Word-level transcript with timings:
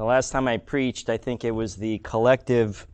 The 0.00 0.06
last 0.06 0.30
time 0.30 0.48
I 0.48 0.56
preached, 0.56 1.10
I 1.10 1.18
think 1.18 1.44
it 1.44 1.50
was 1.50 1.76
the 1.76 1.98
collective 1.98 2.86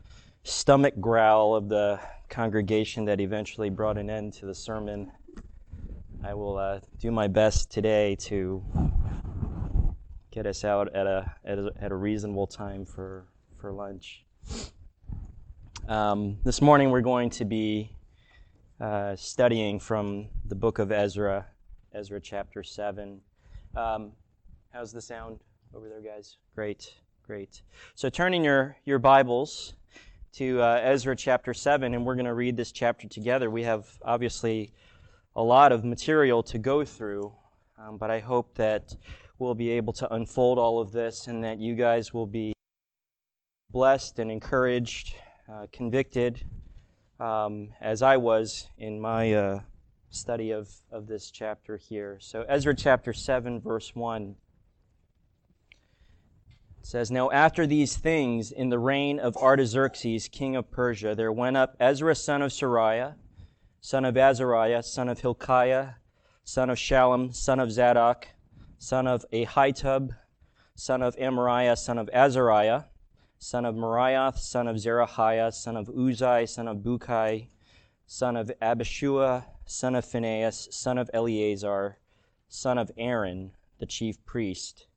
stomach 0.43 0.93
growl 0.99 1.55
of 1.55 1.69
the 1.69 2.01
congregation 2.27 3.05
that 3.05 3.21
eventually 3.21 3.69
brought 3.69 3.97
an 3.97 4.09
end 4.09 4.33
to 4.33 4.45
the 4.45 4.53
sermon. 4.53 5.13
I 6.21 6.33
will 6.33 6.57
uh, 6.57 6.81
do 6.99 7.09
my 7.11 7.29
best 7.29 7.71
today 7.71 8.17
to 8.23 8.61
get 10.31 10.45
us 10.45 10.65
out 10.65 10.93
at 10.93 11.07
a, 11.07 11.33
at 11.45 11.57
a, 11.57 11.71
at 11.79 11.91
a 11.93 11.95
reasonable 11.95 12.45
time 12.45 12.83
for, 12.83 13.23
for 13.55 13.71
lunch. 13.71 14.25
Um, 15.87 16.39
this 16.43 16.61
morning 16.61 16.91
we're 16.91 16.99
going 16.99 17.29
to 17.29 17.45
be 17.45 17.95
uh, 18.81 19.15
studying 19.15 19.79
from 19.79 20.27
the 20.45 20.55
book 20.55 20.77
of 20.77 20.91
Ezra, 20.91 21.45
Ezra 21.93 22.19
chapter 22.19 22.63
7. 22.63 23.21
Um, 23.77 24.11
how's 24.73 24.91
the 24.91 25.01
sound? 25.01 25.39
Over 25.73 25.89
there, 25.89 26.01
guys? 26.01 26.37
Great, 26.55 26.93
great. 27.23 27.61
So 27.95 28.09
turning 28.09 28.43
your, 28.43 28.77
your 28.85 28.99
Bibles 28.99 29.73
to 30.33 30.61
uh, 30.61 30.79
Ezra 30.83 31.15
chapter 31.15 31.53
7, 31.53 31.93
and 31.93 32.05
we're 32.05 32.15
going 32.15 32.25
to 32.25 32.33
read 32.33 32.55
this 32.55 32.71
chapter 32.71 33.07
together. 33.07 33.49
We 33.49 33.63
have 33.63 33.87
obviously 34.03 34.73
a 35.35 35.43
lot 35.43 35.71
of 35.71 35.83
material 35.83 36.43
to 36.43 36.57
go 36.57 36.85
through, 36.85 37.33
um, 37.77 37.97
but 37.97 38.09
I 38.09 38.19
hope 38.19 38.55
that 38.55 38.95
we'll 39.39 39.55
be 39.55 39.71
able 39.71 39.93
to 39.93 40.13
unfold 40.13 40.57
all 40.57 40.79
of 40.79 40.91
this 40.91 41.27
and 41.27 41.43
that 41.43 41.59
you 41.59 41.75
guys 41.75 42.13
will 42.13 42.27
be 42.27 42.53
blessed 43.71 44.19
and 44.19 44.31
encouraged, 44.31 45.15
uh, 45.51 45.67
convicted, 45.71 46.43
um, 47.19 47.69
as 47.81 48.01
I 48.01 48.17
was 48.17 48.67
in 48.77 48.99
my 48.99 49.33
uh, 49.33 49.59
study 50.09 50.51
of, 50.51 50.69
of 50.91 51.07
this 51.07 51.29
chapter 51.29 51.77
here. 51.77 52.17
So, 52.19 52.45
Ezra 52.47 52.75
chapter 52.75 53.13
7, 53.13 53.59
verse 53.59 53.95
1 53.95 54.35
says, 56.81 57.11
Now 57.11 57.29
after 57.31 57.67
these 57.67 57.97
things, 57.97 58.51
in 58.51 58.69
the 58.69 58.79
reign 58.79 59.19
of 59.19 59.35
Artaxerxes, 59.37 60.27
king 60.27 60.55
of 60.55 60.71
Persia, 60.71 61.15
there 61.15 61.31
went 61.31 61.57
up 61.57 61.75
Ezra 61.79 62.15
son 62.15 62.41
of 62.41 62.51
Seraiah, 62.51 63.15
son 63.81 64.05
of 64.05 64.15
Azariah, 64.15 64.83
son 64.83 65.09
of 65.09 65.19
Hilkiah, 65.19 65.95
son 66.43 66.69
of 66.69 66.77
Shallum, 66.77 67.33
son 67.33 67.59
of 67.59 67.71
Zadok, 67.71 68.27
son 68.77 69.07
of 69.07 69.25
Ahitub, 69.31 70.15
son 70.75 71.01
of 71.01 71.15
Amariah, 71.17 71.77
son 71.77 71.97
of 71.97 72.09
Azariah, 72.13 72.83
son 73.39 73.65
of 73.65 73.75
Meraioth, 73.75 74.37
son 74.37 74.67
of 74.67 74.77
Zerahiah, 74.77 75.53
son 75.53 75.75
of 75.75 75.87
Uzai, 75.87 76.47
son 76.47 76.67
of 76.67 76.77
Bukai, 76.77 77.47
son 78.05 78.37
of 78.37 78.51
Abishua, 78.61 79.45
son 79.65 79.95
of 79.95 80.05
Phinehas, 80.05 80.69
son 80.71 80.97
of 80.97 81.09
Eleazar, 81.13 81.97
son 82.47 82.77
of 82.77 82.91
Aaron, 82.97 83.51
the 83.79 83.85
chief 83.85 84.23
priest. 84.25 84.87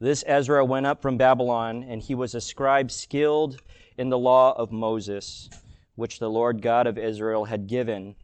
This 0.00 0.24
Ezra 0.26 0.64
went 0.64 0.86
up 0.86 1.00
from 1.00 1.16
Babylon, 1.16 1.84
and 1.84 2.02
he 2.02 2.14
was 2.14 2.34
a 2.34 2.40
scribe 2.40 2.90
skilled 2.90 3.62
in 3.96 4.08
the 4.08 4.18
law 4.18 4.52
of 4.52 4.72
Moses, 4.72 5.48
which 5.94 6.18
the 6.18 6.30
Lord 6.30 6.62
God 6.62 6.86
of 6.86 6.98
Israel 6.98 7.44
had 7.44 7.68
given. 7.68 8.16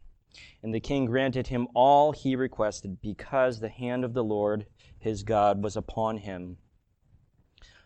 And 0.61 0.73
the 0.73 0.79
king 0.79 1.05
granted 1.05 1.47
him 1.47 1.67
all 1.73 2.11
he 2.11 2.35
requested, 2.35 3.01
because 3.01 3.59
the 3.59 3.69
hand 3.69 4.03
of 4.03 4.13
the 4.13 4.23
Lord 4.23 4.65
his 4.99 5.23
God 5.23 5.63
was 5.63 5.77
upon 5.77 6.17
him. 6.17 6.57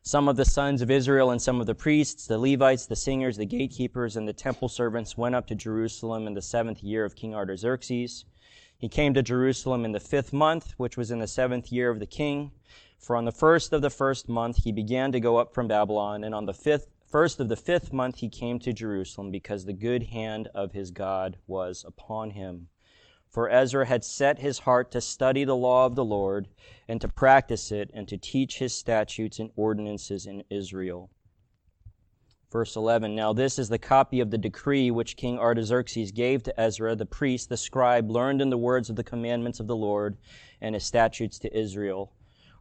Some 0.01 0.27
of 0.27 0.35
the 0.35 0.45
sons 0.45 0.81
of 0.81 0.91
Israel 0.91 1.31
and 1.31 1.41
some 1.41 1.61
of 1.61 1.67
the 1.67 1.73
priests, 1.73 2.27
the 2.27 2.37
Levites, 2.37 2.85
the 2.85 2.95
singers, 2.95 3.37
the 3.37 3.45
gatekeepers, 3.45 4.15
and 4.17 4.27
the 4.27 4.33
temple 4.33 4.67
servants 4.67 5.17
went 5.17 5.35
up 5.35 5.47
to 5.47 5.55
Jerusalem 5.55 6.27
in 6.27 6.33
the 6.33 6.41
seventh 6.41 6.83
year 6.83 7.05
of 7.05 7.15
King 7.15 7.33
Artaxerxes. 7.33 8.25
He 8.77 8.89
came 8.89 9.13
to 9.13 9.23
Jerusalem 9.23 9.85
in 9.85 9.93
the 9.93 9.99
fifth 9.99 10.33
month, 10.33 10.73
which 10.77 10.97
was 10.97 11.09
in 11.09 11.19
the 11.19 11.27
seventh 11.27 11.71
year 11.71 11.89
of 11.89 11.99
the 11.99 12.05
king. 12.05 12.51
For 12.97 13.15
on 13.15 13.25
the 13.25 13.31
first 13.31 13.71
of 13.73 13.81
the 13.81 13.89
first 13.89 14.27
month 14.27 14.63
he 14.63 14.71
began 14.71 15.11
to 15.11 15.19
go 15.19 15.37
up 15.37 15.53
from 15.53 15.67
Babylon, 15.67 16.23
and 16.23 16.33
on 16.33 16.45
the 16.45 16.53
fifth, 16.53 16.87
first 17.05 17.39
of 17.39 17.49
the 17.49 17.55
fifth 17.55 17.93
month 17.93 18.17
he 18.17 18.29
came 18.29 18.57
to 18.59 18.73
Jerusalem, 18.73 19.29
because 19.31 19.65
the 19.65 19.73
good 19.73 20.03
hand 20.03 20.47
of 20.55 20.71
his 20.71 20.91
God 20.91 21.37
was 21.45 21.83
upon 21.85 22.31
him. 22.31 22.69
For 23.27 23.49
Ezra 23.49 23.85
had 23.85 24.03
set 24.03 24.39
his 24.39 24.59
heart 24.59 24.91
to 24.91 25.01
study 25.01 25.43
the 25.43 25.55
law 25.55 25.85
of 25.85 25.95
the 25.95 26.05
Lord, 26.05 26.47
and 26.87 26.99
to 27.01 27.07
practice 27.07 27.71
it, 27.71 27.91
and 27.93 28.07
to 28.07 28.17
teach 28.17 28.59
his 28.59 28.73
statutes 28.73 29.39
and 29.39 29.51
ordinances 29.55 30.25
in 30.25 30.43
Israel. 30.49 31.11
Verse 32.49 32.77
11 32.77 33.13
Now 33.13 33.33
this 33.33 33.59
is 33.59 33.67
the 33.67 33.77
copy 33.77 34.21
of 34.21 34.31
the 34.31 34.37
decree 34.37 34.89
which 34.89 35.17
King 35.17 35.37
Artaxerxes 35.37 36.13
gave 36.13 36.41
to 36.43 36.57
Ezra, 36.59 36.95
the 36.95 37.05
priest, 37.05 37.49
the 37.49 37.57
scribe, 37.57 38.09
learned 38.09 38.41
in 38.41 38.49
the 38.49 38.57
words 38.57 38.89
of 38.89 38.95
the 38.95 39.03
commandments 39.03 39.59
of 39.59 39.67
the 39.67 39.75
Lord 39.75 40.17
and 40.61 40.73
his 40.73 40.85
statutes 40.85 41.37
to 41.39 41.55
Israel 41.55 42.13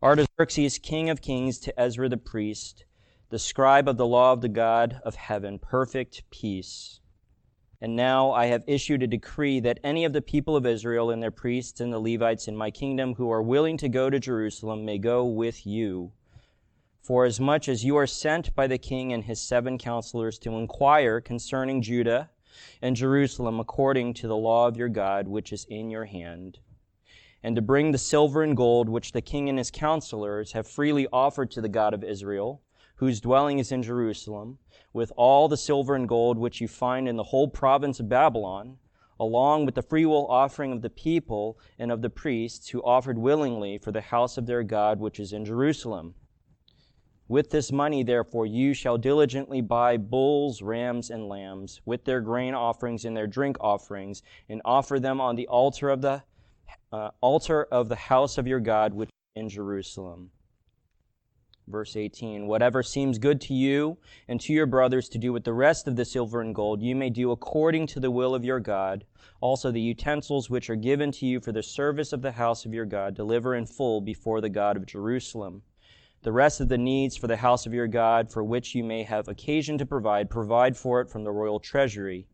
Artaxerxes, 0.04 0.76
king 0.76 1.08
of 1.08 1.22
kings, 1.22 1.58
to 1.60 1.80
Ezra 1.80 2.10
the 2.10 2.18
priest, 2.18 2.84
the 3.30 3.38
scribe 3.38 3.88
of 3.88 3.96
the 3.96 4.06
law 4.06 4.34
of 4.34 4.42
the 4.42 4.50
God 4.50 5.00
of 5.02 5.14
heaven, 5.14 5.58
perfect 5.58 6.24
peace. 6.28 7.00
And 7.80 7.96
now 7.96 8.30
I 8.30 8.44
have 8.46 8.64
issued 8.66 9.02
a 9.02 9.06
decree 9.06 9.60
that 9.60 9.80
any 9.82 10.04
of 10.04 10.12
the 10.12 10.20
people 10.20 10.56
of 10.56 10.66
Israel 10.66 11.10
and 11.10 11.22
their 11.22 11.30
priests 11.30 11.80
and 11.80 11.90
the 11.90 11.98
Levites 11.98 12.48
in 12.48 12.54
my 12.54 12.70
kingdom 12.70 13.14
who 13.14 13.30
are 13.30 13.40
willing 13.40 13.78
to 13.78 13.88
go 13.88 14.10
to 14.10 14.20
Jerusalem 14.20 14.84
may 14.84 14.98
go 14.98 15.24
with 15.24 15.66
you. 15.66 16.12
For 17.00 17.24
as 17.24 17.40
much 17.40 17.66
as 17.66 17.82
you 17.82 17.96
are 17.96 18.06
sent 18.06 18.54
by 18.54 18.66
the 18.66 18.76
king 18.76 19.10
and 19.14 19.24
his 19.24 19.40
seven 19.40 19.78
counselors 19.78 20.38
to 20.40 20.58
inquire 20.58 21.22
concerning 21.22 21.80
Judah 21.80 22.28
and 22.82 22.94
Jerusalem 22.94 23.58
according 23.58 24.12
to 24.14 24.28
the 24.28 24.36
law 24.36 24.68
of 24.68 24.76
your 24.76 24.90
God, 24.90 25.28
which 25.28 25.50
is 25.50 25.64
in 25.70 25.88
your 25.88 26.04
hand 26.04 26.58
and 27.44 27.54
to 27.54 27.62
bring 27.62 27.92
the 27.92 27.98
silver 27.98 28.42
and 28.42 28.56
gold 28.56 28.88
which 28.88 29.12
the 29.12 29.20
king 29.20 29.50
and 29.50 29.58
his 29.58 29.70
counselors 29.70 30.52
have 30.52 30.66
freely 30.66 31.06
offered 31.12 31.50
to 31.50 31.60
the 31.60 31.68
God 31.68 31.92
of 31.92 32.02
Israel, 32.02 32.62
whose 32.96 33.20
dwelling 33.20 33.58
is 33.58 33.70
in 33.70 33.82
Jerusalem, 33.82 34.58
with 34.94 35.12
all 35.14 35.46
the 35.46 35.56
silver 35.58 35.94
and 35.94 36.08
gold 36.08 36.38
which 36.38 36.62
you 36.62 36.66
find 36.66 37.06
in 37.06 37.16
the 37.16 37.22
whole 37.22 37.46
province 37.46 38.00
of 38.00 38.08
Babylon, 38.08 38.78
along 39.20 39.66
with 39.66 39.74
the 39.74 39.82
freewill 39.82 40.26
offering 40.30 40.72
of 40.72 40.80
the 40.80 40.88
people 40.88 41.58
and 41.78 41.92
of 41.92 42.00
the 42.00 42.08
priests 42.08 42.70
who 42.70 42.82
offered 42.82 43.18
willingly 43.18 43.76
for 43.76 43.92
the 43.92 44.00
house 44.00 44.38
of 44.38 44.46
their 44.46 44.62
God 44.62 44.98
which 44.98 45.20
is 45.20 45.34
in 45.34 45.44
Jerusalem. 45.44 46.14
With 47.28 47.50
this 47.50 47.70
money, 47.70 48.02
therefore, 48.02 48.46
you 48.46 48.72
shall 48.72 48.96
diligently 48.96 49.60
buy 49.60 49.98
bulls, 49.98 50.62
rams, 50.62 51.10
and 51.10 51.28
lambs, 51.28 51.82
with 51.84 52.06
their 52.06 52.22
grain 52.22 52.54
offerings 52.54 53.04
and 53.04 53.14
their 53.14 53.26
drink 53.26 53.58
offerings, 53.60 54.22
and 54.48 54.62
offer 54.64 54.98
them 54.98 55.20
on 55.20 55.36
the 55.36 55.48
altar 55.48 55.90
of 55.90 56.00
the 56.00 56.22
uh, 56.92 57.10
altar 57.20 57.64
of 57.64 57.88
the 57.88 57.96
house 57.96 58.38
of 58.38 58.46
your 58.46 58.60
God, 58.60 58.94
which 58.94 59.08
is 59.08 59.42
in 59.42 59.48
Jerusalem. 59.48 60.30
Verse 61.66 61.96
18 61.96 62.46
Whatever 62.46 62.82
seems 62.82 63.18
good 63.18 63.40
to 63.42 63.54
you 63.54 63.96
and 64.28 64.40
to 64.42 64.52
your 64.52 64.66
brothers 64.66 65.08
to 65.08 65.18
do 65.18 65.32
with 65.32 65.44
the 65.44 65.54
rest 65.54 65.88
of 65.88 65.96
the 65.96 66.04
silver 66.04 66.40
and 66.40 66.54
gold, 66.54 66.82
you 66.82 66.94
may 66.94 67.08
do 67.08 67.30
according 67.30 67.86
to 67.88 68.00
the 68.00 68.10
will 68.10 68.34
of 68.34 68.44
your 68.44 68.60
God. 68.60 69.04
Also, 69.40 69.70
the 69.70 69.80
utensils 69.80 70.50
which 70.50 70.68
are 70.68 70.76
given 70.76 71.10
to 71.12 71.26
you 71.26 71.40
for 71.40 71.52
the 71.52 71.62
service 71.62 72.12
of 72.12 72.22
the 72.22 72.32
house 72.32 72.66
of 72.66 72.74
your 72.74 72.84
God, 72.84 73.14
deliver 73.14 73.54
in 73.54 73.66
full 73.66 74.00
before 74.00 74.40
the 74.40 74.50
God 74.50 74.76
of 74.76 74.86
Jerusalem. 74.86 75.62
The 76.22 76.32
rest 76.32 76.60
of 76.60 76.68
the 76.68 76.78
needs 76.78 77.16
for 77.16 77.26
the 77.26 77.36
house 77.36 77.66
of 77.66 77.74
your 77.74 77.88
God, 77.88 78.30
for 78.30 78.44
which 78.44 78.74
you 78.74 78.84
may 78.84 79.02
have 79.02 79.28
occasion 79.28 79.78
to 79.78 79.86
provide, 79.86 80.30
provide 80.30 80.76
for 80.76 81.00
it 81.00 81.08
from 81.08 81.24
the 81.24 81.32
royal 81.32 81.60
treasury 81.60 82.26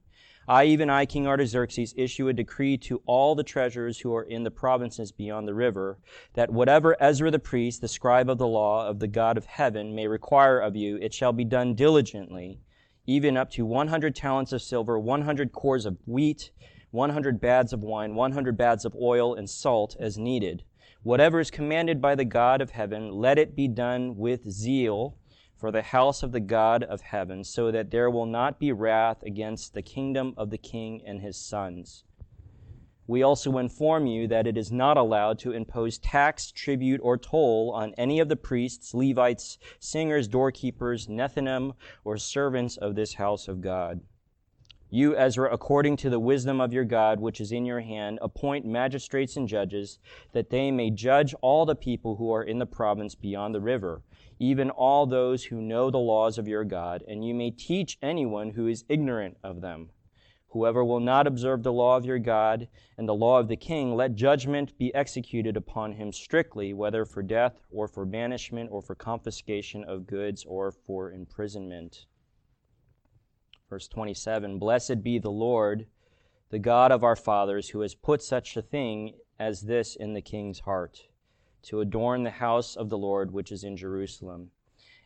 I, 0.50 0.64
even 0.64 0.90
I, 0.90 1.06
King 1.06 1.28
Artaxerxes, 1.28 1.94
issue 1.96 2.26
a 2.26 2.32
decree 2.32 2.76
to 2.78 3.00
all 3.06 3.36
the 3.36 3.44
treasurers 3.44 4.00
who 4.00 4.12
are 4.12 4.24
in 4.24 4.42
the 4.42 4.50
provinces 4.50 5.12
beyond 5.12 5.46
the 5.46 5.54
river, 5.54 6.00
that 6.34 6.50
whatever 6.50 7.00
Ezra 7.00 7.30
the 7.30 7.38
priest, 7.38 7.80
the 7.80 7.86
scribe 7.86 8.28
of 8.28 8.38
the 8.38 8.48
law 8.48 8.84
of 8.88 8.98
the 8.98 9.06
God 9.06 9.36
of 9.36 9.46
heaven, 9.46 9.94
may 9.94 10.08
require 10.08 10.58
of 10.58 10.74
you, 10.74 10.96
it 10.96 11.14
shall 11.14 11.32
be 11.32 11.44
done 11.44 11.76
diligently, 11.76 12.58
even 13.06 13.36
up 13.36 13.48
to 13.52 13.64
100 13.64 14.16
talents 14.16 14.50
of 14.50 14.60
silver, 14.60 14.98
100 14.98 15.52
cors 15.52 15.86
of 15.86 15.98
wheat, 16.04 16.50
100 16.90 17.40
baths 17.40 17.72
of 17.72 17.84
wine, 17.84 18.16
100 18.16 18.56
baths 18.56 18.84
of 18.84 18.96
oil, 19.00 19.36
and 19.36 19.48
salt 19.48 19.94
as 20.00 20.18
needed. 20.18 20.64
Whatever 21.04 21.38
is 21.38 21.52
commanded 21.52 22.00
by 22.00 22.16
the 22.16 22.24
God 22.24 22.60
of 22.60 22.70
heaven, 22.70 23.12
let 23.12 23.38
it 23.38 23.54
be 23.54 23.68
done 23.68 24.16
with 24.16 24.50
zeal 24.50 25.16
for 25.60 25.70
the 25.70 25.82
house 25.82 26.22
of 26.22 26.32
the 26.32 26.40
God 26.40 26.82
of 26.82 27.02
heaven, 27.02 27.44
so 27.44 27.70
that 27.70 27.90
there 27.90 28.08
will 28.08 28.24
not 28.24 28.58
be 28.58 28.72
wrath 28.72 29.22
against 29.22 29.74
the 29.74 29.82
kingdom 29.82 30.32
of 30.38 30.48
the 30.48 30.56
king 30.56 31.02
and 31.04 31.20
his 31.20 31.36
sons. 31.36 32.04
We 33.06 33.22
also 33.22 33.58
inform 33.58 34.06
you 34.06 34.26
that 34.28 34.46
it 34.46 34.56
is 34.56 34.72
not 34.72 34.96
allowed 34.96 35.38
to 35.40 35.52
impose 35.52 35.98
tax, 35.98 36.50
tribute, 36.50 37.00
or 37.02 37.18
toll 37.18 37.72
on 37.74 37.92
any 37.98 38.20
of 38.20 38.28
the 38.30 38.36
priests, 38.36 38.94
Levites, 38.94 39.58
singers, 39.78 40.28
doorkeepers, 40.28 41.08
Nethinim, 41.08 41.74
or 42.04 42.16
servants 42.16 42.78
of 42.78 42.94
this 42.94 43.14
house 43.14 43.46
of 43.46 43.60
God. 43.60 44.00
You, 44.88 45.14
Ezra, 45.16 45.52
according 45.52 45.98
to 45.98 46.10
the 46.10 46.18
wisdom 46.18 46.60
of 46.60 46.72
your 46.72 46.84
God, 46.84 47.20
which 47.20 47.40
is 47.40 47.52
in 47.52 47.66
your 47.66 47.80
hand, 47.80 48.18
appoint 48.22 48.64
magistrates 48.64 49.36
and 49.36 49.46
judges, 49.46 49.98
that 50.32 50.50
they 50.50 50.70
may 50.70 50.90
judge 50.90 51.34
all 51.42 51.66
the 51.66 51.74
people 51.74 52.16
who 52.16 52.32
are 52.32 52.42
in 52.42 52.58
the 52.58 52.66
province 52.66 53.14
beyond 53.14 53.54
the 53.54 53.60
river 53.60 54.02
even 54.40 54.70
all 54.70 55.06
those 55.06 55.44
who 55.44 55.60
know 55.60 55.90
the 55.90 55.98
laws 55.98 56.38
of 56.38 56.48
your 56.48 56.64
God, 56.64 57.04
and 57.06 57.24
you 57.24 57.34
may 57.34 57.50
teach 57.50 57.98
anyone 58.02 58.50
who 58.50 58.66
is 58.66 58.86
ignorant 58.88 59.36
of 59.44 59.60
them. 59.60 59.90
Whoever 60.48 60.82
will 60.82 60.98
not 60.98 61.26
observe 61.26 61.62
the 61.62 61.72
law 61.72 61.96
of 61.96 62.06
your 62.06 62.18
God 62.18 62.66
and 62.98 63.06
the 63.06 63.14
law 63.14 63.38
of 63.38 63.48
the 63.48 63.56
king, 63.56 63.94
let 63.94 64.16
judgment 64.16 64.76
be 64.78 64.92
executed 64.94 65.56
upon 65.56 65.92
him 65.92 66.10
strictly, 66.10 66.72
whether 66.72 67.04
for 67.04 67.22
death 67.22 67.60
or 67.70 67.86
for 67.86 68.04
banishment 68.06 68.70
or 68.72 68.80
for 68.80 68.94
confiscation 68.94 69.84
of 69.84 70.06
goods 70.06 70.44
or 70.44 70.72
for 70.72 71.12
imprisonment. 71.12 72.06
Verse 73.68 73.86
27 73.88 74.58
Blessed 74.58 75.02
be 75.02 75.18
the 75.18 75.30
Lord, 75.30 75.86
the 76.48 76.58
God 76.58 76.90
of 76.90 77.04
our 77.04 77.14
fathers, 77.14 77.68
who 77.68 77.82
has 77.82 77.94
put 77.94 78.22
such 78.22 78.56
a 78.56 78.62
thing 78.62 79.14
as 79.38 79.60
this 79.60 79.94
in 79.94 80.14
the 80.14 80.22
king's 80.22 80.60
heart, 80.60 81.06
to 81.62 81.80
adorn 81.80 82.22
the 82.22 82.30
house 82.30 82.76
of 82.76 82.88
the 82.88 82.98
Lord 82.98 83.32
which 83.32 83.52
is 83.52 83.64
in 83.64 83.76
Jerusalem, 83.76 84.50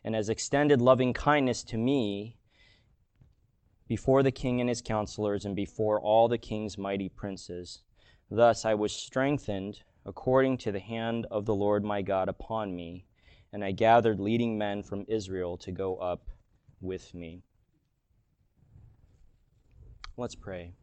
and 0.03 0.15
has 0.15 0.29
extended 0.29 0.81
loving 0.81 1.13
kindness 1.13 1.63
to 1.63 1.77
me 1.77 2.37
before 3.87 4.23
the 4.23 4.31
king 4.31 4.59
and 4.59 4.69
his 4.69 4.81
counselors, 4.81 5.45
and 5.45 5.55
before 5.55 5.99
all 6.01 6.27
the 6.27 6.37
king's 6.37 6.77
mighty 6.77 7.09
princes. 7.09 7.81
Thus 8.31 8.65
I 8.65 8.73
was 8.73 8.91
strengthened 8.91 9.81
according 10.05 10.57
to 10.59 10.71
the 10.71 10.79
hand 10.79 11.27
of 11.29 11.45
the 11.45 11.55
Lord 11.55 11.83
my 11.83 12.01
God 12.01 12.29
upon 12.29 12.75
me, 12.75 13.05
and 13.53 13.63
I 13.63 13.71
gathered 13.71 14.19
leading 14.19 14.57
men 14.57 14.83
from 14.83 15.05
Israel 15.07 15.57
to 15.57 15.71
go 15.71 15.97
up 15.97 16.27
with 16.81 17.13
me. 17.13 17.43
Let's 20.17 20.35
pray. 20.35 20.73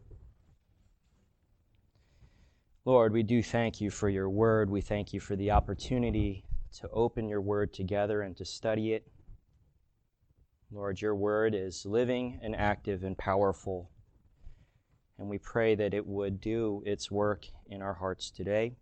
Lord, 2.84 3.12
we 3.12 3.22
do 3.22 3.44
thank 3.44 3.80
you 3.80 3.90
for 3.90 4.08
your 4.08 4.28
word. 4.28 4.68
We 4.68 4.80
thank 4.80 5.12
you 5.12 5.20
for 5.20 5.36
the 5.36 5.52
opportunity 5.52 6.44
to 6.80 6.88
open 6.88 7.28
your 7.28 7.40
word 7.40 7.72
together 7.72 8.22
and 8.22 8.36
to 8.36 8.44
study 8.44 8.92
it. 8.92 9.06
Lord, 10.72 11.00
your 11.00 11.14
word 11.14 11.54
is 11.54 11.86
living 11.86 12.40
and 12.42 12.56
active 12.56 13.04
and 13.04 13.16
powerful. 13.16 13.92
And 15.16 15.28
we 15.28 15.38
pray 15.38 15.76
that 15.76 15.94
it 15.94 16.04
would 16.04 16.40
do 16.40 16.82
its 16.84 17.08
work 17.08 17.46
in 17.68 17.82
our 17.82 17.94
hearts 17.94 18.32
today. 18.32 18.74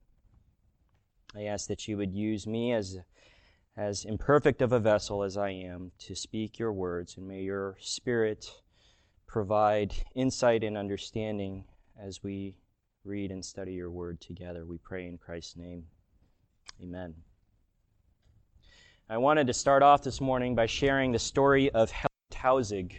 I 1.36 1.42
ask 1.42 1.68
that 1.68 1.86
you 1.86 1.98
would 1.98 2.14
use 2.14 2.46
me 2.46 2.72
as, 2.72 2.96
as 3.76 4.06
imperfect 4.06 4.62
of 4.62 4.72
a 4.72 4.80
vessel 4.80 5.22
as 5.22 5.36
I 5.36 5.50
am 5.50 5.92
to 5.98 6.14
speak 6.14 6.58
your 6.58 6.72
words, 6.72 7.18
and 7.18 7.28
may 7.28 7.42
your 7.42 7.76
spirit 7.80 8.62
provide 9.26 9.92
insight 10.14 10.64
and 10.64 10.78
understanding 10.78 11.66
as 12.02 12.22
we 12.22 12.56
read 13.04 13.30
and 13.30 13.44
study 13.44 13.72
your 13.72 13.90
word 13.90 14.20
together. 14.20 14.66
We 14.66 14.78
pray 14.78 15.06
in 15.06 15.16
Christ's 15.16 15.56
name. 15.56 15.84
Amen. 16.82 17.14
I 19.08 19.16
wanted 19.16 19.46
to 19.46 19.54
start 19.54 19.82
off 19.82 20.02
this 20.02 20.20
morning 20.20 20.54
by 20.54 20.66
sharing 20.66 21.10
the 21.10 21.18
story 21.18 21.70
of 21.70 21.90
Helen 21.90 22.08
Taussig. 22.30 22.92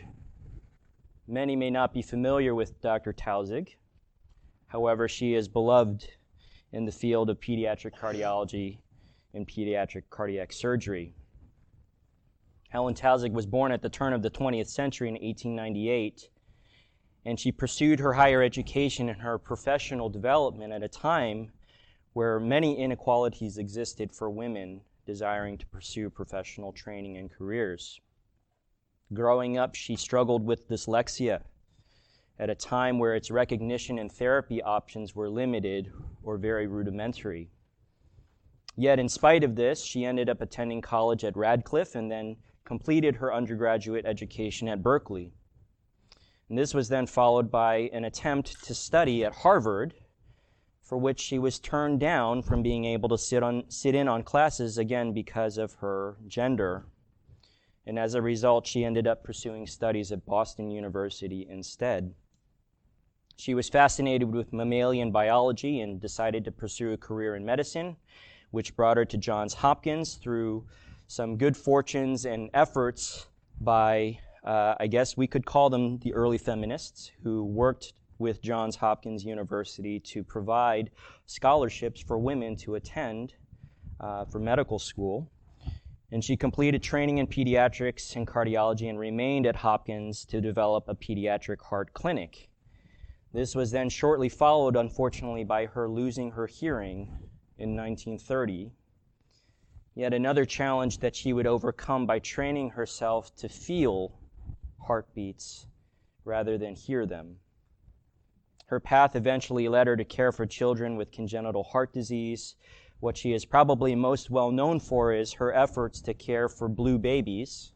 Many 1.27 1.55
may 1.55 1.69
not 1.69 1.93
be 1.93 2.01
familiar 2.01 2.55
with 2.55 2.81
Dr. 2.81 3.13
Taussig. 3.13 3.75
However, 4.67 5.07
she 5.07 5.35
is 5.35 5.47
beloved 5.47 6.09
in 6.71 6.85
the 6.85 6.91
field 6.91 7.29
of 7.29 7.39
pediatric 7.39 7.97
cardiology 7.97 8.79
and 9.33 9.47
pediatric 9.47 10.03
cardiac 10.09 10.51
surgery. 10.51 11.13
Helen 12.69 12.95
Taussig 12.95 13.33
was 13.33 13.45
born 13.45 13.71
at 13.71 13.81
the 13.81 13.89
turn 13.89 14.13
of 14.13 14.23
the 14.23 14.31
20th 14.31 14.67
century 14.67 15.09
in 15.09 15.13
1898, 15.13 16.29
and 17.25 17.39
she 17.39 17.51
pursued 17.51 17.99
her 17.99 18.13
higher 18.13 18.41
education 18.41 19.09
and 19.09 19.21
her 19.21 19.37
professional 19.37 20.09
development 20.09 20.73
at 20.73 20.83
a 20.83 20.87
time 20.87 21.51
where 22.13 22.39
many 22.39 22.77
inequalities 22.77 23.57
existed 23.57 24.11
for 24.11 24.29
women 24.29 24.81
desiring 25.05 25.57
to 25.57 25.65
pursue 25.67 26.09
professional 26.09 26.71
training 26.71 27.17
and 27.17 27.31
careers. 27.31 27.99
Growing 29.13 29.57
up, 29.57 29.75
she 29.75 29.95
struggled 29.95 30.45
with 30.45 30.67
dyslexia 30.67 31.41
at 32.39 32.49
a 32.49 32.55
time 32.55 32.97
where 32.97 33.15
its 33.15 33.29
recognition 33.29 33.99
and 33.99 34.11
therapy 34.11 34.61
options 34.63 35.15
were 35.15 35.29
limited 35.29 35.91
or 36.23 36.37
very 36.37 36.65
rudimentary. 36.65 37.49
Yet, 38.75 38.99
in 38.99 39.09
spite 39.09 39.43
of 39.43 39.55
this, 39.55 39.83
she 39.83 40.05
ended 40.05 40.29
up 40.29 40.41
attending 40.41 40.81
college 40.81 41.23
at 41.23 41.35
Radcliffe 41.35 41.93
and 41.93 42.09
then 42.09 42.37
completed 42.63 43.17
her 43.17 43.33
undergraduate 43.33 44.05
education 44.05 44.67
at 44.67 44.81
Berkeley. 44.81 45.33
And 46.51 46.57
this 46.57 46.73
was 46.73 46.89
then 46.89 47.07
followed 47.07 47.49
by 47.49 47.89
an 47.93 48.03
attempt 48.03 48.65
to 48.65 48.75
study 48.75 49.23
at 49.23 49.33
Harvard 49.33 49.93
for 50.81 50.97
which 50.97 51.21
she 51.21 51.39
was 51.39 51.59
turned 51.59 52.01
down 52.01 52.41
from 52.41 52.61
being 52.61 52.83
able 52.83 53.07
to 53.07 53.17
sit, 53.17 53.41
on, 53.41 53.63
sit 53.69 53.95
in 53.95 54.09
on 54.09 54.21
classes 54.23 54.77
again 54.77 55.13
because 55.13 55.57
of 55.57 55.75
her 55.75 56.17
gender. 56.27 56.87
And 57.87 57.97
as 57.97 58.15
a 58.15 58.21
result, 58.21 58.67
she 58.67 58.83
ended 58.83 59.07
up 59.07 59.23
pursuing 59.23 59.65
studies 59.65 60.11
at 60.11 60.25
Boston 60.25 60.69
University 60.69 61.47
instead. 61.49 62.13
She 63.37 63.53
was 63.53 63.69
fascinated 63.69 64.29
with 64.29 64.51
mammalian 64.51 65.09
biology 65.09 65.79
and 65.79 66.01
decided 66.01 66.43
to 66.43 66.51
pursue 66.51 66.91
a 66.91 66.97
career 66.97 67.37
in 67.37 67.45
medicine, 67.45 67.95
which 68.49 68.75
brought 68.75 68.97
her 68.97 69.05
to 69.05 69.17
Johns 69.17 69.53
Hopkins 69.53 70.15
through 70.15 70.65
some 71.07 71.37
good 71.37 71.55
fortunes 71.55 72.25
and 72.25 72.49
efforts 72.53 73.27
by, 73.61 74.19
uh, 74.43 74.75
I 74.79 74.87
guess 74.87 75.15
we 75.15 75.27
could 75.27 75.45
call 75.45 75.69
them 75.69 75.99
the 75.99 76.13
early 76.13 76.37
feminists, 76.37 77.11
who 77.23 77.43
worked 77.43 77.93
with 78.17 78.41
Johns 78.41 78.75
Hopkins 78.75 79.23
University 79.23 79.99
to 79.99 80.23
provide 80.23 80.91
scholarships 81.25 82.01
for 82.01 82.17
women 82.17 82.55
to 82.57 82.75
attend 82.75 83.33
uh, 83.99 84.25
for 84.25 84.39
medical 84.39 84.79
school. 84.79 85.29
And 86.11 86.23
she 86.23 86.35
completed 86.35 86.83
training 86.83 87.19
in 87.19 87.27
pediatrics 87.27 88.15
and 88.15 88.27
cardiology 88.27 88.89
and 88.89 88.99
remained 88.99 89.45
at 89.45 89.55
Hopkins 89.55 90.25
to 90.25 90.41
develop 90.41 90.85
a 90.87 90.95
pediatric 90.95 91.61
heart 91.61 91.93
clinic. 91.93 92.49
This 93.33 93.55
was 93.55 93.71
then 93.71 93.89
shortly 93.89 94.27
followed, 94.27 94.75
unfortunately, 94.75 95.45
by 95.45 95.67
her 95.67 95.89
losing 95.89 96.31
her 96.31 96.47
hearing 96.47 97.03
in 97.57 97.75
1930. 97.77 98.71
Yet 99.95 100.13
another 100.13 100.45
challenge 100.45 100.99
that 100.99 101.15
she 101.15 101.31
would 101.31 101.47
overcome 101.47 102.05
by 102.05 102.19
training 102.19 102.71
herself 102.71 103.33
to 103.37 103.47
feel 103.47 104.19
heartbeats 104.81 105.67
rather 106.25 106.57
than 106.57 106.75
hear 106.75 107.05
them. 107.05 107.37
Her 108.67 108.79
path 108.79 109.15
eventually 109.15 109.67
led 109.67 109.87
her 109.87 109.97
to 109.97 110.05
care 110.05 110.31
for 110.31 110.45
children 110.45 110.95
with 110.95 111.11
congenital 111.11 111.63
heart 111.63 111.91
disease. 111.91 112.55
What 113.01 113.17
she 113.17 113.33
is 113.33 113.43
probably 113.43 113.95
most 113.95 114.29
well 114.29 114.51
known 114.51 114.79
for 114.79 115.11
is 115.11 115.33
her 115.33 115.53
efforts 115.53 115.99
to 116.01 116.13
care 116.13 116.47
for 116.47 116.69
blue 116.69 116.97
babies, 116.97 117.73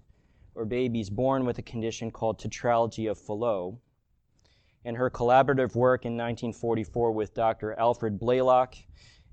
or 0.55 0.63
babies 0.63 1.09
born 1.09 1.45
with 1.45 1.57
a 1.57 1.61
condition 1.61 2.11
called 2.11 2.39
tetralogy 2.39 3.11
of 3.11 3.17
Fallot. 3.17 3.75
And 4.85 4.95
her 4.95 5.09
collaborative 5.09 5.75
work 5.75 6.05
in 6.05 6.13
1944 6.13 7.11
with 7.11 7.33
Dr. 7.33 7.73
Alfred 7.73 8.17
Blalock 8.17 8.75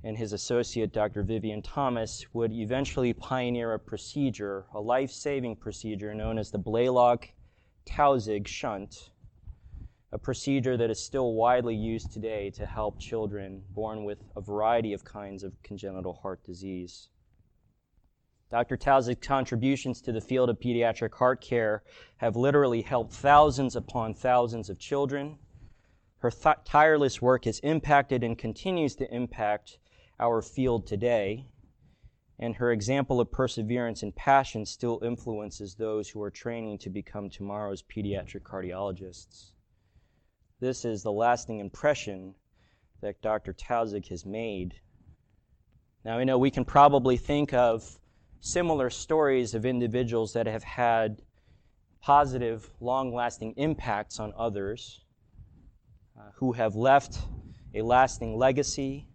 and 0.03 0.17
his 0.17 0.33
associate, 0.33 0.93
Dr. 0.93 1.23
Vivian 1.23 1.63
Thomas, 1.63 2.27
would 2.33 2.53
eventually 2.53 3.13
pioneer 3.13 3.75
a 3.75 3.79
procedure, 3.79 4.67
a 4.75 4.81
life 4.81 5.13
saving 5.13 5.55
procedure 5.55 6.13
known 6.13 6.39
as 6.39 6.51
the 6.51 6.59
Blalock 6.59 7.29
Taussig 7.85 8.47
shunt 8.47 9.11
a 10.13 10.19
procedure 10.19 10.77
that 10.77 10.91
is 10.91 11.03
still 11.03 11.33
widely 11.33 11.75
used 11.75 12.13
today 12.13 12.51
to 12.51 12.67
help 12.67 13.01
children 13.01 13.63
born 13.71 14.05
with 14.05 14.19
a 14.37 14.43
variety 14.43 14.93
of 14.93 15.05
kinds 15.05 15.43
of 15.43 15.55
congenital 15.63 16.13
heart 16.13 16.45
disease. 16.45 17.09
Dr. 18.51 18.77
Taussig's 18.77 19.27
contributions 19.27 20.03
to 20.03 20.13
the 20.13 20.21
field 20.21 20.51
of 20.51 20.61
pediatric 20.61 21.15
heart 21.15 21.41
care 21.41 21.83
have 22.19 22.37
literally 22.37 22.83
helped 22.83 23.15
thousands 23.15 23.75
upon 23.75 24.13
thousands 24.13 24.69
of 24.69 24.79
children. 24.79 25.39
Her 26.19 26.31
th- 26.31 26.57
tireless 26.67 27.23
work 27.23 27.47
has 27.47 27.59
impacted 27.61 28.23
and 28.23 28.37
continues 28.37 28.95
to 28.97 29.13
impact 29.13 29.79
our 30.21 30.43
field 30.43 30.87
today, 30.87 31.47
and 32.43 32.57
her 32.57 32.73
example 32.73 33.21
of 33.21 33.31
perseverance 33.31 34.03
and 34.03 34.17
passion 34.17 34.67
still 34.67 34.99
influences 35.05 35.77
those 35.77 36.09
who 36.09 36.21
are 36.21 36.31
training 36.31 36.77
to 36.77 36.91
become 36.91 37.31
tomorrow's 37.31 37.85
pediatric 37.85 38.43
cardiologists. 38.43 39.53
This 40.59 40.85
is 40.85 41.05
the 41.05 41.13
lasting 41.13 41.61
impression 41.61 42.35
that 43.01 43.23
Dr. 43.23 43.53
Taussig 43.53 44.09
has 44.09 44.27
made. 44.27 44.75
Now, 46.05 46.19
I 46.19 46.25
know 46.25 46.37
we 46.37 46.51
can 46.51 46.65
probably 46.65 47.17
think 47.17 47.55
of 47.55 48.01
similar 48.41 48.91
stories 48.91 49.55
of 49.55 49.65
individuals 49.65 50.33
that 50.33 50.49
have 50.49 50.65
had 50.65 51.23
positive, 52.01 52.69
long 52.81 53.15
lasting 53.15 53.55
impacts 53.57 54.19
on 54.19 54.33
others, 54.37 55.05
uh, 56.19 56.31
who 56.35 56.51
have 56.51 56.75
left 56.75 57.19
a 57.73 57.83
lasting 57.83 58.37
legacy, 58.37 59.07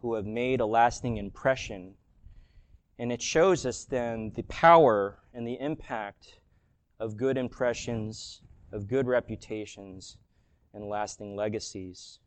who 0.00 0.14
have 0.14 0.26
made 0.26 0.58
a 0.58 0.66
lasting 0.66 1.18
impression. 1.18 1.94
And 2.98 3.10
it 3.10 3.20
shows 3.20 3.66
us 3.66 3.84
then 3.84 4.32
the 4.34 4.42
power 4.44 5.18
and 5.32 5.46
the 5.46 5.58
impact 5.60 6.38
of 7.00 7.16
good 7.16 7.36
impressions, 7.36 8.42
of 8.72 8.86
good 8.86 9.06
reputations, 9.06 10.16
and 10.72 10.88
lasting 10.88 11.34
legacies. 11.34 12.20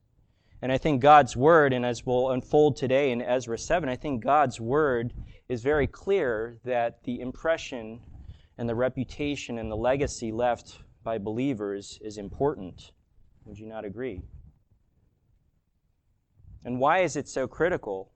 And 0.62 0.72
I 0.72 0.78
think 0.78 1.02
God's 1.02 1.38
word, 1.38 1.72
and 1.72 1.86
as 1.86 2.06
we'll 2.06 2.32
unfold 2.32 2.76
today 2.76 3.12
in 3.12 3.22
Ezra 3.22 3.58
7, 3.58 3.88
I 3.88 3.96
think 3.96 4.24
God's 4.24 4.60
word 4.60 5.14
is 5.50 5.62
very 5.62 5.88
clear 5.88 6.58
that 6.66 7.04
the 7.04 7.22
impression 7.22 8.00
and 8.58 8.68
the 8.68 8.76
reputation 8.76 9.60
and 9.60 9.72
the 9.72 9.78
legacy 9.78 10.32
left 10.32 10.80
by 11.04 11.18
believers 11.18 12.00
is 12.02 12.18
important. 12.18 12.92
Would 13.46 13.60
you 13.60 13.68
not 13.68 13.86
agree? 13.86 14.24
And 16.66 16.80
why 16.80 17.00
is 17.00 17.16
it 17.16 17.30
so 17.30 17.48
critical? 17.48 18.12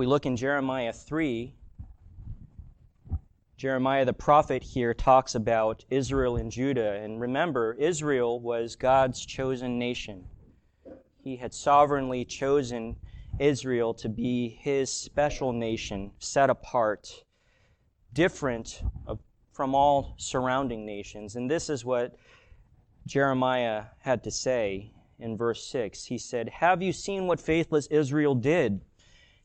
We 0.00 0.06
look 0.06 0.24
in 0.24 0.34
Jeremiah 0.34 0.94
3, 0.94 1.52
Jeremiah 3.58 4.06
the 4.06 4.14
prophet 4.14 4.62
here 4.62 4.94
talks 4.94 5.34
about 5.34 5.84
Israel 5.90 6.36
and 6.36 6.50
Judah. 6.50 6.92
And 6.92 7.20
remember, 7.20 7.74
Israel 7.74 8.40
was 8.40 8.76
God's 8.76 9.26
chosen 9.26 9.78
nation. 9.78 10.24
He 11.22 11.36
had 11.36 11.52
sovereignly 11.52 12.24
chosen 12.24 12.96
Israel 13.38 13.92
to 13.92 14.08
be 14.08 14.48
his 14.48 14.90
special 14.90 15.52
nation, 15.52 16.12
set 16.18 16.48
apart, 16.48 17.22
different 18.14 18.82
from 19.52 19.74
all 19.74 20.14
surrounding 20.16 20.86
nations. 20.86 21.36
And 21.36 21.50
this 21.50 21.68
is 21.68 21.84
what 21.84 22.16
Jeremiah 23.06 23.84
had 23.98 24.24
to 24.24 24.30
say 24.30 24.92
in 25.18 25.36
verse 25.36 25.62
6. 25.66 26.06
He 26.06 26.16
said, 26.16 26.48
Have 26.48 26.80
you 26.80 26.94
seen 26.94 27.26
what 27.26 27.38
faithless 27.38 27.86
Israel 27.88 28.34
did? 28.34 28.80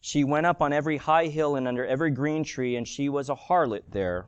She 0.07 0.24
went 0.24 0.45
up 0.45 0.62
on 0.62 0.71
every 0.71 0.97
high 0.97 1.25
hill 1.29 1.55
and 1.55 1.67
under 1.67 1.83
every 1.83 2.12
green 2.12 2.43
tree, 2.43 2.75
and 2.75 2.88
she 2.88 3.09
was 3.09 3.27
a 3.27 3.33
harlot 3.33 3.89
there. 3.89 4.27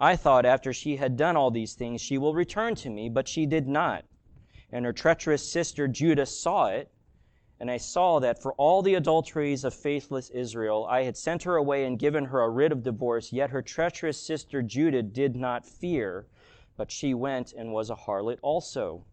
I 0.00 0.16
thought 0.16 0.46
after 0.46 0.72
she 0.72 0.96
had 0.96 1.14
done 1.14 1.36
all 1.36 1.50
these 1.50 1.74
things, 1.74 2.00
she 2.00 2.16
will 2.16 2.32
return 2.32 2.74
to 2.76 2.88
me, 2.88 3.10
but 3.10 3.28
she 3.28 3.44
did 3.44 3.68
not. 3.68 4.06
And 4.72 4.86
her 4.86 4.94
treacherous 4.94 5.46
sister 5.46 5.88
Judah 5.88 6.24
saw 6.24 6.68
it, 6.68 6.90
and 7.60 7.70
I 7.70 7.76
saw 7.76 8.18
that 8.20 8.40
for 8.40 8.54
all 8.54 8.80
the 8.80 8.94
adulteries 8.94 9.62
of 9.62 9.74
faithless 9.74 10.30
Israel, 10.30 10.86
I 10.88 11.02
had 11.02 11.18
sent 11.18 11.42
her 11.42 11.56
away 11.56 11.84
and 11.84 11.98
given 11.98 12.24
her 12.24 12.40
a 12.40 12.48
writ 12.48 12.72
of 12.72 12.82
divorce, 12.82 13.30
yet 13.30 13.50
her 13.50 13.60
treacherous 13.60 14.18
sister 14.18 14.62
Judah 14.62 15.02
did 15.02 15.36
not 15.36 15.66
fear, 15.66 16.28
but 16.78 16.90
she 16.90 17.12
went 17.12 17.52
and 17.52 17.74
was 17.74 17.90
a 17.90 17.94
harlot 17.94 18.38
also. 18.40 19.04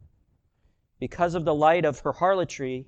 Because 1.01 1.35
of 1.35 1.43
the 1.43 1.53
light 1.53 1.83
of 1.83 1.99
her 1.99 2.13
harlotry, 2.13 2.87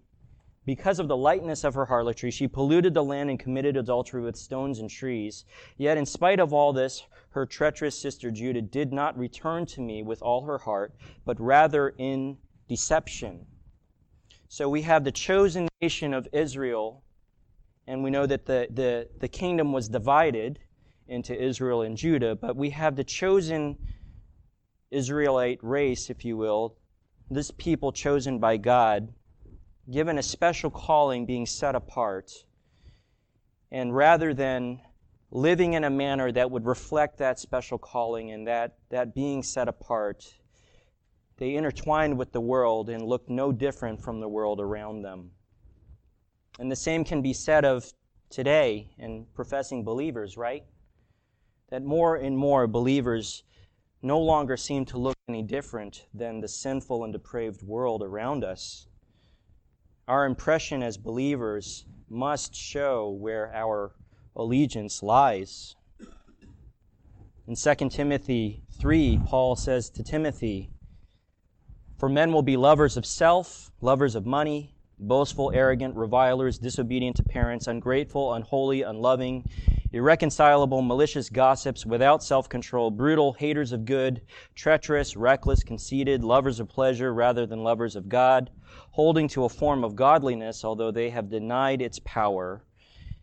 because 0.68 1.00
of 1.00 1.08
the 1.08 1.16
lightness 1.16 1.64
of 1.64 1.74
her 1.76 1.86
harlotry, 1.86 2.30
she 2.30 2.46
polluted 2.46 2.94
the 2.94 3.04
land 3.04 3.30
and 3.30 3.40
committed 3.40 3.78
adultery 3.78 4.22
with 4.22 4.36
stones 4.36 4.80
and 4.80 4.90
trees. 4.90 5.46
Yet, 5.78 5.98
in 5.98 6.06
spite 6.06 6.42
of 6.42 6.52
all 6.52 6.74
this, 6.74 7.04
her 7.30 7.46
treacherous 7.46 7.98
sister 7.98 8.30
Judah 8.32 8.62
did 8.62 8.92
not 8.92 9.18
return 9.18 9.66
to 9.68 9.80
me 9.80 10.04
with 10.04 10.22
all 10.22 10.44
her 10.44 10.58
heart, 10.58 10.94
but 11.24 11.40
rather 11.40 11.96
in 11.98 12.38
deception. 12.68 13.46
So 14.50 14.68
we 14.68 14.82
have 14.82 15.06
the 15.06 15.12
chosen 15.12 15.70
nation 15.82 16.14
of 16.14 16.28
Israel, 16.34 17.02
and 17.88 18.04
we 18.04 18.10
know 18.10 18.26
that 18.26 18.46
the, 18.46 18.68
the, 18.70 19.08
the 19.22 19.30
kingdom 19.30 19.72
was 19.72 19.88
divided 19.88 20.60
into 21.08 21.34
Israel 21.42 21.84
and 21.84 21.96
Judah, 21.96 22.36
but 22.36 22.58
we 22.58 22.72
have 22.72 22.98
the 22.98 23.06
chosen 23.06 23.78
Israelite 24.92 25.60
race, 25.62 26.10
if 26.10 26.26
you 26.26 26.36
will, 26.36 26.76
this 27.30 27.52
people 27.52 27.94
chosen 27.94 28.38
by 28.38 28.58
God 28.58 29.14
given 29.89 30.17
a 30.17 30.24
special 30.24 30.70
calling, 30.70 31.25
being 31.25 31.46
set 31.46 31.75
apart. 31.75 32.32
And 33.72 33.96
rather 33.96 34.34
than 34.34 34.82
living 35.32 35.74
in 35.74 35.84
a 35.84 35.89
manner 35.89 36.32
that 36.32 36.51
would 36.51 36.65
reflect 36.65 37.17
that 37.17 37.39
special 37.39 37.77
calling 37.77 38.32
and 38.32 38.48
that, 38.48 38.77
that 38.89 39.13
being 39.13 39.44
set 39.44 39.67
apart, 39.67 40.34
they 41.38 41.56
intertwined 41.56 42.17
with 42.17 42.32
the 42.32 42.41
world 42.41 42.89
and 42.89 43.03
looked 43.03 43.29
no 43.29 43.51
different 43.51 44.01
from 44.01 44.20
the 44.20 44.27
world 44.27 44.60
around 44.60 45.01
them. 45.01 45.32
And 46.60 46.72
the 46.72 46.75
same 46.75 47.03
can 47.03 47.22
be 47.22 47.34
said 47.34 47.65
of 47.65 47.91
today 48.29 48.89
and 48.98 49.32
professing 49.36 49.84
believers, 49.84 50.38
right? 50.38 50.63
That 51.70 51.84
more 51.84 52.15
and 52.15 52.38
more 52.38 52.67
believers 52.67 53.44
no 54.01 54.20
longer 54.20 54.58
seem 54.58 54.86
to 54.86 54.98
look 54.98 55.15
any 55.27 55.44
different 55.44 56.08
than 56.13 56.39
the 56.39 56.48
sinful 56.48 57.03
and 57.03 57.13
depraved 57.13 57.62
world 57.62 58.01
around 58.01 58.44
us. 58.44 58.88
Our 60.08 60.26
impression 60.26 60.84
as 60.84 60.98
believers 60.98 61.86
must 62.10 62.56
show 62.56 63.10
where 63.10 63.54
our 63.54 63.94
allegiance 64.38 65.04
lies. 65.04 65.76
In 67.46 67.56
2 67.56 67.90
Timothy 67.90 68.64
3, 68.80 69.20
Paul 69.26 69.58
says 69.58 69.90
to 69.90 70.04
Timothy, 70.04 70.70
For 71.98 72.08
men 72.08 72.32
will 72.32 72.42
be 72.42 72.56
lovers 72.56 72.96
of 72.96 73.06
self, 73.06 73.72
lovers 73.82 74.16
of 74.16 74.26
money, 74.26 74.76
boastful, 74.98 75.52
arrogant, 75.54 75.96
revilers, 75.96 76.58
disobedient 76.58 77.18
to 77.18 77.24
parents, 77.24 77.68
ungrateful, 77.68 78.34
unholy, 78.34 78.84
unloving, 78.84 79.44
irreconcilable, 79.91 80.82
malicious 80.82 81.29
gossips, 81.29 81.86
without 81.86 82.24
self 82.24 82.50
control, 82.50 82.91
brutal, 82.91 83.34
haters 83.34 83.72
of 83.72 83.86
good, 83.86 84.22
treacherous, 84.56 85.15
reckless, 85.15 85.63
conceited, 85.63 86.24
lovers 86.24 86.60
of 86.60 86.67
pleasure 86.67 87.13
rather 87.13 87.46
than 87.46 87.63
lovers 87.63 87.96
of 87.96 88.10
God 88.10 88.50
holding 88.91 89.27
to 89.27 89.46
a 89.46 89.50
form 89.50 89.84
of 89.84 89.96
godliness, 89.96 90.65
although 90.65 90.89
they 90.89 91.10
have 91.12 91.29
denied 91.29 91.82
its 91.82 92.00
power. 92.00 92.63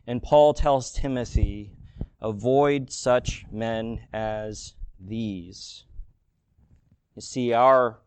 And 0.06 0.22
Paul 0.22 0.54
tells 0.54 0.92
Timothy, 0.92 1.72
avoid 2.20 2.92
such 2.92 3.44
men 3.50 4.06
as 4.12 4.74
these. 5.00 5.84
You 7.16 7.22
see, 7.22 7.52
our 7.52 7.98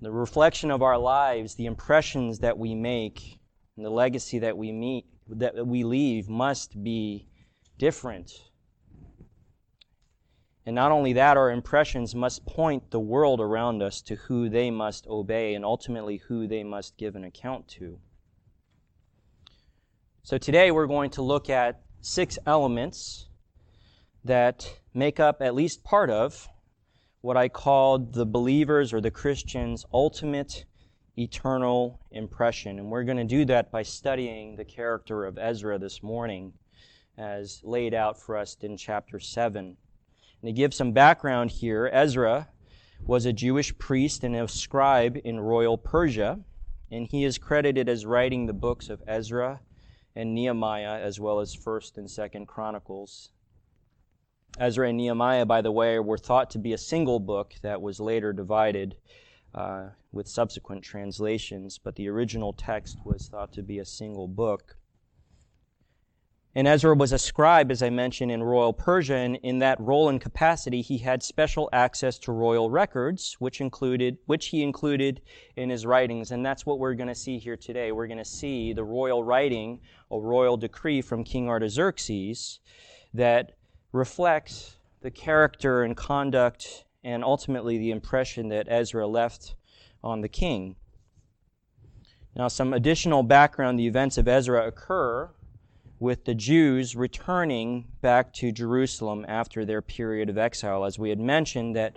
the 0.00 0.10
reflection 0.10 0.70
of 0.70 0.82
our 0.82 0.98
lives, 0.98 1.54
the 1.54 1.66
impressions 1.66 2.40
that 2.40 2.58
we 2.58 2.74
make, 2.74 3.38
and 3.76 3.86
the 3.86 3.90
legacy 3.90 4.38
that 4.40 4.56
we 4.56 4.72
meet 4.72 5.06
that 5.28 5.66
we 5.66 5.84
leave 5.84 6.28
must 6.28 6.82
be 6.82 7.26
different 7.78 8.32
and 10.64 10.76
not 10.76 10.92
only 10.92 11.14
that, 11.14 11.36
our 11.36 11.50
impressions 11.50 12.14
must 12.14 12.46
point 12.46 12.90
the 12.90 13.00
world 13.00 13.40
around 13.40 13.82
us 13.82 14.00
to 14.02 14.14
who 14.14 14.48
they 14.48 14.70
must 14.70 15.06
obey 15.08 15.54
and 15.54 15.64
ultimately 15.64 16.18
who 16.18 16.46
they 16.46 16.62
must 16.62 16.96
give 16.96 17.16
an 17.16 17.24
account 17.24 17.66
to. 17.68 17.98
So 20.22 20.38
today 20.38 20.70
we're 20.70 20.86
going 20.86 21.10
to 21.10 21.22
look 21.22 21.50
at 21.50 21.82
six 22.00 22.38
elements 22.46 23.28
that 24.24 24.78
make 24.94 25.18
up 25.18 25.42
at 25.42 25.54
least 25.54 25.82
part 25.82 26.10
of 26.10 26.48
what 27.22 27.36
I 27.36 27.48
called 27.48 28.14
the 28.14 28.26
believer's 28.26 28.92
or 28.92 29.00
the 29.00 29.10
Christian's 29.10 29.84
ultimate 29.92 30.64
eternal 31.18 31.98
impression. 32.12 32.78
And 32.78 32.88
we're 32.88 33.02
going 33.02 33.16
to 33.16 33.24
do 33.24 33.44
that 33.46 33.72
by 33.72 33.82
studying 33.82 34.54
the 34.54 34.64
character 34.64 35.24
of 35.24 35.38
Ezra 35.38 35.76
this 35.76 36.04
morning 36.04 36.52
as 37.16 37.60
laid 37.62 37.94
out 37.94 38.18
for 38.18 38.36
us 38.36 38.56
in 38.60 38.76
chapter 38.76 39.18
7. 39.18 39.76
And 40.42 40.48
to 40.48 40.52
give 40.52 40.74
some 40.74 40.92
background 40.92 41.50
here, 41.50 41.90
Ezra 41.92 42.48
was 43.04 43.26
a 43.26 43.32
Jewish 43.32 43.76
priest 43.78 44.24
and 44.24 44.34
a 44.36 44.48
scribe 44.48 45.18
in 45.24 45.40
royal 45.40 45.76
Persia, 45.76 46.40
and 46.90 47.06
he 47.06 47.24
is 47.24 47.38
credited 47.38 47.88
as 47.88 48.06
writing 48.06 48.46
the 48.46 48.52
books 48.52 48.88
of 48.88 49.02
Ezra 49.06 49.60
and 50.14 50.34
Nehemiah, 50.34 51.00
as 51.00 51.18
well 51.18 51.40
as 51.40 51.56
1st 51.56 51.98
and 51.98 52.06
2nd 52.06 52.46
Chronicles. 52.46 53.30
Ezra 54.58 54.88
and 54.88 54.98
Nehemiah, 54.98 55.46
by 55.46 55.62
the 55.62 55.72
way, 55.72 55.98
were 55.98 56.18
thought 56.18 56.50
to 56.50 56.58
be 56.58 56.74
a 56.74 56.78
single 56.78 57.18
book 57.18 57.54
that 57.62 57.80
was 57.80 57.98
later 57.98 58.32
divided 58.32 58.96
uh, 59.54 59.88
with 60.12 60.28
subsequent 60.28 60.82
translations, 60.82 61.78
but 61.78 61.96
the 61.96 62.08
original 62.08 62.52
text 62.52 62.98
was 63.04 63.28
thought 63.28 63.52
to 63.52 63.62
be 63.62 63.78
a 63.78 63.84
single 63.84 64.28
book. 64.28 64.76
And 66.54 66.68
Ezra 66.68 66.94
was 66.94 67.12
a 67.12 67.18
scribe, 67.18 67.70
as 67.70 67.82
I 67.82 67.88
mentioned, 67.88 68.30
in 68.30 68.42
royal 68.42 68.74
Persia, 68.74 69.14
and 69.14 69.36
in 69.36 69.60
that 69.60 69.80
role 69.80 70.10
and 70.10 70.20
capacity, 70.20 70.82
he 70.82 70.98
had 70.98 71.22
special 71.22 71.70
access 71.72 72.18
to 72.20 72.32
royal 72.32 72.68
records, 72.68 73.36
which 73.38 73.62
included, 73.62 74.18
which 74.26 74.48
he 74.48 74.62
included 74.62 75.22
in 75.56 75.70
his 75.70 75.86
writings. 75.86 76.30
And 76.30 76.44
that's 76.44 76.66
what 76.66 76.78
we're 76.78 76.92
going 76.92 77.08
to 77.08 77.14
see 77.14 77.38
here 77.38 77.56
today. 77.56 77.90
We're 77.90 78.06
going 78.06 78.18
to 78.18 78.24
see 78.24 78.74
the 78.74 78.84
royal 78.84 79.24
writing, 79.24 79.80
a 80.10 80.18
royal 80.18 80.58
decree 80.58 81.00
from 81.00 81.24
King 81.24 81.48
Artaxerxes 81.48 82.60
that 83.14 83.56
reflects 83.92 84.76
the 85.00 85.10
character 85.10 85.82
and 85.82 85.96
conduct 85.96 86.84
and 87.02 87.24
ultimately 87.24 87.78
the 87.78 87.90
impression 87.90 88.48
that 88.48 88.66
Ezra 88.68 89.06
left 89.06 89.54
on 90.04 90.20
the 90.20 90.28
king. 90.28 90.76
Now, 92.36 92.48
some 92.48 92.74
additional 92.74 93.22
background 93.22 93.78
the 93.78 93.86
events 93.86 94.18
of 94.18 94.28
Ezra 94.28 94.66
occur 94.66 95.30
with 96.02 96.24
the 96.24 96.34
Jews 96.34 96.96
returning 96.96 97.86
back 98.00 98.32
to 98.34 98.50
Jerusalem 98.50 99.24
after 99.28 99.64
their 99.64 99.80
period 99.80 100.28
of 100.28 100.36
exile. 100.36 100.84
As 100.84 100.98
we 100.98 101.10
had 101.10 101.20
mentioned, 101.20 101.76
that 101.76 101.96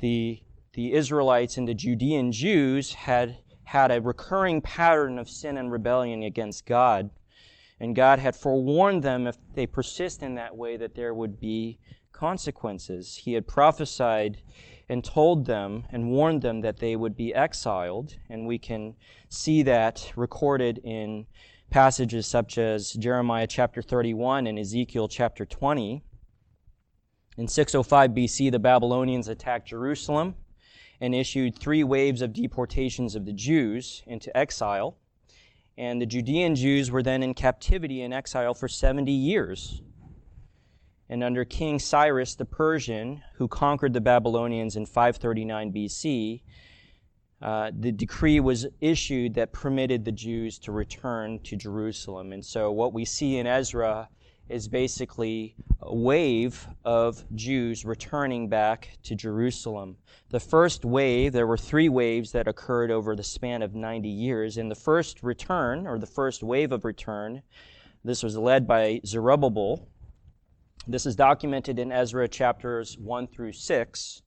the, 0.00 0.42
the 0.72 0.92
Israelites 0.92 1.56
and 1.56 1.68
the 1.68 1.72
Judean 1.72 2.32
Jews 2.32 2.92
had 2.92 3.38
had 3.62 3.92
a 3.92 4.00
recurring 4.00 4.60
pattern 4.60 5.20
of 5.20 5.30
sin 5.30 5.56
and 5.56 5.70
rebellion 5.70 6.24
against 6.24 6.66
God. 6.66 7.10
And 7.78 7.94
God 7.94 8.18
had 8.18 8.34
forewarned 8.34 9.04
them 9.04 9.28
if 9.28 9.36
they 9.54 9.66
persist 9.66 10.22
in 10.22 10.34
that 10.34 10.56
way 10.56 10.76
that 10.76 10.96
there 10.96 11.14
would 11.14 11.38
be 11.38 11.78
consequences. 12.12 13.16
He 13.16 13.34
had 13.34 13.46
prophesied 13.46 14.38
and 14.88 15.02
told 15.02 15.46
them 15.46 15.84
and 15.90 16.10
warned 16.10 16.42
them 16.42 16.60
that 16.62 16.78
they 16.78 16.96
would 16.96 17.16
be 17.16 17.32
exiled. 17.32 18.16
And 18.28 18.46
we 18.46 18.58
can 18.58 18.96
see 19.28 19.62
that 19.62 20.12
recorded 20.16 20.78
in 20.82 21.26
passages 21.74 22.24
such 22.24 22.56
as 22.56 22.92
Jeremiah 22.92 23.48
chapter 23.48 23.82
31 23.82 24.46
and 24.46 24.60
Ezekiel 24.60 25.08
chapter 25.08 25.44
20. 25.44 26.04
In 27.36 27.48
605 27.48 28.10
BC, 28.12 28.52
the 28.52 28.60
Babylonians 28.60 29.26
attacked 29.26 29.66
Jerusalem, 29.66 30.36
and 31.00 31.16
issued 31.16 31.58
three 31.58 31.82
waves 31.82 32.22
of 32.22 32.32
deportations 32.32 33.16
of 33.16 33.26
the 33.26 33.32
Jews 33.32 34.04
into 34.06 34.34
exile. 34.36 34.98
And 35.76 36.00
the 36.00 36.06
Judean 36.06 36.54
Jews 36.54 36.92
were 36.92 37.02
then 37.02 37.24
in 37.24 37.34
captivity 37.34 38.02
and 38.02 38.14
exile 38.14 38.54
for 38.54 38.68
70 38.68 39.10
years. 39.10 39.82
And 41.08 41.24
under 41.24 41.44
King 41.44 41.80
Cyrus 41.80 42.36
the 42.36 42.44
Persian, 42.44 43.20
who 43.34 43.48
conquered 43.48 43.94
the 43.94 44.00
Babylonians 44.00 44.76
in 44.76 44.86
539 44.86 45.72
BC, 45.72 46.42
uh, 47.44 47.70
the 47.78 47.92
decree 47.92 48.40
was 48.40 48.66
issued 48.80 49.34
that 49.34 49.52
permitted 49.52 50.02
the 50.02 50.12
Jews 50.12 50.58
to 50.60 50.72
return 50.72 51.38
to 51.40 51.56
Jerusalem. 51.56 52.32
And 52.32 52.42
so, 52.42 52.72
what 52.72 52.94
we 52.94 53.04
see 53.04 53.36
in 53.36 53.46
Ezra 53.46 54.08
is 54.48 54.66
basically 54.66 55.54
a 55.82 55.94
wave 55.94 56.66
of 56.86 57.22
Jews 57.34 57.84
returning 57.84 58.48
back 58.48 58.96
to 59.02 59.14
Jerusalem. 59.14 59.98
The 60.30 60.40
first 60.40 60.86
wave, 60.86 61.34
there 61.34 61.46
were 61.46 61.58
three 61.58 61.90
waves 61.90 62.32
that 62.32 62.48
occurred 62.48 62.90
over 62.90 63.14
the 63.14 63.22
span 63.22 63.60
of 63.60 63.74
90 63.74 64.08
years. 64.08 64.56
In 64.56 64.70
the 64.70 64.74
first 64.74 65.22
return, 65.22 65.86
or 65.86 65.98
the 65.98 66.06
first 66.06 66.42
wave 66.42 66.72
of 66.72 66.86
return, 66.86 67.42
this 68.02 68.22
was 68.22 68.38
led 68.38 68.66
by 68.66 69.02
Zerubbabel. 69.04 69.86
This 70.86 71.04
is 71.04 71.14
documented 71.14 71.78
in 71.78 71.92
Ezra 71.92 72.26
chapters 72.26 72.96
1 72.98 73.26
through 73.26 73.52
6. 73.52 74.22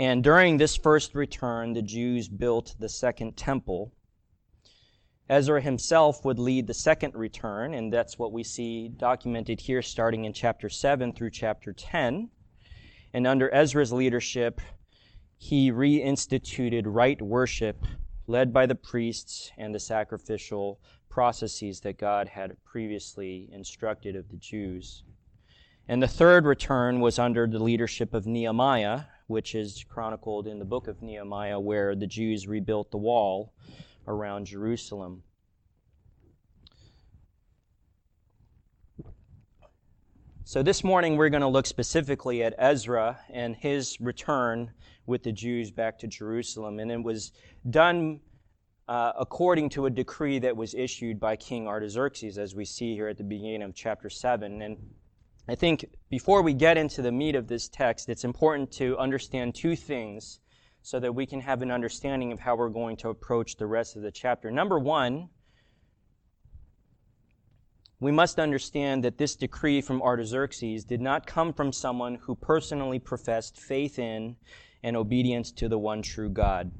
And 0.00 0.24
during 0.24 0.56
this 0.56 0.76
first 0.76 1.14
return, 1.14 1.74
the 1.74 1.82
Jews 1.82 2.26
built 2.26 2.74
the 2.78 2.88
second 2.88 3.36
temple. 3.36 3.92
Ezra 5.28 5.60
himself 5.60 6.24
would 6.24 6.38
lead 6.38 6.66
the 6.66 6.72
second 6.72 7.14
return, 7.14 7.74
and 7.74 7.92
that's 7.92 8.18
what 8.18 8.32
we 8.32 8.42
see 8.42 8.88
documented 8.88 9.60
here 9.60 9.82
starting 9.82 10.24
in 10.24 10.32
chapter 10.32 10.70
7 10.70 11.12
through 11.12 11.28
chapter 11.28 11.74
10. 11.74 12.30
And 13.12 13.26
under 13.26 13.54
Ezra's 13.54 13.92
leadership, 13.92 14.62
he 15.36 15.70
reinstituted 15.70 16.84
right 16.86 17.20
worship 17.20 17.84
led 18.26 18.54
by 18.54 18.64
the 18.64 18.74
priests 18.74 19.52
and 19.58 19.74
the 19.74 19.80
sacrificial 19.80 20.80
processes 21.10 21.80
that 21.80 21.98
God 21.98 22.26
had 22.26 22.56
previously 22.64 23.50
instructed 23.52 24.16
of 24.16 24.30
the 24.30 24.38
Jews. 24.38 25.04
And 25.86 26.02
the 26.02 26.08
third 26.08 26.46
return 26.46 27.00
was 27.00 27.18
under 27.18 27.46
the 27.46 27.62
leadership 27.62 28.14
of 28.14 28.26
Nehemiah, 28.26 29.02
which 29.30 29.54
is 29.54 29.84
chronicled 29.88 30.48
in 30.48 30.58
the 30.58 30.64
book 30.64 30.88
of 30.88 31.00
Nehemiah, 31.00 31.58
where 31.58 31.94
the 31.94 32.06
Jews 32.06 32.48
rebuilt 32.48 32.90
the 32.90 32.98
wall 32.98 33.52
around 34.08 34.46
Jerusalem. 34.46 35.22
So, 40.42 40.64
this 40.64 40.82
morning 40.82 41.16
we're 41.16 41.28
going 41.28 41.42
to 41.42 41.48
look 41.48 41.66
specifically 41.66 42.42
at 42.42 42.56
Ezra 42.58 43.20
and 43.32 43.54
his 43.54 44.00
return 44.00 44.72
with 45.06 45.22
the 45.22 45.30
Jews 45.30 45.70
back 45.70 46.00
to 46.00 46.08
Jerusalem. 46.08 46.80
And 46.80 46.90
it 46.90 47.00
was 47.00 47.30
done 47.70 48.18
uh, 48.88 49.12
according 49.16 49.68
to 49.70 49.86
a 49.86 49.90
decree 49.90 50.40
that 50.40 50.56
was 50.56 50.74
issued 50.74 51.20
by 51.20 51.36
King 51.36 51.68
Artaxerxes, 51.68 52.36
as 52.36 52.56
we 52.56 52.64
see 52.64 52.94
here 52.94 53.06
at 53.06 53.16
the 53.16 53.22
beginning 53.22 53.62
of 53.62 53.76
chapter 53.76 54.10
7. 54.10 54.60
And 54.60 54.76
I 55.50 55.56
think 55.56 55.84
before 56.10 56.42
we 56.42 56.54
get 56.54 56.78
into 56.78 57.02
the 57.02 57.10
meat 57.10 57.34
of 57.34 57.48
this 57.48 57.68
text, 57.68 58.08
it's 58.08 58.22
important 58.22 58.70
to 58.74 58.96
understand 58.98 59.52
two 59.52 59.74
things 59.74 60.38
so 60.80 61.00
that 61.00 61.12
we 61.12 61.26
can 61.26 61.40
have 61.40 61.60
an 61.60 61.72
understanding 61.72 62.30
of 62.30 62.38
how 62.38 62.54
we're 62.54 62.68
going 62.68 62.96
to 62.98 63.08
approach 63.08 63.56
the 63.56 63.66
rest 63.66 63.96
of 63.96 64.02
the 64.02 64.12
chapter. 64.12 64.52
Number 64.52 64.78
one, 64.78 65.28
we 67.98 68.12
must 68.12 68.38
understand 68.38 69.02
that 69.02 69.18
this 69.18 69.34
decree 69.34 69.80
from 69.80 70.00
Artaxerxes 70.02 70.84
did 70.84 71.00
not 71.00 71.26
come 71.26 71.52
from 71.52 71.72
someone 71.72 72.14
who 72.14 72.36
personally 72.36 73.00
professed 73.00 73.58
faith 73.58 73.98
in 73.98 74.36
and 74.84 74.96
obedience 74.96 75.50
to 75.50 75.68
the 75.68 75.80
one 75.80 76.00
true 76.00 76.30
God. 76.30 76.70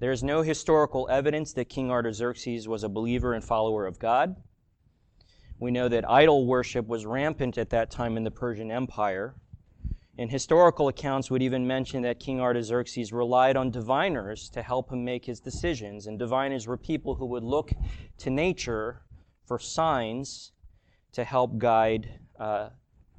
There 0.00 0.10
is 0.10 0.24
no 0.24 0.42
historical 0.42 1.06
evidence 1.08 1.52
that 1.52 1.68
King 1.68 1.88
Artaxerxes 1.88 2.66
was 2.66 2.82
a 2.82 2.88
believer 2.88 3.32
and 3.32 3.44
follower 3.44 3.86
of 3.86 4.00
God. 4.00 4.34
We 5.62 5.70
know 5.70 5.88
that 5.90 6.10
idol 6.10 6.44
worship 6.44 6.88
was 6.88 7.06
rampant 7.06 7.56
at 7.56 7.70
that 7.70 7.88
time 7.88 8.16
in 8.16 8.24
the 8.24 8.32
Persian 8.32 8.72
Empire. 8.72 9.36
And 10.18 10.28
historical 10.28 10.88
accounts 10.88 11.30
would 11.30 11.40
even 11.40 11.64
mention 11.64 12.02
that 12.02 12.18
King 12.18 12.40
Artaxerxes 12.40 13.12
relied 13.12 13.56
on 13.56 13.70
diviners 13.70 14.50
to 14.54 14.60
help 14.60 14.90
him 14.90 15.04
make 15.04 15.24
his 15.24 15.38
decisions. 15.38 16.08
And 16.08 16.18
diviners 16.18 16.66
were 16.66 16.76
people 16.76 17.14
who 17.14 17.26
would 17.26 17.44
look 17.44 17.70
to 18.18 18.28
nature 18.28 19.02
for 19.46 19.60
signs 19.60 20.50
to 21.12 21.22
help 21.22 21.56
guide 21.58 22.18
uh, 22.40 22.70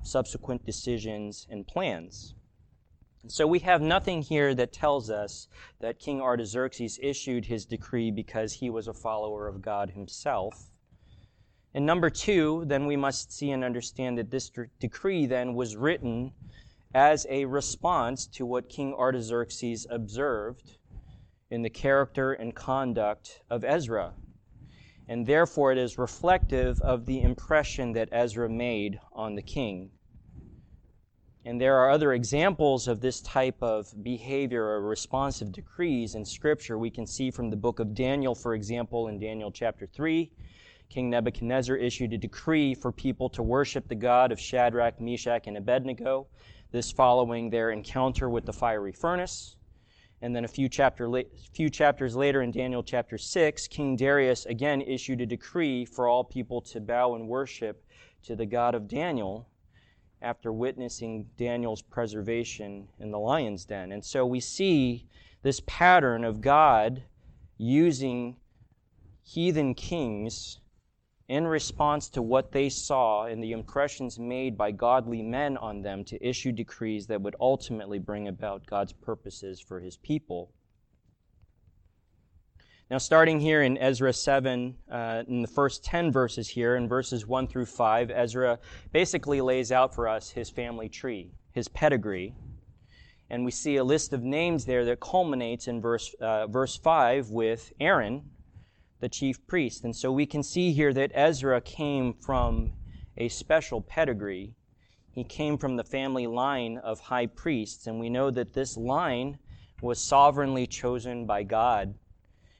subsequent 0.02 0.66
decisions 0.66 1.48
and 1.50 1.66
plans. 1.66 2.36
so 3.28 3.48
we 3.48 3.60
have 3.60 3.82
nothing 3.82 4.22
here 4.22 4.54
that 4.54 4.74
tells 4.74 5.10
us 5.10 5.48
that 5.80 5.98
King 5.98 6.20
Artaxerxes 6.20 7.00
issued 7.02 7.46
his 7.46 7.66
decree 7.66 8.12
because 8.12 8.52
he 8.52 8.70
was 8.70 8.90
a 8.90 8.94
follower 8.94 9.48
of 9.48 9.62
God 9.62 9.92
himself. 9.92 10.73
And 11.76 11.86
number 11.86 12.10
two, 12.10 12.64
then 12.66 12.86
we 12.86 12.96
must 12.96 13.32
see 13.32 13.52
and 13.52 13.64
understand 13.64 14.18
that 14.18 14.30
this 14.30 14.52
decree 14.80 15.26
then 15.26 15.56
was 15.56 15.76
written 15.76 16.34
as 16.94 17.26
a 17.30 17.46
response 17.46 18.28
to 18.28 18.46
what 18.46 18.70
King 18.70 18.94
Artaxerxes 18.94 19.88
observed 19.90 20.78
in 21.50 21.64
the 21.64 21.70
character 21.70 22.34
and 22.34 22.56
conduct 22.56 23.42
of 23.50 23.64
Ezra. 23.64 24.14
And 25.08 25.26
therefore, 25.26 25.72
it 25.72 25.78
is 25.78 25.98
reflective 25.98 26.80
of 26.82 27.06
the 27.06 27.22
impression 27.22 27.94
that 27.94 28.10
Ezra 28.12 28.50
made 28.50 29.00
on 29.12 29.36
the 29.36 29.42
king. 29.42 29.92
And 31.46 31.60
there 31.60 31.76
are 31.78 31.90
other 31.90 32.14
examples 32.14 32.88
of 32.88 33.02
this 33.02 33.20
type 33.20 33.62
of 33.62 33.94
behavior 34.02 34.64
or 34.64 34.82
responsive 34.82 35.52
decrees 35.52 36.16
in 36.16 36.24
Scripture. 36.24 36.78
We 36.78 36.90
can 36.90 37.06
see 37.06 37.32
from 37.32 37.50
the 37.50 37.58
book 37.58 37.80
of 37.80 37.94
Daniel, 37.94 38.34
for 38.34 38.54
example, 38.54 39.10
in 39.10 39.20
Daniel 39.20 39.52
chapter 39.52 39.86
3, 39.86 40.32
King 40.94 41.10
Nebuchadnezzar 41.10 41.76
issued 41.76 42.14
a 42.14 42.20
decree 42.20 42.76
for 42.76 42.92
people 42.92 43.28
to 43.30 43.42
worship 43.42 43.88
the 43.88 43.96
God 43.96 44.32
of 44.32 44.40
Shadrach, 44.40 45.02
Meshach, 45.02 45.48
and 45.48 45.58
Abednego 45.58 46.28
this 46.72 46.92
following 46.92 47.50
their 47.50 47.72
encounter 47.72 48.30
with 48.30 48.46
the 48.46 48.54
fiery 48.54 48.92
furnace. 48.92 49.56
And 50.22 50.36
then 50.36 50.46
a 50.46 50.48
few, 50.48 50.70
chapter 50.70 51.10
la- 51.10 51.24
few 51.52 51.72
chapters 51.72 52.16
later 52.16 52.44
in 52.44 52.52
Daniel 52.52 52.84
chapter 52.84 53.18
6, 53.18 53.68
King 53.70 53.96
Darius 53.96 54.46
again 54.46 54.84
issued 54.84 55.20
a 55.22 55.26
decree 55.26 55.84
for 55.84 56.08
all 56.08 56.24
people 56.24 56.62
to 56.62 56.80
bow 56.80 57.16
and 57.16 57.28
worship 57.28 57.84
to 58.26 58.36
the 58.36 58.46
God 58.46 58.76
of 58.76 58.88
Daniel 58.88 59.48
after 60.22 60.54
witnessing 60.54 61.26
Daniel's 61.38 61.82
preservation 61.82 62.88
in 63.00 63.10
the 63.10 63.18
lion's 63.18 63.66
den. 63.66 63.92
And 63.92 64.06
so 64.06 64.28
we 64.28 64.40
see 64.40 65.08
this 65.42 65.60
pattern 65.66 66.24
of 66.24 66.40
God 66.40 67.02
using 67.58 68.38
heathen 69.24 69.74
kings 69.74 70.60
in 71.30 71.48
response 71.48 72.10
to 72.10 72.22
what 72.22 72.52
they 72.52 72.70
saw 72.70 73.26
and 73.26 73.42
the 73.42 73.54
impressions 73.54 74.20
made 74.20 74.58
by 74.58 74.72
godly 74.72 75.22
men 75.22 75.56
on 75.58 75.82
them 75.82 76.04
to 76.04 76.28
issue 76.28 76.52
decrees 76.52 77.08
that 77.08 77.22
would 77.22 77.36
ultimately 77.40 78.00
bring 78.00 78.28
about 78.28 78.66
God's 78.66 78.94
purposes 78.94 79.62
for 79.62 79.80
his 79.80 79.96
people. 79.98 80.52
Now, 82.92 82.98
starting 82.98 83.40
here 83.40 83.64
in 83.64 83.78
Ezra 83.78 84.12
7, 84.12 84.76
uh, 84.92 85.24
in 85.28 85.42
the 85.42 85.48
first 85.48 85.84
10 85.86 86.12
verses 86.12 86.50
here, 86.50 86.76
in 86.76 86.88
verses 86.88 87.26
1 87.26 87.48
through 87.48 87.66
5, 87.66 88.12
Ezra 88.12 88.60
basically 88.92 89.40
lays 89.40 89.72
out 89.72 89.96
for 89.96 90.08
us 90.08 90.30
his 90.30 90.50
family 90.50 90.90
tree, 90.90 91.32
his 91.54 91.70
pedigree. 91.70 92.36
And 93.30 93.46
we 93.46 93.52
see 93.52 93.78
a 93.78 93.84
list 93.84 94.12
of 94.12 94.22
names 94.22 94.66
there 94.66 94.84
that 94.86 95.00
culminates 95.00 95.68
in 95.68 95.82
verse, 95.82 96.14
uh, 96.20 96.46
verse 96.48 96.76
5 96.76 97.32
with 97.32 97.72
Aaron, 97.80 98.30
the 99.00 99.10
chief 99.10 99.46
priest. 99.48 99.84
And 99.84 99.96
so 99.96 100.12
we 100.12 100.26
can 100.26 100.44
see 100.44 100.72
here 100.72 100.94
that 100.94 101.12
Ezra 101.14 101.62
came 101.62 102.14
from 102.14 102.74
a 103.18 103.30
special 103.30 103.82
pedigree. 103.82 104.54
He 105.12 105.24
came 105.24 105.58
from 105.58 105.76
the 105.76 105.84
family 105.84 106.26
line 106.26 106.78
of 106.78 107.00
high 107.00 107.28
priests, 107.28 107.86
and 107.86 108.00
we 108.00 108.10
know 108.10 108.32
that 108.32 108.54
this 108.54 108.78
line 108.78 109.38
was 109.82 110.02
sovereignly 110.02 110.66
chosen 110.66 111.26
by 111.26 111.44
God. 111.44 111.96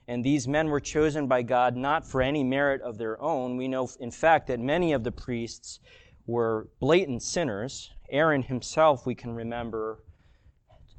And 0.08 0.24
these 0.24 0.48
men 0.48 0.68
were 0.68 0.82
chosen 0.82 1.28
by 1.28 1.44
God 1.44 1.78
not 1.78 2.06
for 2.06 2.22
any 2.22 2.44
merit 2.44 2.82
of 2.82 2.98
their 2.98 3.22
own. 3.22 3.56
We 3.56 3.70
know, 3.70 3.90
in 4.00 4.12
fact, 4.12 4.48
that 4.48 4.60
many 4.60 4.92
of 4.92 5.04
the 5.04 5.12
priests 5.12 5.80
were 6.28 6.68
blatant 6.80 7.24
sinners. 7.24 7.92
Aaron 8.10 8.44
himself, 8.44 9.06
we 9.06 9.16
can 9.16 9.34
remember, 9.34 10.04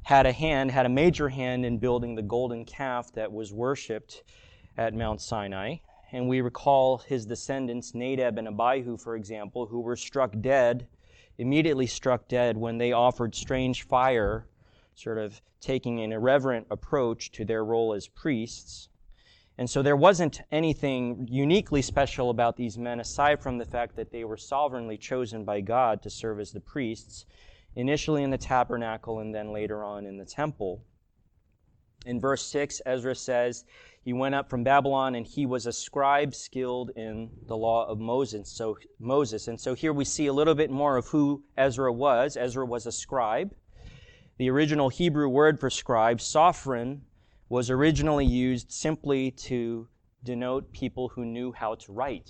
had 0.03 0.25
a 0.25 0.31
hand, 0.31 0.71
had 0.71 0.85
a 0.85 0.89
major 0.89 1.29
hand 1.29 1.65
in 1.65 1.77
building 1.77 2.15
the 2.15 2.21
golden 2.23 2.65
calf 2.65 3.11
that 3.13 3.31
was 3.31 3.53
worshipped 3.53 4.23
at 4.77 4.93
Mount 4.93 5.21
Sinai. 5.21 5.77
And 6.11 6.27
we 6.27 6.41
recall 6.41 6.99
his 6.99 7.25
descendants, 7.25 7.93
Nadab 7.93 8.37
and 8.37 8.47
Abihu, 8.47 8.97
for 8.97 9.15
example, 9.15 9.65
who 9.65 9.79
were 9.81 9.95
struck 9.95 10.33
dead, 10.39 10.87
immediately 11.37 11.87
struck 11.87 12.27
dead 12.27 12.55
when 12.57 12.77
they 12.77 12.91
offered 12.91 13.35
strange 13.35 13.83
fire, 13.83 14.47
sort 14.93 15.17
of 15.17 15.41
taking 15.59 15.99
an 16.01 16.13
irreverent 16.13 16.67
approach 16.69 17.31
to 17.31 17.43
their 17.43 17.65
role 17.65 17.93
as 17.93 18.07
priests. 18.07 18.87
And 19.57 19.69
so 19.69 19.81
there 19.81 19.95
wasn't 19.95 20.41
anything 20.51 21.27
uniquely 21.29 21.81
special 21.81 22.29
about 22.29 22.55
these 22.57 22.77
men 22.77 22.99
aside 22.99 23.41
from 23.41 23.57
the 23.57 23.65
fact 23.65 23.95
that 23.95 24.11
they 24.11 24.23
were 24.23 24.37
sovereignly 24.37 24.97
chosen 24.97 25.43
by 25.43 25.61
God 25.61 26.01
to 26.03 26.09
serve 26.09 26.39
as 26.39 26.51
the 26.51 26.59
priests. 26.59 27.25
initially 27.75 28.23
in 28.23 28.29
the 28.29 28.37
tabernacle 28.37 29.19
and 29.19 29.33
then 29.35 29.51
later 29.51 29.83
on 29.83 30.05
in 30.05 30.17
the 30.17 30.25
temple. 30.25 30.81
In 32.05 32.21
verse 32.21 32.45
6, 32.45 32.81
Ezra 32.85 33.15
says, 33.15 33.65
He 34.05 34.13
went 34.13 34.35
up 34.35 34.51
from 34.51 34.63
Babylon 34.63 35.15
and 35.15 35.25
he 35.25 35.47
was 35.47 35.65
a 35.65 35.73
scribe 35.73 36.35
skilled 36.35 36.91
in 36.95 37.31
the 37.47 37.57
law 37.57 37.87
of 37.87 37.97
Moses. 37.97 38.47
So, 38.51 38.77
Moses. 38.99 39.47
And 39.47 39.59
so 39.59 39.73
here 39.73 39.93
we 39.93 40.05
see 40.05 40.27
a 40.27 40.33
little 40.33 40.53
bit 40.53 40.69
more 40.69 40.95
of 40.95 41.07
who 41.07 41.43
Ezra 41.57 41.91
was. 41.91 42.37
Ezra 42.37 42.67
was 42.67 42.85
a 42.85 42.91
scribe. 42.91 43.55
The 44.37 44.51
original 44.51 44.89
Hebrew 44.89 45.27
word 45.27 45.59
for 45.59 45.71
scribe, 45.71 46.19
sophron, 46.19 47.01
was 47.49 47.71
originally 47.71 48.27
used 48.27 48.71
simply 48.71 49.31
to 49.31 49.87
denote 50.23 50.71
people 50.71 51.09
who 51.09 51.25
knew 51.25 51.51
how 51.51 51.73
to 51.73 51.91
write. 51.91 52.29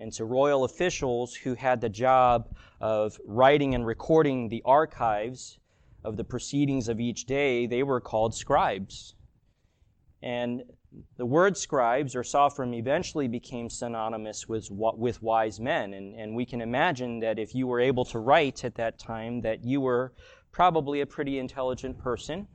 And 0.00 0.12
so 0.12 0.24
royal 0.24 0.64
officials 0.64 1.36
who 1.36 1.54
had 1.54 1.80
the 1.80 1.88
job 1.88 2.48
of 2.80 3.16
writing 3.24 3.76
and 3.76 3.86
recording 3.86 4.48
the 4.48 4.62
archives 4.64 5.60
of 6.02 6.16
the 6.16 6.24
proceedings 6.24 6.88
of 6.88 6.98
each 6.98 7.26
day, 7.26 7.66
they 7.66 7.84
were 7.84 8.00
called 8.00 8.34
scribes. 8.34 9.14
And 10.22 10.62
the 11.16 11.26
word 11.26 11.56
scribes 11.56 12.14
or 12.14 12.22
sophron 12.22 12.74
eventually 12.74 13.26
became 13.26 13.70
synonymous 13.70 14.48
with, 14.48 14.70
with 14.70 15.22
wise 15.22 15.58
men. 15.58 15.94
And, 15.94 16.14
and 16.14 16.34
we 16.34 16.44
can 16.44 16.60
imagine 16.60 17.20
that 17.20 17.38
if 17.38 17.54
you 17.54 17.66
were 17.66 17.80
able 17.80 18.04
to 18.06 18.18
write 18.18 18.64
at 18.64 18.74
that 18.76 18.98
time, 18.98 19.40
that 19.40 19.64
you 19.64 19.80
were 19.80 20.12
probably 20.52 21.00
a 21.00 21.06
pretty 21.06 21.38
intelligent 21.38 21.98
person. 21.98 22.46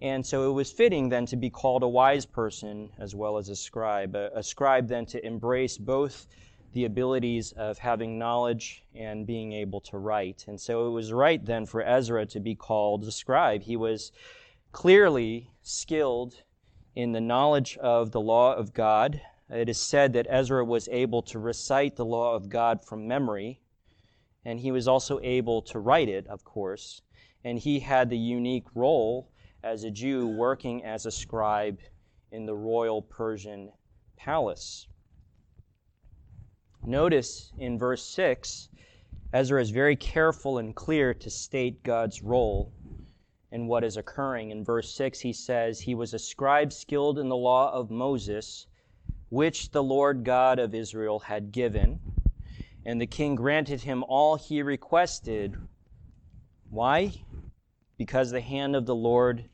And 0.00 0.24
so 0.24 0.50
it 0.50 0.52
was 0.52 0.70
fitting 0.70 1.08
then 1.08 1.26
to 1.26 1.36
be 1.36 1.50
called 1.50 1.82
a 1.82 1.88
wise 1.88 2.26
person 2.26 2.90
as 2.98 3.14
well 3.14 3.38
as 3.38 3.48
a 3.48 3.56
scribe. 3.56 4.14
A, 4.14 4.30
a 4.34 4.42
scribe 4.42 4.88
then 4.88 5.06
to 5.06 5.24
embrace 5.24 5.78
both 5.78 6.26
the 6.72 6.84
abilities 6.84 7.52
of 7.52 7.78
having 7.78 8.18
knowledge 8.18 8.84
and 8.94 9.26
being 9.26 9.52
able 9.52 9.80
to 9.80 9.98
write. 9.98 10.44
And 10.48 10.60
so 10.60 10.86
it 10.88 10.90
was 10.90 11.12
right 11.12 11.44
then 11.44 11.66
for 11.66 11.82
Ezra 11.82 12.26
to 12.26 12.40
be 12.40 12.54
called 12.54 13.04
a 13.04 13.12
scribe. 13.12 13.62
He 13.62 13.76
was 13.76 14.12
clearly 14.72 15.50
skilled 15.62 16.42
in 16.98 17.12
the 17.12 17.20
knowledge 17.20 17.76
of 17.76 18.10
the 18.10 18.20
law 18.20 18.52
of 18.52 18.74
God. 18.74 19.20
It 19.48 19.68
is 19.68 19.78
said 19.78 20.14
that 20.14 20.26
Ezra 20.28 20.64
was 20.64 20.88
able 20.88 21.22
to 21.22 21.38
recite 21.38 21.94
the 21.94 22.04
law 22.04 22.34
of 22.34 22.48
God 22.48 22.84
from 22.84 23.06
memory, 23.06 23.60
and 24.44 24.58
he 24.58 24.72
was 24.72 24.88
also 24.88 25.20
able 25.22 25.62
to 25.62 25.78
write 25.78 26.08
it, 26.08 26.26
of 26.26 26.42
course. 26.42 27.00
And 27.44 27.56
he 27.56 27.78
had 27.78 28.10
the 28.10 28.18
unique 28.18 28.66
role 28.74 29.30
as 29.62 29.84
a 29.84 29.92
Jew 29.92 30.26
working 30.26 30.84
as 30.84 31.06
a 31.06 31.12
scribe 31.12 31.78
in 32.32 32.46
the 32.46 32.56
royal 32.56 33.00
Persian 33.00 33.70
palace. 34.16 34.88
Notice 36.84 37.52
in 37.60 37.78
verse 37.78 38.04
6, 38.06 38.70
Ezra 39.32 39.62
is 39.62 39.70
very 39.70 39.94
careful 39.94 40.58
and 40.58 40.74
clear 40.74 41.14
to 41.14 41.30
state 41.30 41.84
God's 41.84 42.24
role 42.24 42.72
in 43.50 43.66
what 43.66 43.84
is 43.84 43.96
occurring. 43.96 44.50
In 44.50 44.64
verse 44.64 44.94
6, 44.94 45.20
he 45.20 45.32
says, 45.32 45.80
He 45.80 45.94
was 45.94 46.14
a 46.14 46.18
scribe 46.18 46.72
skilled 46.72 47.18
in 47.18 47.28
the 47.28 47.36
law 47.36 47.72
of 47.72 47.90
Moses, 47.90 48.66
which 49.30 49.70
the 49.70 49.82
Lord 49.82 50.24
God 50.24 50.58
of 50.58 50.74
Israel 50.74 51.18
had 51.18 51.52
given. 51.52 52.00
And 52.84 53.00
the 53.00 53.06
king 53.06 53.34
granted 53.34 53.82
him 53.82 54.04
all 54.08 54.36
he 54.36 54.62
requested. 54.62 55.56
Why? 56.70 57.12
Because 57.96 58.30
the 58.30 58.40
hand 58.40 58.76
of 58.76 58.86
the 58.86 58.94
Lord 58.94 59.48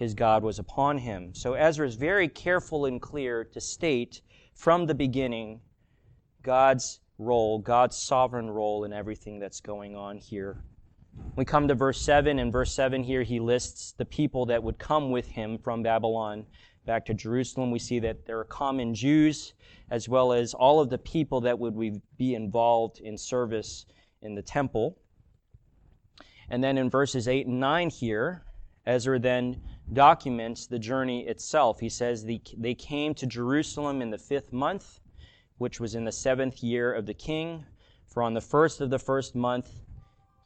his 0.00 0.14
God 0.14 0.42
was 0.42 0.58
upon 0.58 0.96
him. 0.96 1.34
So 1.34 1.52
Ezra 1.52 1.86
is 1.86 1.94
very 1.94 2.26
careful 2.26 2.86
and 2.86 3.02
clear 3.02 3.44
to 3.44 3.60
state 3.60 4.22
from 4.54 4.86
the 4.86 4.94
beginning 4.94 5.60
God's 6.42 7.00
role, 7.18 7.58
God's 7.58 7.98
sovereign 7.98 8.50
role 8.50 8.84
in 8.84 8.94
everything 8.94 9.38
that's 9.38 9.60
going 9.60 9.94
on 9.94 10.16
here. 10.16 10.64
We 11.36 11.44
come 11.44 11.68
to 11.68 11.74
verse 11.74 12.00
7. 12.00 12.38
and 12.38 12.52
verse 12.52 12.72
7 12.72 13.02
here, 13.02 13.22
he 13.22 13.40
lists 13.40 13.92
the 13.92 14.04
people 14.04 14.46
that 14.46 14.62
would 14.62 14.78
come 14.78 15.10
with 15.10 15.26
him 15.28 15.58
from 15.58 15.82
Babylon 15.82 16.46
back 16.86 17.06
to 17.06 17.14
Jerusalem. 17.14 17.70
We 17.70 17.78
see 17.78 17.98
that 18.00 18.26
there 18.26 18.38
are 18.38 18.44
common 18.44 18.94
Jews 18.94 19.54
as 19.90 20.08
well 20.08 20.32
as 20.32 20.54
all 20.54 20.80
of 20.80 20.90
the 20.90 20.98
people 20.98 21.40
that 21.42 21.58
would 21.58 22.00
be 22.16 22.34
involved 22.34 23.00
in 23.00 23.16
service 23.16 23.86
in 24.22 24.34
the 24.34 24.42
temple. 24.42 24.98
And 26.48 26.62
then 26.62 26.78
in 26.78 26.90
verses 26.90 27.28
8 27.28 27.46
and 27.46 27.60
9 27.60 27.90
here, 27.90 28.44
Ezra 28.86 29.18
then 29.18 29.62
documents 29.92 30.66
the 30.66 30.78
journey 30.78 31.26
itself. 31.26 31.80
He 31.80 31.88
says 31.88 32.24
they 32.24 32.74
came 32.74 33.14
to 33.14 33.26
Jerusalem 33.26 34.02
in 34.02 34.10
the 34.10 34.18
fifth 34.18 34.52
month 34.52 35.00
which 35.60 35.78
was 35.78 35.94
in 35.94 36.06
the 36.06 36.12
seventh 36.12 36.62
year 36.62 36.90
of 36.90 37.04
the 37.04 37.12
king. 37.12 37.66
For 38.06 38.22
on 38.22 38.32
the 38.32 38.40
first 38.40 38.80
of 38.80 38.88
the 38.88 38.98
first 38.98 39.34
month 39.34 39.70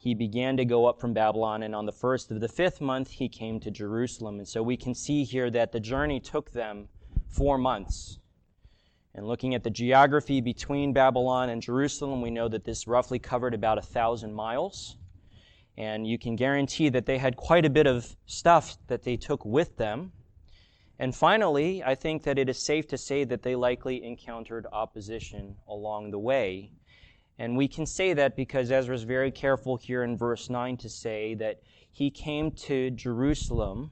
he 0.05 0.13
began 0.13 0.55
to 0.55 0.65
go 0.65 0.85
up 0.85 1.01
from 1.01 1.15
Babylon, 1.15 1.63
and 1.63 1.73
on 1.73 1.87
the 1.87 1.91
first 1.91 2.29
of 2.29 2.39
the 2.39 2.47
fifth 2.47 2.79
month 2.79 3.09
he 3.09 3.27
came 3.27 3.59
to 3.59 3.71
Jerusalem. 3.71 4.37
And 4.37 4.47
so 4.47 4.61
we 4.61 4.77
can 4.77 4.93
see 4.93 5.23
here 5.23 5.49
that 5.49 5.71
the 5.71 5.79
journey 5.79 6.19
took 6.19 6.51
them 6.51 6.89
four 7.27 7.57
months. 7.57 8.19
And 9.15 9.27
looking 9.27 9.55
at 9.55 9.63
the 9.63 9.71
geography 9.71 10.41
between 10.41 10.93
Babylon 10.93 11.49
and 11.49 11.59
Jerusalem, 11.59 12.21
we 12.21 12.29
know 12.29 12.47
that 12.47 12.65
this 12.65 12.85
roughly 12.85 13.17
covered 13.17 13.55
about 13.55 13.79
a 13.79 13.81
thousand 13.81 14.35
miles. 14.35 14.95
And 15.75 16.05
you 16.05 16.19
can 16.19 16.35
guarantee 16.35 16.89
that 16.89 17.07
they 17.07 17.17
had 17.17 17.35
quite 17.35 17.65
a 17.65 17.71
bit 17.71 17.87
of 17.87 18.15
stuff 18.27 18.77
that 18.85 19.01
they 19.01 19.17
took 19.17 19.43
with 19.43 19.75
them. 19.77 20.11
And 20.99 21.15
finally, 21.15 21.83
I 21.83 21.95
think 21.95 22.21
that 22.25 22.37
it 22.37 22.47
is 22.47 22.63
safe 22.63 22.85
to 22.89 22.97
say 22.99 23.23
that 23.23 23.41
they 23.41 23.55
likely 23.55 24.03
encountered 24.03 24.67
opposition 24.71 25.55
along 25.67 26.11
the 26.11 26.19
way. 26.19 26.73
And 27.37 27.57
we 27.57 27.67
can 27.67 27.85
say 27.85 28.13
that 28.13 28.35
because 28.35 28.71
Ezra 28.71 28.95
is 28.95 29.03
very 29.03 29.31
careful 29.31 29.75
here 29.75 30.03
in 30.03 30.17
verse 30.17 30.49
9 30.49 30.77
to 30.77 30.89
say 30.89 31.33
that 31.35 31.59
he 31.91 32.09
came 32.09 32.51
to 32.51 32.91
Jerusalem 32.91 33.91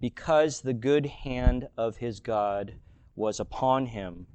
because 0.00 0.60
the 0.60 0.72
good 0.72 1.06
hand 1.06 1.68
of 1.76 1.96
his 1.96 2.20
God 2.20 2.74
was 3.16 3.40
upon 3.40 3.86
him. 3.86 4.26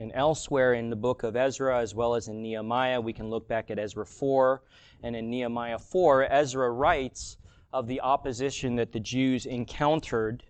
And 0.00 0.10
elsewhere 0.14 0.74
in 0.74 0.90
the 0.90 0.96
book 0.96 1.22
of 1.22 1.36
Ezra, 1.36 1.78
as 1.78 1.94
well 1.94 2.14
as 2.14 2.28
in 2.28 2.42
Nehemiah, 2.42 3.00
we 3.00 3.12
can 3.12 3.30
look 3.30 3.46
back 3.46 3.70
at 3.70 3.78
Ezra 3.78 4.04
4. 4.04 4.62
And 5.02 5.14
in 5.14 5.30
Nehemiah 5.30 5.78
4, 5.78 6.32
Ezra 6.32 6.70
writes 6.70 7.36
of 7.72 7.86
the 7.86 8.00
opposition 8.00 8.74
that 8.76 8.92
the 8.92 9.00
Jews 9.00 9.46
encountered 9.46 10.44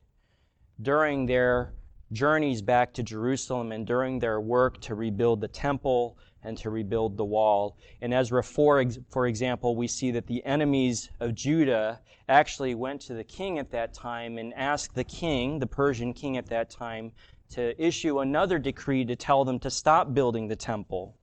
during 0.80 1.26
their 1.26 1.74
journeys 2.12 2.62
back 2.62 2.92
to 2.94 3.02
Jerusalem 3.02 3.72
and 3.72 3.86
during 3.86 4.18
their 4.18 4.40
work 4.40 4.80
to 4.82 4.94
rebuild 4.94 5.40
the 5.40 5.48
temple 5.48 6.18
and 6.44 6.56
to 6.58 6.70
rebuild 6.70 7.16
the 7.16 7.24
wall. 7.24 7.76
In 8.00 8.12
Ezra 8.12 8.42
4, 8.42 8.84
for 9.08 9.26
example, 9.26 9.76
we 9.76 9.86
see 9.86 10.10
that 10.12 10.26
the 10.26 10.44
enemies 10.44 11.10
of 11.20 11.34
Judah 11.34 12.00
actually 12.28 12.74
went 12.74 13.00
to 13.02 13.14
the 13.14 13.24
king 13.24 13.58
at 13.58 13.70
that 13.70 13.94
time 13.94 14.38
and 14.38 14.52
asked 14.54 14.94
the 14.94 15.04
king, 15.04 15.58
the 15.58 15.66
Persian 15.66 16.12
king 16.12 16.36
at 16.36 16.46
that 16.46 16.70
time, 16.70 17.12
to 17.50 17.80
issue 17.82 18.20
another 18.20 18.58
decree 18.58 19.04
to 19.04 19.16
tell 19.16 19.44
them 19.44 19.58
to 19.60 19.70
stop 19.70 20.14
building 20.14 20.48
the 20.48 20.56
temple. 20.56 21.16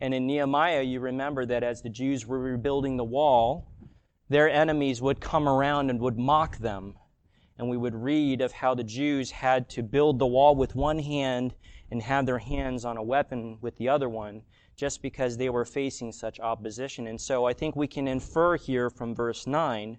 And 0.00 0.12
in 0.12 0.26
Nehemiah, 0.26 0.82
you 0.82 1.00
remember 1.00 1.46
that 1.46 1.62
as 1.62 1.82
the 1.82 1.88
Jews 1.88 2.26
were 2.26 2.38
rebuilding 2.38 2.96
the 2.96 3.04
wall, 3.04 3.68
their 4.28 4.50
enemies 4.50 5.00
would 5.00 5.20
come 5.20 5.48
around 5.48 5.88
and 5.88 6.00
would 6.00 6.18
mock 6.18 6.58
them 6.58 6.96
and 7.58 7.68
we 7.68 7.76
would 7.76 7.94
read 7.94 8.40
of 8.40 8.52
how 8.52 8.74
the 8.74 8.84
Jews 8.84 9.30
had 9.30 9.68
to 9.70 9.82
build 9.82 10.18
the 10.18 10.26
wall 10.26 10.54
with 10.54 10.74
one 10.74 10.98
hand 10.98 11.54
and 11.90 12.02
have 12.02 12.26
their 12.26 12.38
hands 12.38 12.84
on 12.84 12.96
a 12.96 13.02
weapon 13.02 13.58
with 13.60 13.76
the 13.76 13.88
other 13.88 14.08
one 14.08 14.42
just 14.76 15.00
because 15.02 15.36
they 15.36 15.48
were 15.48 15.64
facing 15.64 16.12
such 16.12 16.40
opposition. 16.40 17.06
And 17.06 17.20
so 17.20 17.46
I 17.46 17.52
think 17.52 17.76
we 17.76 17.86
can 17.86 18.08
infer 18.08 18.56
here 18.56 18.90
from 18.90 19.14
verse 19.14 19.46
9 19.46 19.98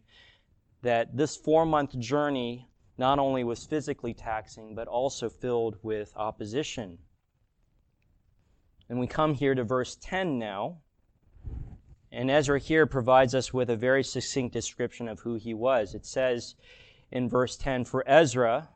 that 0.82 1.16
this 1.16 1.36
four 1.36 1.66
month 1.66 1.98
journey 1.98 2.70
not 2.98 3.20
only 3.20 3.44
was 3.44 3.66
physically 3.66 4.14
taxing, 4.14 4.76
but 4.76 4.88
also 4.88 5.30
filled 5.30 5.78
with 5.82 6.12
opposition. 6.16 6.98
And 8.90 9.00
we 9.00 9.08
come 9.08 9.34
here 9.34 9.54
to 9.54 9.64
verse 9.64 9.98
10 10.02 10.40
now. 10.40 10.80
And 12.12 12.32
Ezra 12.32 12.60
here 12.60 12.86
provides 12.86 13.36
us 13.36 13.54
with 13.54 13.70
a 13.70 13.76
very 13.76 14.04
succinct 14.04 14.54
description 14.54 15.08
of 15.08 15.20
who 15.20 15.36
he 15.36 15.54
was. 15.54 15.94
It 15.94 16.06
says, 16.06 16.56
in 17.12 17.30
verse 17.30 17.58
10 17.58 17.86
For 17.86 18.04
Ezra 18.08 18.70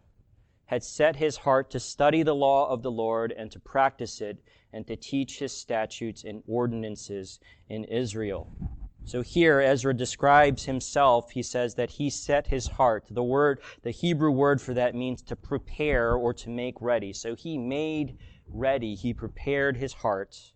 had 0.71 0.81
set 0.81 1.17
his 1.17 1.35
heart 1.35 1.69
to 1.69 1.81
study 1.81 2.23
the 2.23 2.33
law 2.33 2.69
of 2.69 2.81
the 2.81 2.89
Lord 2.89 3.33
and 3.37 3.51
to 3.51 3.59
practice 3.59 4.21
it 4.21 4.37
and 4.71 4.87
to 4.87 4.95
teach 4.95 5.37
his 5.37 5.51
statutes 5.51 6.23
and 6.23 6.41
ordinances 6.47 7.41
in 7.67 7.83
Israel. 7.83 8.55
So 9.03 9.21
here 9.21 9.59
Ezra 9.59 9.93
describes 9.93 10.63
himself. 10.63 11.31
He 11.31 11.43
says 11.43 11.75
that 11.75 11.89
he 11.89 12.09
set 12.09 12.47
his 12.47 12.67
heart. 12.67 13.03
The 13.11 13.21
word, 13.21 13.59
the 13.83 13.91
Hebrew 13.91 14.31
word 14.31 14.61
for 14.61 14.73
that 14.73 14.95
means 14.95 15.21
to 15.23 15.35
prepare 15.35 16.13
or 16.13 16.33
to 16.35 16.49
make 16.49 16.81
ready. 16.81 17.11
So 17.11 17.35
he 17.35 17.57
made 17.57 18.17
ready. 18.47 18.95
He 18.95 19.13
prepared 19.13 19.75
his 19.75 19.91
heart 19.91 20.53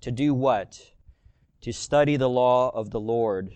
to 0.00 0.10
do 0.10 0.34
what? 0.34 0.90
To 1.60 1.72
study 1.72 2.16
the 2.16 2.28
law 2.28 2.70
of 2.70 2.90
the 2.90 3.00
Lord 3.00 3.54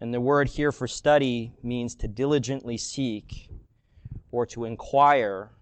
and 0.00 0.14
the 0.14 0.20
word 0.20 0.48
here 0.48 0.72
for 0.72 0.88
study 0.88 1.52
means 1.62 1.94
to 1.96 2.08
diligently 2.08 2.78
seek 2.78 3.50
or 4.34 4.44
to 4.44 4.64
inquire. 4.64 5.52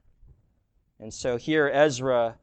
And 0.99 1.13
so 1.13 1.37
here 1.37 1.71
Ezra 1.73 2.39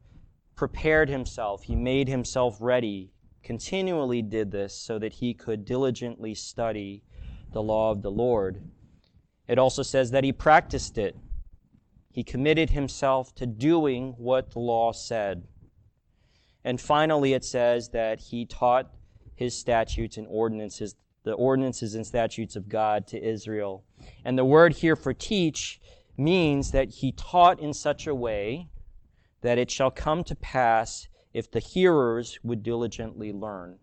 prepared 0.54 1.08
himself, 1.08 1.64
he 1.64 1.74
made 1.74 2.06
himself 2.06 2.56
ready 2.60 3.10
continually 3.42 4.22
did 4.22 4.52
this 4.52 4.74
so 4.74 4.98
that 4.98 5.14
he 5.14 5.34
could 5.34 5.64
diligently 5.64 6.34
study 6.34 7.02
the 7.52 7.62
law 7.62 7.90
of 7.90 8.02
the 8.02 8.10
Lord. 8.10 8.62
It 9.48 9.58
also 9.58 9.82
says 9.82 10.12
that 10.12 10.22
he 10.22 10.32
practiced 10.32 10.98
it. 10.98 11.16
He 12.12 12.22
committed 12.22 12.70
himself 12.70 13.34
to 13.36 13.46
doing 13.46 14.14
what 14.16 14.52
the 14.52 14.60
law 14.60 14.92
said. 14.92 15.48
And 16.62 16.80
finally, 16.80 17.32
it 17.32 17.44
says 17.44 17.88
that 17.88 18.20
he 18.20 18.44
taught 18.44 18.94
his 19.34 19.56
statutes 19.56 20.16
and 20.16 20.26
ordinances, 20.28 20.94
the 21.24 21.32
ordinances 21.32 21.94
and 21.94 22.06
statutes 22.06 22.54
of 22.54 22.68
God 22.68 23.06
to 23.08 23.20
Israel. 23.20 23.84
And 24.24 24.38
the 24.38 24.44
word 24.44 24.74
here 24.74 24.96
for 24.96 25.14
teach 25.14 25.80
means 26.16 26.70
that 26.72 26.90
he 26.90 27.12
taught 27.12 27.60
in 27.60 27.72
such 27.72 28.06
a 28.06 28.14
way 28.14 28.68
that 29.40 29.58
it 29.58 29.70
shall 29.70 29.90
come 29.90 30.22
to 30.24 30.34
pass 30.34 31.08
if 31.32 31.50
the 31.50 31.60
hearers 31.60 32.38
would 32.42 32.62
diligently 32.62 33.32
learn. 33.32 33.78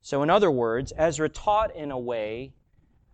So, 0.00 0.22
in 0.22 0.30
other 0.30 0.50
words, 0.50 0.92
Ezra 0.96 1.28
taught 1.28 1.74
in 1.76 1.90
a 1.90 1.98
way 1.98 2.54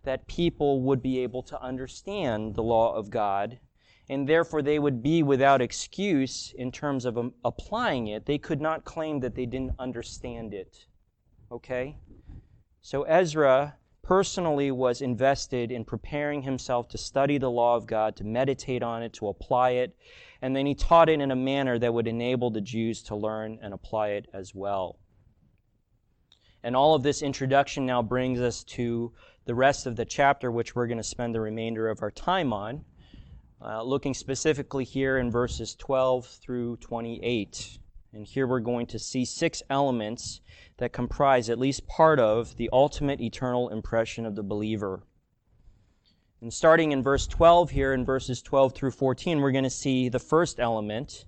that 0.03 0.27
people 0.27 0.81
would 0.81 1.01
be 1.01 1.19
able 1.19 1.43
to 1.43 1.61
understand 1.61 2.55
the 2.55 2.63
law 2.63 2.95
of 2.95 3.11
God, 3.11 3.59
and 4.09 4.27
therefore 4.27 4.63
they 4.63 4.79
would 4.79 5.03
be 5.03 5.21
without 5.21 5.61
excuse 5.61 6.51
in 6.57 6.71
terms 6.71 7.05
of 7.05 7.17
um, 7.17 7.33
applying 7.45 8.07
it. 8.07 8.25
They 8.25 8.39
could 8.39 8.59
not 8.59 8.85
claim 8.85 9.19
that 9.19 9.35
they 9.35 9.45
didn't 9.45 9.75
understand 9.77 10.53
it. 10.53 10.85
Okay? 11.51 11.97
So, 12.81 13.03
Ezra 13.03 13.75
personally 14.01 14.71
was 14.71 15.01
invested 15.01 15.71
in 15.71 15.85
preparing 15.85 16.41
himself 16.41 16.89
to 16.89 16.97
study 16.97 17.37
the 17.37 17.51
law 17.51 17.75
of 17.75 17.85
God, 17.85 18.15
to 18.15 18.23
meditate 18.23 18.81
on 18.81 19.03
it, 19.03 19.13
to 19.13 19.27
apply 19.27 19.71
it, 19.71 19.95
and 20.41 20.55
then 20.55 20.65
he 20.65 20.75
taught 20.75 21.09
it 21.09 21.19
in 21.19 21.31
a 21.31 21.35
manner 21.35 21.77
that 21.77 21.93
would 21.93 22.07
enable 22.07 22.49
the 22.49 22.61
Jews 22.61 23.03
to 23.03 23.15
learn 23.15 23.59
and 23.61 23.73
apply 23.73 24.09
it 24.09 24.27
as 24.33 24.55
well. 24.55 24.99
And 26.63 26.75
all 26.75 26.95
of 26.95 27.03
this 27.03 27.21
introduction 27.21 27.85
now 27.85 28.01
brings 28.01 28.39
us 28.41 28.63
to 28.65 29.13
the 29.45 29.55
rest 29.55 29.85
of 29.85 29.95
the 29.95 30.05
chapter, 30.05 30.51
which 30.51 30.75
we're 30.75 30.87
going 30.87 30.97
to 30.97 31.03
spend 31.03 31.33
the 31.33 31.41
remainder 31.41 31.87
of 31.89 32.01
our 32.01 32.11
time 32.11 32.51
on, 32.53 32.85
uh, 33.61 33.81
looking 33.83 34.13
specifically 34.13 34.83
here 34.83 35.17
in 35.17 35.31
verses 35.31 35.75
12 35.75 36.25
through 36.25 36.77
28. 36.77 37.79
And 38.11 38.25
here 38.25 38.47
we're 38.47 38.59
going 38.59 38.87
to 38.87 38.99
see 38.99 39.23
six 39.23 39.61
elements 39.69 40.41
that 40.77 40.93
comprise 40.93 41.49
at 41.49 41.59
least 41.59 41.87
part 41.87 42.19
of 42.19 42.55
the 42.57 42.69
ultimate 42.73 43.21
eternal 43.21 43.69
impression 43.69 44.25
of 44.25 44.35
the 44.35 44.43
believer. 44.43 45.03
And 46.41 46.53
starting 46.53 46.91
in 46.91 47.03
verse 47.03 47.27
12 47.27 47.69
here, 47.69 47.93
in 47.93 48.05
verses 48.05 48.41
12 48.41 48.73
through 48.73 48.91
14, 48.91 49.41
we're 49.41 49.51
going 49.51 49.63
to 49.63 49.69
see 49.69 50.09
the 50.09 50.19
first 50.19 50.59
element, 50.59 51.25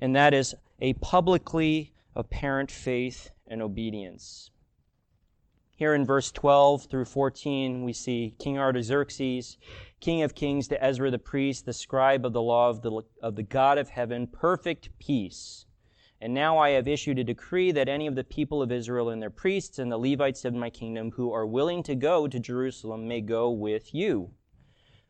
and 0.00 0.16
that 0.16 0.34
is 0.34 0.54
a 0.80 0.94
publicly 0.94 1.92
apparent 2.16 2.70
faith 2.70 3.30
and 3.46 3.62
obedience. 3.62 4.50
Here 5.76 5.94
in 5.94 6.04
verse 6.04 6.32
12 6.32 6.86
through 6.86 7.04
14, 7.04 7.84
we 7.84 7.92
see 7.92 8.34
King 8.40 8.58
Artaxerxes, 8.58 9.58
king 10.00 10.22
of 10.22 10.34
kings, 10.34 10.66
to 10.68 10.82
Ezra 10.82 11.12
the 11.12 11.18
priest, 11.20 11.66
the 11.66 11.72
scribe 11.72 12.26
of 12.26 12.32
the 12.32 12.42
law 12.42 12.68
of 12.68 12.82
the, 12.82 13.02
of 13.22 13.36
the 13.36 13.44
God 13.44 13.78
of 13.78 13.90
heaven, 13.90 14.26
perfect 14.26 14.88
peace. 14.98 15.66
And 16.20 16.34
now 16.34 16.58
I 16.58 16.70
have 16.70 16.88
issued 16.88 17.18
a 17.18 17.24
decree 17.24 17.70
that 17.72 17.88
any 17.88 18.08
of 18.08 18.16
the 18.16 18.24
people 18.24 18.60
of 18.60 18.72
Israel 18.72 19.10
and 19.10 19.22
their 19.22 19.30
priests 19.30 19.78
and 19.78 19.90
the 19.90 19.98
Levites 19.98 20.44
of 20.44 20.52
my 20.52 20.68
kingdom 20.68 21.12
who 21.12 21.32
are 21.32 21.46
willing 21.46 21.82
to 21.84 21.94
go 21.94 22.26
to 22.26 22.40
Jerusalem 22.40 23.06
may 23.06 23.20
go 23.20 23.50
with 23.50 23.94
you. 23.94 24.32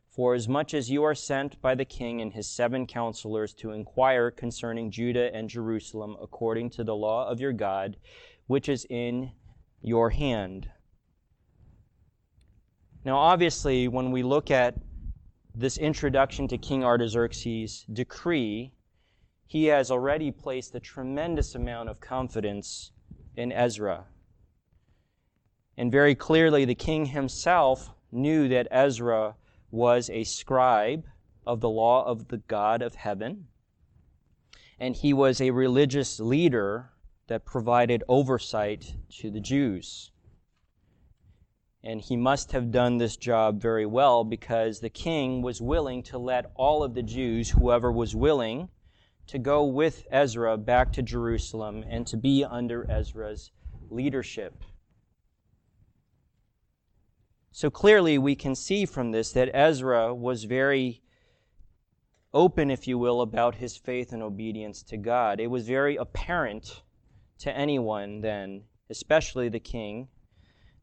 For 0.09 0.35
as 0.35 0.47
much 0.47 0.73
as 0.73 0.91
you 0.91 1.03
are 1.03 1.15
sent 1.15 1.59
by 1.61 1.73
the 1.73 1.85
king 1.85 2.21
and 2.21 2.33
his 2.33 2.47
seven 2.47 2.85
counselors 2.85 3.53
to 3.55 3.71
inquire 3.71 4.29
concerning 4.29 4.91
Judah 4.91 5.33
and 5.33 5.49
Jerusalem 5.49 6.15
according 6.21 6.69
to 6.71 6.83
the 6.83 6.95
law 6.95 7.27
of 7.27 7.39
your 7.39 7.53
God, 7.53 7.97
which 8.45 8.69
is 8.69 8.85
in 8.89 9.31
your 9.81 10.09
hand. 10.11 10.69
Now, 13.05 13.17
obviously, 13.17 13.87
when 13.87 14.11
we 14.11 14.23
look 14.23 14.51
at 14.51 14.75
this 15.55 15.77
introduction 15.77 16.47
to 16.49 16.57
King 16.57 16.83
Artaxerxes' 16.83 17.85
decree, 17.91 18.73
he 19.49 19.65
has 19.65 19.89
already 19.89 20.29
placed 20.29 20.75
a 20.75 20.79
tremendous 20.79 21.55
amount 21.55 21.89
of 21.89 21.99
confidence 21.99 22.91
in 23.35 23.51
Ezra. 23.51 24.05
And 25.75 25.91
very 25.91 26.13
clearly, 26.13 26.65
the 26.65 26.75
king 26.75 27.07
himself 27.07 27.89
knew 28.11 28.47
that 28.47 28.67
Ezra 28.69 29.35
was 29.71 30.07
a 30.11 30.23
scribe 30.23 31.03
of 31.47 31.61
the 31.61 31.69
law 31.69 32.05
of 32.05 32.27
the 32.27 32.37
God 32.37 32.83
of 32.83 32.93
heaven, 32.93 33.47
and 34.79 34.95
he 34.95 35.13
was 35.13 35.41
a 35.41 35.49
religious 35.49 36.19
leader 36.19 36.91
that 37.25 37.43
provided 37.43 38.03
oversight 38.07 38.93
to 39.17 39.31
the 39.31 39.39
Jews. 39.39 40.11
And 41.83 42.01
he 42.01 42.15
must 42.15 42.51
have 42.51 42.69
done 42.69 42.97
this 42.97 43.17
job 43.17 43.59
very 43.59 43.87
well 43.87 44.23
because 44.23 44.79
the 44.79 44.91
king 44.91 45.41
was 45.41 45.59
willing 45.59 46.03
to 46.03 46.19
let 46.19 46.51
all 46.53 46.83
of 46.83 46.93
the 46.93 47.01
Jews, 47.01 47.49
whoever 47.49 47.91
was 47.91 48.15
willing, 48.15 48.69
to 49.29 49.37
go 49.37 49.63
with 49.63 50.07
Ezra 50.09 50.57
back 50.57 50.91
to 50.93 51.03
Jerusalem 51.03 51.85
and 51.87 52.07
to 52.07 52.17
be 52.17 52.43
under 52.43 52.89
Ezra's 52.89 53.51
leadership. 53.91 54.63
So 57.51 57.69
clearly, 57.69 58.17
we 58.17 58.35
can 58.35 58.55
see 58.55 58.85
from 58.85 59.11
this 59.11 59.31
that 59.33 59.51
Ezra 59.53 60.15
was 60.15 60.45
very 60.45 61.03
open, 62.33 62.71
if 62.71 62.87
you 62.87 62.97
will, 62.97 63.21
about 63.21 63.55
his 63.55 63.77
faith 63.77 64.13
and 64.13 64.23
obedience 64.23 64.81
to 64.83 64.97
God. 64.97 65.39
It 65.39 65.47
was 65.47 65.67
very 65.67 65.95
apparent 65.95 66.81
to 67.39 67.55
anyone 67.55 68.21
then, 68.21 68.63
especially 68.89 69.47
the 69.47 69.59
king, 69.59 70.07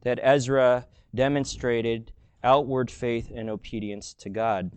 that 0.02 0.20
Ezra 0.22 0.86
demonstrated 1.14 2.12
outward 2.44 2.92
faith 2.92 3.32
and 3.34 3.50
obedience 3.50 4.14
to 4.14 4.28
God. 4.28 4.70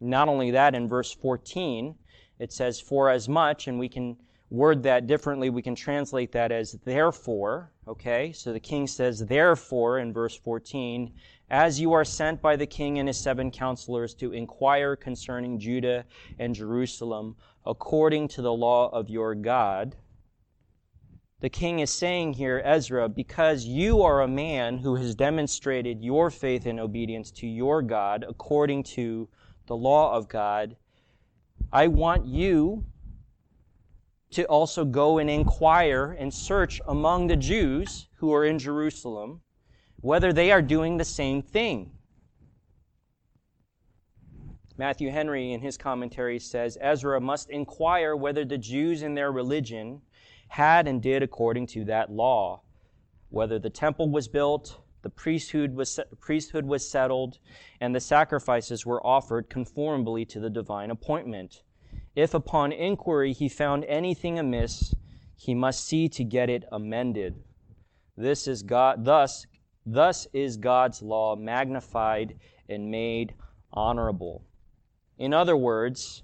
Not 0.00 0.28
only 0.28 0.50
that, 0.50 0.74
in 0.74 0.88
verse 0.88 1.14
14, 1.14 1.94
it 2.40 2.52
says, 2.52 2.80
For 2.80 3.08
as 3.08 3.28
much, 3.28 3.68
and 3.68 3.78
we 3.78 3.88
can 3.88 4.16
word 4.50 4.82
that 4.82 5.06
differently. 5.06 5.48
We 5.48 5.62
can 5.62 5.76
translate 5.76 6.32
that 6.32 6.50
as 6.52 6.72
therefore. 6.84 7.70
Okay, 7.86 8.32
so 8.32 8.52
the 8.52 8.60
king 8.60 8.86
says, 8.86 9.20
therefore, 9.20 9.98
in 10.00 10.12
verse 10.12 10.36
14, 10.36 11.12
as 11.48 11.80
you 11.80 11.92
are 11.92 12.04
sent 12.04 12.42
by 12.42 12.56
the 12.56 12.66
king 12.66 12.98
and 12.98 13.08
his 13.08 13.18
seven 13.18 13.50
counselors 13.50 14.14
to 14.14 14.32
inquire 14.32 14.96
concerning 14.96 15.58
Judah 15.58 16.04
and 16.38 16.54
Jerusalem 16.54 17.36
according 17.64 18.28
to 18.28 18.42
the 18.42 18.52
law 18.52 18.88
of 18.90 19.08
your 19.08 19.34
God. 19.34 19.96
The 21.40 21.48
king 21.48 21.78
is 21.80 21.90
saying 21.90 22.34
here, 22.34 22.60
Ezra, 22.64 23.08
because 23.08 23.64
you 23.64 24.02
are 24.02 24.20
a 24.20 24.28
man 24.28 24.78
who 24.78 24.96
has 24.96 25.14
demonstrated 25.14 26.04
your 26.04 26.30
faith 26.30 26.66
and 26.66 26.78
obedience 26.78 27.30
to 27.32 27.46
your 27.46 27.82
God 27.82 28.24
according 28.28 28.82
to 28.84 29.28
the 29.66 29.76
law 29.76 30.14
of 30.14 30.28
God, 30.28 30.76
I 31.72 31.86
want 31.86 32.26
you 32.26 32.84
to 34.32 34.44
also 34.44 34.84
go 34.84 35.18
and 35.18 35.28
inquire 35.28 36.16
and 36.18 36.32
search 36.32 36.80
among 36.86 37.26
the 37.26 37.36
Jews 37.36 38.08
who 38.16 38.32
are 38.32 38.44
in 38.44 38.58
Jerusalem 38.58 39.40
whether 40.00 40.32
they 40.32 40.50
are 40.50 40.62
doing 40.62 40.96
the 40.96 41.04
same 41.04 41.42
thing. 41.42 41.92
Matthew 44.76 45.10
Henry, 45.10 45.52
in 45.52 45.60
his 45.60 45.76
commentary, 45.76 46.38
says 46.38 46.78
Ezra 46.80 47.20
must 47.20 47.50
inquire 47.50 48.16
whether 48.16 48.46
the 48.46 48.56
Jews 48.56 49.02
in 49.02 49.14
their 49.14 49.30
religion 49.30 50.00
had 50.48 50.88
and 50.88 51.02
did 51.02 51.22
according 51.22 51.66
to 51.68 51.84
that 51.84 52.10
law, 52.10 52.62
whether 53.28 53.58
the 53.58 53.68
temple 53.68 54.08
was 54.08 54.26
built, 54.26 54.80
the 55.02 55.10
priesthood 55.10 55.74
was, 55.74 55.98
priesthood 56.20 56.66
was 56.66 56.88
settled, 56.88 57.38
and 57.80 57.94
the 57.94 58.00
sacrifices 58.00 58.84
were 58.84 59.04
offered 59.06 59.48
conformably 59.48 60.24
to 60.26 60.40
the 60.40 60.50
divine 60.50 60.90
appointment. 60.90 61.62
If 62.14 62.34
upon 62.34 62.72
inquiry 62.72 63.32
he 63.32 63.48
found 63.48 63.84
anything 63.86 64.38
amiss, 64.38 64.94
he 65.36 65.54
must 65.54 65.84
see 65.84 66.08
to 66.10 66.24
get 66.24 66.50
it 66.50 66.64
amended. 66.70 67.42
This 68.16 68.46
is 68.46 68.62
God 68.62 69.04
thus 69.04 69.46
thus 69.86 70.26
is 70.34 70.58
God's 70.58 71.00
law 71.00 71.34
magnified 71.34 72.38
and 72.68 72.90
made 72.90 73.34
honorable. 73.72 74.44
In 75.16 75.32
other 75.32 75.56
words, 75.56 76.22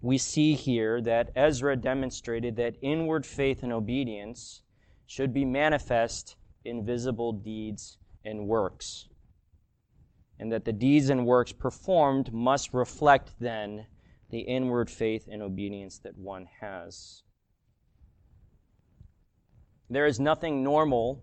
we 0.00 0.16
see 0.16 0.54
here 0.54 1.00
that 1.02 1.30
Ezra 1.36 1.76
demonstrated 1.76 2.56
that 2.56 2.76
inward 2.80 3.26
faith 3.26 3.62
and 3.62 3.72
obedience 3.72 4.62
should 5.06 5.34
be 5.34 5.44
manifest 5.44 6.36
in 6.64 6.84
visible 6.84 7.32
deeds 7.32 7.98
and 8.24 8.46
works. 8.46 9.08
And 10.38 10.50
that 10.52 10.64
the 10.64 10.72
deeds 10.72 11.10
and 11.10 11.26
works 11.26 11.52
performed 11.52 12.32
must 12.32 12.74
reflect 12.74 13.32
then 13.38 13.86
the 14.30 14.40
inward 14.40 14.90
faith 14.90 15.28
and 15.30 15.42
obedience 15.42 15.98
that 15.98 16.18
one 16.18 16.48
has. 16.60 17.22
There 19.90 20.06
is 20.06 20.18
nothing 20.18 20.64
normal 20.64 21.22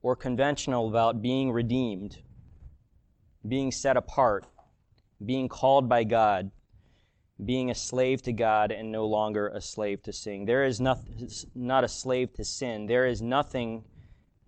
or 0.00 0.16
conventional 0.16 0.88
about 0.88 1.20
being 1.20 1.50
redeemed, 1.52 2.18
being 3.46 3.70
set 3.70 3.96
apart, 3.96 4.46
being 5.24 5.48
called 5.48 5.88
by 5.88 6.04
God. 6.04 6.50
being 7.44 7.70
a 7.70 7.74
slave 7.74 8.20
to 8.22 8.32
God 8.32 8.72
and 8.72 8.90
no 8.90 9.06
longer 9.06 9.48
a 9.48 9.60
slave 9.60 10.02
to 10.02 10.12
sin. 10.12 10.44
There 10.44 10.64
is 10.64 10.80
not, 10.80 10.98
not 11.54 11.84
a 11.84 11.88
slave 11.88 12.32
to 12.34 12.44
sin. 12.44 12.86
There 12.86 13.06
is 13.06 13.22
nothing 13.22 13.84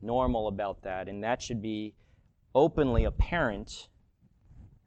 normal 0.03 0.49
about 0.49 0.83
that, 0.83 1.09
and 1.09 1.23
that 1.25 1.43
should 1.43 1.63
be 1.63 1.95
openly 2.55 3.05
apparent 3.05 3.89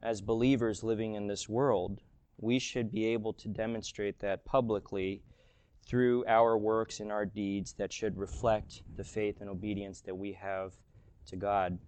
as 0.02 0.20
believers 0.20 0.82
living 0.82 1.14
in 1.14 1.26
this 1.26 1.48
world. 1.48 2.00
We 2.38 2.58
should 2.58 2.92
be 2.92 3.06
able 3.06 3.32
to 3.34 3.48
demonstrate 3.48 4.18
that 4.20 4.44
publicly 4.44 5.22
through 5.86 6.24
our 6.26 6.56
works 6.58 7.00
and 7.00 7.12
our 7.12 7.24
deeds 7.24 7.74
that 7.74 7.92
should 7.92 8.16
reflect 8.16 8.82
the 8.96 9.04
faith 9.04 9.40
and 9.40 9.48
obedience 9.48 10.00
that 10.02 10.16
we 10.16 10.32
have 10.32 10.72
to 11.26 11.36
God. 11.36 11.78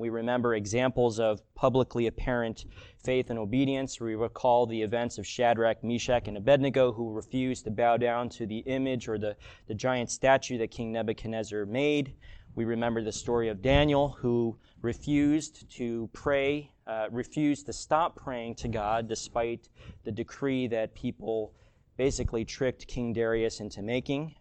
We 0.00 0.08
remember 0.08 0.54
examples 0.54 1.20
of 1.20 1.42
publicly 1.54 2.06
apparent 2.06 2.64
faith 3.04 3.28
and 3.28 3.38
obedience. 3.38 4.00
We 4.00 4.14
recall 4.14 4.64
the 4.64 4.80
events 4.80 5.18
of 5.18 5.26
Shadrach, 5.26 5.84
Meshach, 5.84 6.26
and 6.26 6.38
Abednego, 6.38 6.90
who 6.90 7.12
refused 7.12 7.64
to 7.64 7.70
bow 7.70 7.98
down 7.98 8.30
to 8.30 8.46
the 8.46 8.60
image 8.60 9.08
or 9.08 9.18
the, 9.18 9.36
the 9.68 9.74
giant 9.74 10.10
statue 10.10 10.56
that 10.56 10.70
King 10.70 10.90
Nebuchadnezzar 10.90 11.66
made. 11.66 12.14
We 12.54 12.64
remember 12.64 13.04
the 13.04 13.12
story 13.12 13.50
of 13.50 13.60
Daniel, 13.60 14.16
who 14.18 14.56
refused 14.80 15.70
to 15.72 16.08
pray, 16.14 16.72
uh, 16.86 17.08
refused 17.10 17.66
to 17.66 17.74
stop 17.74 18.16
praying 18.16 18.54
to 18.54 18.68
God 18.68 19.06
despite 19.06 19.68
the 20.04 20.12
decree 20.12 20.66
that 20.68 20.94
people 20.94 21.52
basically 21.98 22.46
tricked 22.46 22.86
King 22.86 23.12
Darius 23.12 23.60
into 23.60 23.82
making. 23.82 24.34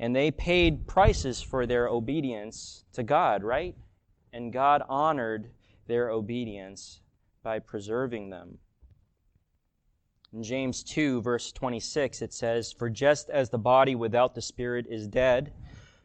And 0.00 0.16
they 0.16 0.32
paid 0.32 0.88
prices 0.88 1.40
for 1.40 1.66
their 1.66 1.86
obedience 1.86 2.84
to 2.94 3.04
God, 3.04 3.44
right? 3.44 3.76
And 4.32 4.52
God 4.52 4.82
honored 4.88 5.50
their 5.86 6.10
obedience 6.10 7.00
by 7.42 7.58
preserving 7.58 8.30
them. 8.30 8.58
In 10.32 10.42
James 10.42 10.82
2, 10.82 11.20
verse 11.20 11.52
26, 11.52 12.22
it 12.22 12.32
says, 12.32 12.72
For 12.72 12.88
just 12.88 13.28
as 13.28 13.50
the 13.50 13.58
body 13.58 13.94
without 13.94 14.34
the 14.34 14.40
spirit 14.40 14.86
is 14.88 15.06
dead, 15.06 15.52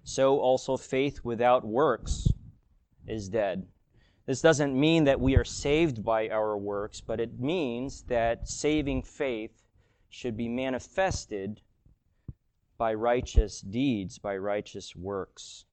so 0.03 0.39
also 0.39 0.75
faith 0.75 1.21
without 1.23 1.65
works 1.65 2.27
is 3.07 3.29
dead. 3.29 3.67
This 4.25 4.41
doesn't 4.41 4.77
mean 4.77 5.05
that 5.05 5.21
we 5.21 5.37
are 5.37 5.45
saved 5.45 6.03
by 6.03 6.27
our 6.27 6.57
works, 6.57 6.99
but 6.99 7.21
it 7.21 7.39
means 7.39 8.03
that 8.03 8.49
saving 8.49 9.03
faith 9.03 9.63
should 10.09 10.35
be 10.35 10.49
manifested 10.49 11.61
by 12.77 12.93
righteous 12.93 13.61
deeds, 13.61 14.17
by 14.17 14.35
righteous 14.35 14.93
works. 14.93 15.66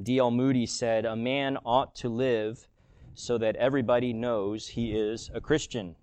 D.L. 0.00 0.30
Moody 0.30 0.66
said, 0.66 1.04
A 1.04 1.16
man 1.16 1.58
ought 1.64 1.94
to 1.96 2.08
live 2.08 2.68
so 3.14 3.38
that 3.38 3.56
everybody 3.56 4.12
knows 4.12 4.68
he 4.68 4.92
is 4.92 5.30
a 5.34 5.40
Christian. 5.40 5.96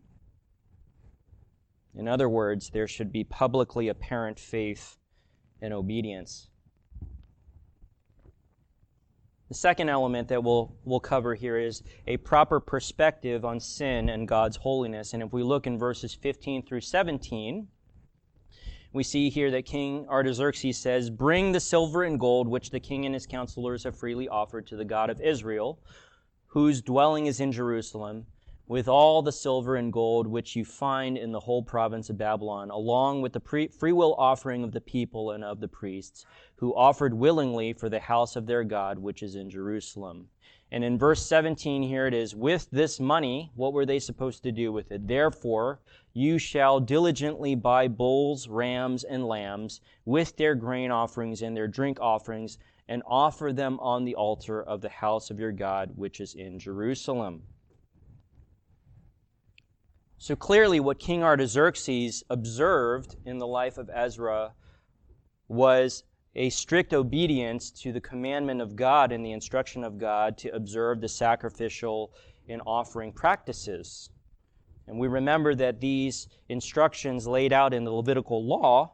In 1.95 2.07
other 2.07 2.29
words, 2.29 2.69
there 2.69 2.87
should 2.87 3.11
be 3.11 3.23
publicly 3.23 3.87
apparent 3.87 4.39
faith 4.39 4.97
and 5.61 5.73
obedience. 5.73 6.49
The 9.49 9.55
second 9.55 9.87
element 9.89 10.27
that 10.27 10.43
we'll, 10.43 10.75
we'll 10.83 10.99
cover 10.99 11.33
here 11.33 11.57
is 11.57 11.81
a 12.05 12.17
proper 12.17 12.59
perspective 12.59 13.45
on 13.45 13.61
sin 13.61 14.09
and 14.09 14.27
God's 14.27 14.57
holiness. 14.57 15.13
And 15.13 15.23
if 15.23 15.31
we 15.31 15.41
look 15.41 15.65
in 15.65 15.79
verses 15.79 16.13
15 16.13 16.65
through 16.65 16.81
17, 16.81 17.67
we 18.93 19.03
see 19.03 19.29
here 19.29 19.51
that 19.51 19.65
King 19.65 20.07
Artaxerxes 20.07 20.77
says, 20.77 21.09
Bring 21.09 21.51
the 21.51 21.59
silver 21.59 22.03
and 22.03 22.19
gold 22.19 22.47
which 22.47 22.69
the 22.69 22.79
king 22.79 23.05
and 23.05 23.13
his 23.13 23.27
counselors 23.27 23.83
have 23.83 23.97
freely 23.97 24.27
offered 24.27 24.67
to 24.67 24.75
the 24.75 24.85
God 24.85 25.09
of 25.09 25.21
Israel, 25.21 25.79
whose 26.47 26.81
dwelling 26.81 27.25
is 27.25 27.39
in 27.39 27.51
Jerusalem, 27.51 28.25
with 28.67 28.87
all 28.87 29.21
the 29.21 29.31
silver 29.31 29.75
and 29.75 29.93
gold 29.93 30.27
which 30.27 30.55
you 30.55 30.65
find 30.65 31.17
in 31.17 31.31
the 31.31 31.39
whole 31.39 31.63
province 31.63 32.09
of 32.09 32.17
Babylon, 32.17 32.69
along 32.69 33.21
with 33.21 33.33
the 33.33 33.39
pre- 33.39 33.67
free 33.67 33.93
will 33.93 34.15
offering 34.15 34.63
of 34.63 34.71
the 34.71 34.81
people 34.81 35.31
and 35.31 35.43
of 35.43 35.59
the 35.59 35.67
priests, 35.67 36.25
who 36.55 36.75
offered 36.75 37.13
willingly 37.13 37.73
for 37.73 37.89
the 37.89 37.99
house 37.99 38.35
of 38.35 38.45
their 38.45 38.63
God 38.63 38.99
which 38.99 39.23
is 39.23 39.35
in 39.35 39.49
Jerusalem. 39.49 40.27
And 40.71 40.83
in 40.83 40.97
verse 40.97 41.25
17 41.25 41.81
here 41.83 42.07
it 42.07 42.13
is, 42.13 42.35
with 42.35 42.67
this 42.71 42.99
money, 42.99 43.51
what 43.55 43.71
were 43.71 43.85
they 43.85 43.99
supposed 43.99 44.43
to 44.43 44.51
do 44.51 44.71
with 44.71 44.91
it? 44.91 45.07
Therefore, 45.07 45.79
you 46.13 46.37
shall 46.37 46.79
diligently 46.79 47.55
buy 47.55 47.87
bulls, 47.87 48.49
rams, 48.49 49.03
and 49.03 49.25
lambs 49.25 49.79
with 50.03 50.35
their 50.35 50.55
grain 50.55 50.91
offerings 50.91 51.41
and 51.41 51.55
their 51.55 51.67
drink 51.67 51.99
offerings, 52.01 52.57
and 52.89 53.01
offer 53.05 53.53
them 53.53 53.79
on 53.79 54.03
the 54.03 54.15
altar 54.15 54.61
of 54.63 54.81
the 54.81 54.89
house 54.89 55.29
of 55.29 55.39
your 55.39 55.51
God, 55.51 55.91
which 55.95 56.19
is 56.19 56.35
in 56.35 56.59
Jerusalem. 56.59 57.43
So 60.17 60.35
clearly, 60.35 60.79
what 60.79 60.99
King 60.99 61.23
Artaxerxes 61.23 62.23
observed 62.29 63.15
in 63.25 63.37
the 63.37 63.47
life 63.47 63.77
of 63.77 63.89
Ezra 63.93 64.53
was 65.47 66.03
a 66.37 66.51
strict 66.51 66.93
obedience 66.93 67.71
to 67.71 67.91
the 67.91 67.99
commandment 67.99 68.61
of 68.61 68.75
God 68.75 69.11
and 69.11 69.25
the 69.25 69.31
instruction 69.31 69.83
of 69.83 69.97
God 69.97 70.37
to 70.37 70.55
observe 70.55 71.01
the 71.01 71.09
sacrificial 71.09 72.13
and 72.47 72.61
offering 72.65 73.11
practices. 73.11 74.11
And 74.87 74.99
we 74.99 75.07
remember 75.07 75.55
that 75.55 75.81
these 75.81 76.27
instructions 76.47 77.27
laid 77.27 77.51
out 77.51 77.73
in 77.73 77.83
the 77.83 77.91
Levitical 77.91 78.45
law 78.45 78.93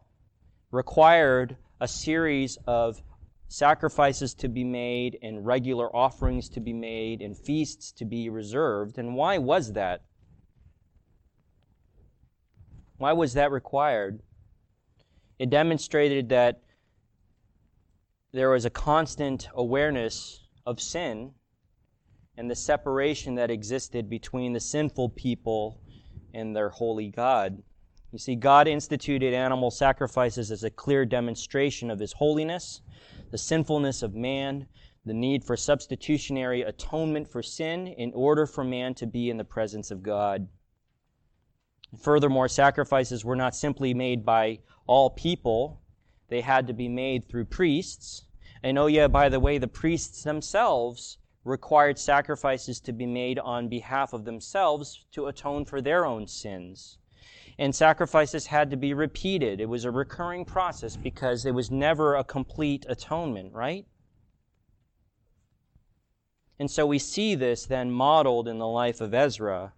required 0.71 1.58
a 1.82 1.88
series 1.88 2.58
of 2.65 3.03
sacrifices 3.49 4.34
to 4.34 4.47
be 4.47 4.63
made 4.63 5.19
and 5.21 5.45
regular 5.45 5.93
offerings 5.95 6.49
to 6.49 6.62
be 6.62 6.73
made 6.73 7.21
and 7.21 7.38
feasts 7.38 7.91
to 7.91 8.06
be 8.06 8.29
reserved. 8.29 8.97
And 8.97 9.15
why 9.15 9.38
was 9.38 9.73
that? 9.73 10.01
Why 12.97 13.12
was 13.12 13.34
that 13.34 13.51
required? 13.51 14.21
It 15.38 15.49
demonstrated 15.49 16.29
that 16.29 16.62
there 18.34 18.50
was 18.50 18.65
a 18.65 18.69
constant 18.69 19.48
awareness 19.54 20.41
of 20.65 20.82
sin 20.82 21.32
and 22.36 22.50
the 22.50 22.56
separation 22.56 23.36
that 23.36 23.52
existed 23.52 24.10
between 24.10 24.54
the 24.54 24.60
sinful 24.60 25.10
people 25.10 25.80
and 26.34 26.56
their 26.56 26.69
holy 26.69 27.10
God. 27.10 27.62
You 28.12 28.17
see, 28.17 28.36
God 28.36 28.67
instituted 28.67 29.36
animal 29.36 29.69
sacrifices 29.69 30.52
as 30.52 30.63
a 30.63 30.72
clear 30.72 31.06
demonstration 31.06 31.91
of 31.91 32.00
his 32.00 32.13
holiness, 32.13 32.82
the 33.32 33.38
sinfulness 33.38 34.02
of 34.02 34.15
man, 34.15 34.67
the 35.06 35.13
need 35.13 35.43
for 35.43 35.56
substitutionary 35.56 36.63
atonement 36.63 37.28
for 37.28 37.43
sin 37.43 37.88
in 37.88 38.12
order 38.13 38.48
for 38.48 38.63
man 38.63 38.96
to 38.96 39.06
be 39.06 39.30
in 39.30 39.38
the 39.38 39.43
presence 39.43 39.91
of 39.91 40.02
God. 40.02 40.48
Furthermore, 42.02 42.48
sacrifices 42.48 43.24
were 43.24 43.36
not 43.36 43.56
simply 43.56 43.93
made 43.93 44.26
by 44.26 44.60
all 44.88 45.12
people, 45.12 45.83
they 46.34 46.41
had 46.41 46.65
to 46.65 46.74
be 46.74 46.89
made 46.89 47.30
through 47.30 47.46
priests. 47.46 48.26
And 48.63 48.80
oh, 48.80 48.88
yeah, 48.88 49.08
by 49.08 49.30
the 49.30 49.39
way, 49.39 49.60
the 49.60 49.67
priests 49.67 50.24
themselves 50.24 51.19
required 51.43 52.00
sacrifices 52.00 52.80
to 52.80 52.91
be 52.91 53.06
made 53.06 53.38
on 53.38 53.69
behalf 53.69 54.13
of 54.13 54.26
themselves 54.26 55.06
to 55.12 55.28
atone 55.28 55.63
for 55.63 55.80
their 55.80 56.08
own 56.08 56.26
sins. 56.26 56.98
And 57.60 57.76
sacrifices 57.76 58.48
had 58.48 58.72
to 58.72 58.78
be 58.78 58.96
repeated. 58.96 59.62
It 59.62 59.69
was 59.69 59.86
a 59.86 59.91
recurring 59.91 60.43
process 60.43 60.96
because 60.96 61.46
it 61.46 61.54
was 61.54 61.69
never 61.69 62.15
a 62.15 62.24
complete 62.24 62.84
atonement, 62.89 63.54
right? 63.54 63.86
And 66.58 66.72
so 66.72 66.88
we 66.88 66.98
see 66.98 67.36
this 67.36 67.67
then 67.67 67.91
modeled 67.91 68.48
in 68.48 68.58
the 68.58 68.67
life 68.67 69.02
of 69.02 69.13
Ezra, 69.13 69.74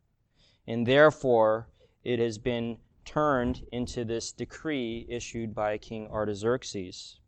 and 0.66 0.88
therefore 0.88 1.68
it 2.06 2.20
has 2.20 2.38
been 2.38 2.78
turned 3.06 3.64
into 3.72 4.04
this 4.04 4.32
decree 4.32 5.06
issued 5.10 5.54
by 5.54 5.78
King 5.78 6.08
Artaxerxes. 6.08 7.20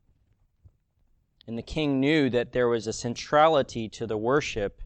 And 1.48 1.58
the 1.58 1.64
king 1.64 2.00
knew 2.00 2.30
that 2.30 2.52
there 2.52 2.68
was 2.68 2.88
a 2.88 2.94
centrality 2.94 3.88
to 3.90 4.06
the 4.06 4.18
worship 4.18 4.82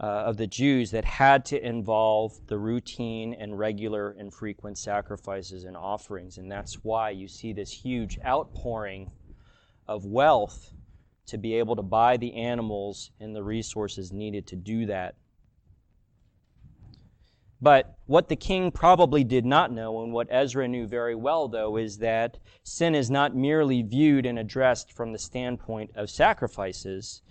uh, 0.00 0.06
of 0.06 0.36
the 0.36 0.46
Jews 0.46 0.90
that 0.92 1.04
had 1.04 1.44
to 1.46 1.64
involve 1.64 2.46
the 2.46 2.58
routine 2.58 3.34
and 3.34 3.58
regular 3.58 4.10
and 4.10 4.32
frequent 4.32 4.78
sacrifices 4.78 5.64
and 5.64 5.76
offerings. 5.76 6.38
And 6.38 6.50
that's 6.50 6.84
why 6.84 7.10
you 7.10 7.28
see 7.28 7.52
this 7.52 7.72
huge 7.72 8.18
outpouring 8.24 9.10
of 9.86 10.04
wealth 10.04 10.72
to 11.26 11.38
be 11.38 11.54
able 11.54 11.76
to 11.76 11.82
buy 11.82 12.16
the 12.16 12.34
animals 12.34 13.10
and 13.20 13.34
the 13.34 13.42
resources 13.42 14.12
needed 14.12 14.46
to 14.48 14.56
do 14.56 14.86
that. 14.86 15.16
But 17.60 17.98
what 18.06 18.28
the 18.28 18.36
king 18.36 18.70
probably 18.70 19.24
did 19.24 19.44
not 19.44 19.72
know, 19.72 20.02
and 20.02 20.12
what 20.12 20.28
Ezra 20.30 20.68
knew 20.68 20.86
very 20.86 21.16
well, 21.16 21.48
though, 21.48 21.76
is 21.76 21.98
that 21.98 22.38
sin 22.62 22.94
is 22.94 23.10
not 23.10 23.34
merely 23.34 23.82
viewed 23.82 24.26
and 24.26 24.38
addressed 24.38 24.92
from 24.92 25.12
the 25.12 25.18
standpoint 25.18 25.90
of 25.96 26.08
sacrifices, 26.08 27.22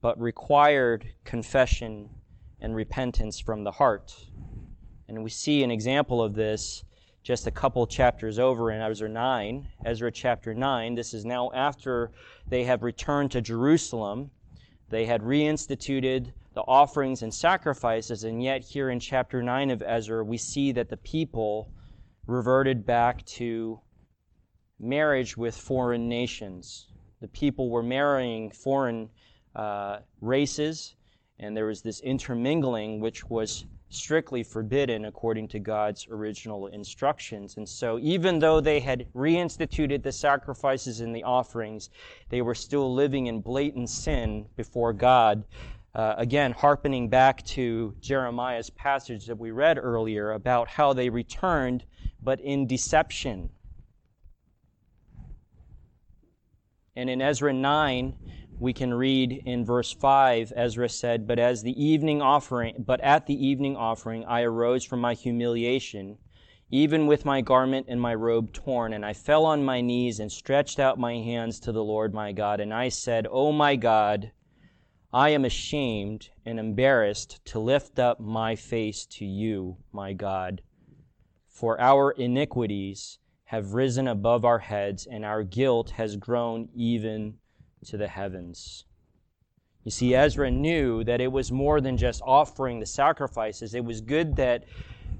but 0.00 0.18
required 0.18 1.06
confession 1.24 2.08
and 2.60 2.74
repentance 2.74 3.38
from 3.38 3.62
the 3.62 3.72
heart. 3.72 4.16
And 5.06 5.22
we 5.22 5.30
see 5.30 5.62
an 5.62 5.70
example 5.70 6.22
of 6.22 6.34
this 6.34 6.82
just 7.22 7.46
a 7.46 7.50
couple 7.50 7.86
chapters 7.86 8.38
over 8.38 8.70
in 8.70 8.80
Ezra 8.80 9.08
9. 9.08 9.68
Ezra 9.84 10.10
chapter 10.10 10.54
9, 10.54 10.94
this 10.94 11.14
is 11.14 11.24
now 11.24 11.50
after 11.54 12.10
they 12.46 12.64
have 12.64 12.82
returned 12.82 13.30
to 13.32 13.40
Jerusalem. 13.40 14.30
They 14.88 15.06
had 15.06 15.22
reinstituted 15.22 16.32
the 16.54 16.62
offerings 16.62 17.22
and 17.22 17.34
sacrifices, 17.34 18.24
and 18.24 18.42
yet 18.42 18.62
here 18.62 18.90
in 18.90 19.00
chapter 19.00 19.42
9 19.42 19.70
of 19.70 19.82
Ezra, 19.82 20.24
we 20.24 20.38
see 20.38 20.72
that 20.72 20.88
the 20.88 20.96
people 20.96 21.72
reverted 22.26 22.86
back 22.86 23.24
to 23.26 23.80
marriage 24.78 25.36
with 25.36 25.56
foreign 25.56 26.08
nations. 26.08 26.88
The 27.20 27.28
people 27.28 27.70
were 27.70 27.82
marrying 27.82 28.50
foreign 28.50 29.10
uh, 29.56 29.98
races, 30.20 30.94
and 31.38 31.56
there 31.56 31.66
was 31.66 31.82
this 31.82 32.00
intermingling 32.00 33.00
which 33.00 33.24
was 33.28 33.66
strictly 33.88 34.42
forbidden 34.42 35.04
according 35.04 35.48
to 35.48 35.58
God's 35.58 36.06
original 36.10 36.66
instructions. 36.68 37.56
And 37.56 37.68
so, 37.68 37.98
even 38.00 38.38
though 38.38 38.60
they 38.60 38.80
had 38.80 39.06
reinstituted 39.12 40.02
the 40.02 40.12
sacrifices 40.12 41.00
and 41.00 41.14
the 41.14 41.22
offerings, 41.22 41.90
they 42.28 42.42
were 42.42 42.54
still 42.54 42.92
living 42.92 43.26
in 43.26 43.40
blatant 43.40 43.90
sin 43.90 44.46
before 44.56 44.92
God. 44.92 45.44
Uh, 45.94 46.14
again, 46.18 46.50
harkening 46.50 47.08
back 47.08 47.44
to 47.44 47.94
Jeremiah's 48.00 48.68
passage 48.70 49.26
that 49.26 49.38
we 49.38 49.52
read 49.52 49.78
earlier 49.78 50.32
about 50.32 50.68
how 50.68 50.92
they 50.92 51.08
returned, 51.08 51.84
but 52.20 52.40
in 52.40 52.66
deception. 52.66 53.50
And 56.96 57.08
in 57.08 57.22
Ezra 57.22 57.52
9, 57.52 58.16
we 58.58 58.72
can 58.72 58.92
read 58.92 59.42
in 59.44 59.64
verse 59.64 59.92
5 59.92 60.52
Ezra 60.56 60.88
said, 60.88 61.28
"But 61.28 61.38
as 61.38 61.62
the 61.62 61.80
evening 61.80 62.20
offering, 62.20 62.84
but 62.84 63.00
at 63.00 63.26
the 63.26 63.46
evening 63.46 63.76
offering 63.76 64.24
I 64.24 64.42
arose 64.42 64.84
from 64.84 65.00
my 65.00 65.14
humiliation, 65.14 66.18
even 66.70 67.06
with 67.06 67.24
my 67.24 67.40
garment 67.40 67.86
and 67.88 68.00
my 68.00 68.14
robe 68.14 68.52
torn, 68.52 68.92
and 68.92 69.04
I 69.06 69.12
fell 69.12 69.44
on 69.46 69.64
my 69.64 69.80
knees 69.80 70.18
and 70.18 70.30
stretched 70.30 70.80
out 70.80 70.98
my 70.98 71.14
hands 71.14 71.60
to 71.60 71.72
the 71.72 71.84
Lord 71.84 72.14
my 72.14 72.32
God, 72.32 72.58
and 72.58 72.74
I 72.74 72.88
said, 72.88 73.28
"O 73.30 73.52
my 73.52 73.76
God, 73.76 74.32
I 75.14 75.28
am 75.28 75.44
ashamed 75.44 76.30
and 76.44 76.58
embarrassed 76.58 77.38
to 77.44 77.60
lift 77.60 78.00
up 78.00 78.18
my 78.18 78.56
face 78.56 79.06
to 79.12 79.24
you, 79.24 79.76
my 79.92 80.12
God, 80.12 80.60
for 81.48 81.80
our 81.80 82.10
iniquities 82.10 83.20
have 83.44 83.74
risen 83.74 84.08
above 84.08 84.44
our 84.44 84.58
heads, 84.58 85.06
and 85.06 85.24
our 85.24 85.44
guilt 85.44 85.90
has 85.90 86.16
grown 86.16 86.68
even 86.74 87.34
to 87.84 87.96
the 87.96 88.08
heavens. 88.08 88.86
You 89.84 89.92
see, 89.92 90.16
Ezra 90.16 90.50
knew 90.50 91.04
that 91.04 91.20
it 91.20 91.30
was 91.30 91.52
more 91.52 91.80
than 91.80 91.96
just 91.96 92.20
offering 92.26 92.80
the 92.80 92.86
sacrifices. 92.86 93.72
It 93.72 93.84
was 93.84 94.00
good 94.00 94.34
that, 94.34 94.64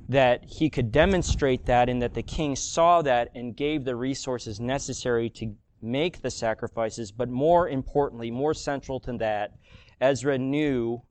that 0.09 0.45
he 0.45 0.71
could 0.71 0.91
demonstrate 0.91 1.67
that 1.67 1.89
and 1.89 2.03
that 2.03 2.15
the 2.15 2.23
king 2.25 2.57
saw 2.57 3.01
that 3.03 3.31
and 3.37 3.57
gave 3.57 3.85
the 3.85 3.95
resources 3.95 4.59
necessary 4.59 5.31
to 5.31 5.55
make 5.81 6.21
the 6.21 6.33
sacrifices. 6.33 7.13
But 7.13 7.29
more 7.29 7.69
importantly, 7.69 8.33
more 8.33 8.55
central 8.55 8.99
to 9.01 9.13
that, 9.19 9.53
Ezra 10.01 10.39
knew 10.39 11.03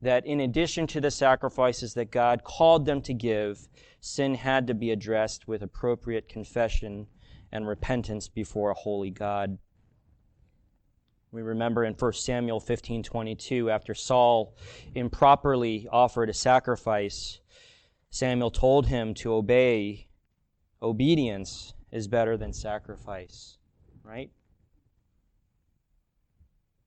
that 0.00 0.24
in 0.26 0.40
addition 0.40 0.86
to 0.86 1.00
the 1.00 1.10
sacrifices 1.10 1.94
that 1.94 2.10
God 2.10 2.44
called 2.44 2.86
them 2.86 3.02
to 3.02 3.14
give, 3.14 3.68
sin 4.00 4.34
had 4.34 4.66
to 4.68 4.74
be 4.74 4.90
addressed 4.90 5.48
with 5.48 5.62
appropriate 5.62 6.28
confession 6.28 7.06
and 7.50 7.66
repentance 7.66 8.28
before 8.28 8.70
a 8.70 8.74
holy 8.74 9.10
God. 9.10 9.58
We 11.30 11.42
remember 11.42 11.84
in 11.84 11.94
1 11.94 12.12
Samuel 12.24 12.60
15:22 12.60 13.70
after 13.70 13.94
Saul 13.94 14.54
improperly 14.94 15.86
offered 15.90 16.30
a 16.30 16.34
sacrifice, 16.34 17.40
Samuel 18.10 18.50
told 18.50 18.86
him 18.86 19.14
to 19.14 19.34
obey. 19.34 20.06
Obedience 20.80 21.74
is 21.90 22.08
better 22.08 22.36
than 22.36 22.52
sacrifice, 22.52 23.58
right? 24.02 24.30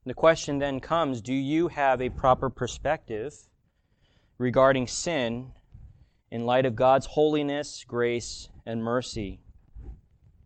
The 0.03 0.13
question 0.15 0.57
then 0.57 0.79
comes, 0.79 1.21
do 1.21 1.33
you 1.33 1.67
have 1.67 2.01
a 2.01 2.09
proper 2.09 2.49
perspective 2.49 3.35
regarding 4.39 4.87
sin 4.87 5.51
in 6.31 6.45
light 6.45 6.65
of 6.65 6.75
God's 6.75 7.05
holiness, 7.05 7.85
grace, 7.87 8.49
and 8.65 8.83
mercy? 8.83 9.41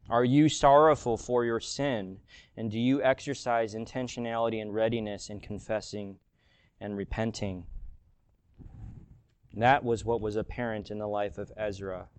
Are 0.10 0.26
you 0.26 0.49
sorrowful 0.49 1.16
for 1.16 1.45
your 1.45 1.62
sin? 1.62 2.20
And 2.58 2.70
do 2.70 2.78
you 2.78 3.01
exercise 3.01 3.74
intentionality 3.74 4.62
and 4.62 4.74
readiness 4.74 5.30
in 5.30 5.39
confessing 5.39 6.20
and 6.82 6.97
repenting? 6.97 7.66
That 9.53 9.86
was 9.86 10.03
what 10.03 10.20
was 10.20 10.36
apparent 10.36 10.91
in 10.91 10.99
the 10.99 11.08
life 11.08 11.38
of 11.38 11.51
Ezra. 11.56 12.10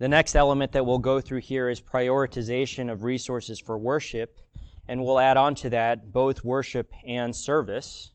The 0.00 0.08
next 0.08 0.34
element 0.34 0.72
that 0.72 0.86
we'll 0.86 0.98
go 0.98 1.20
through 1.20 1.42
here 1.42 1.68
is 1.68 1.78
prioritization 1.78 2.90
of 2.90 3.04
resources 3.04 3.60
for 3.60 3.76
worship, 3.76 4.40
and 4.88 5.04
we'll 5.04 5.20
add 5.20 5.36
on 5.36 5.54
to 5.56 5.68
that 5.70 6.10
both 6.10 6.42
worship 6.42 6.90
and 7.06 7.36
service. 7.36 8.10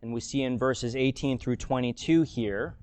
And 0.00 0.14
we 0.14 0.20
see 0.20 0.42
in 0.42 0.56
verses 0.56 0.96
18 0.96 1.38
through 1.38 1.56
22 1.56 2.22
here 2.22 2.78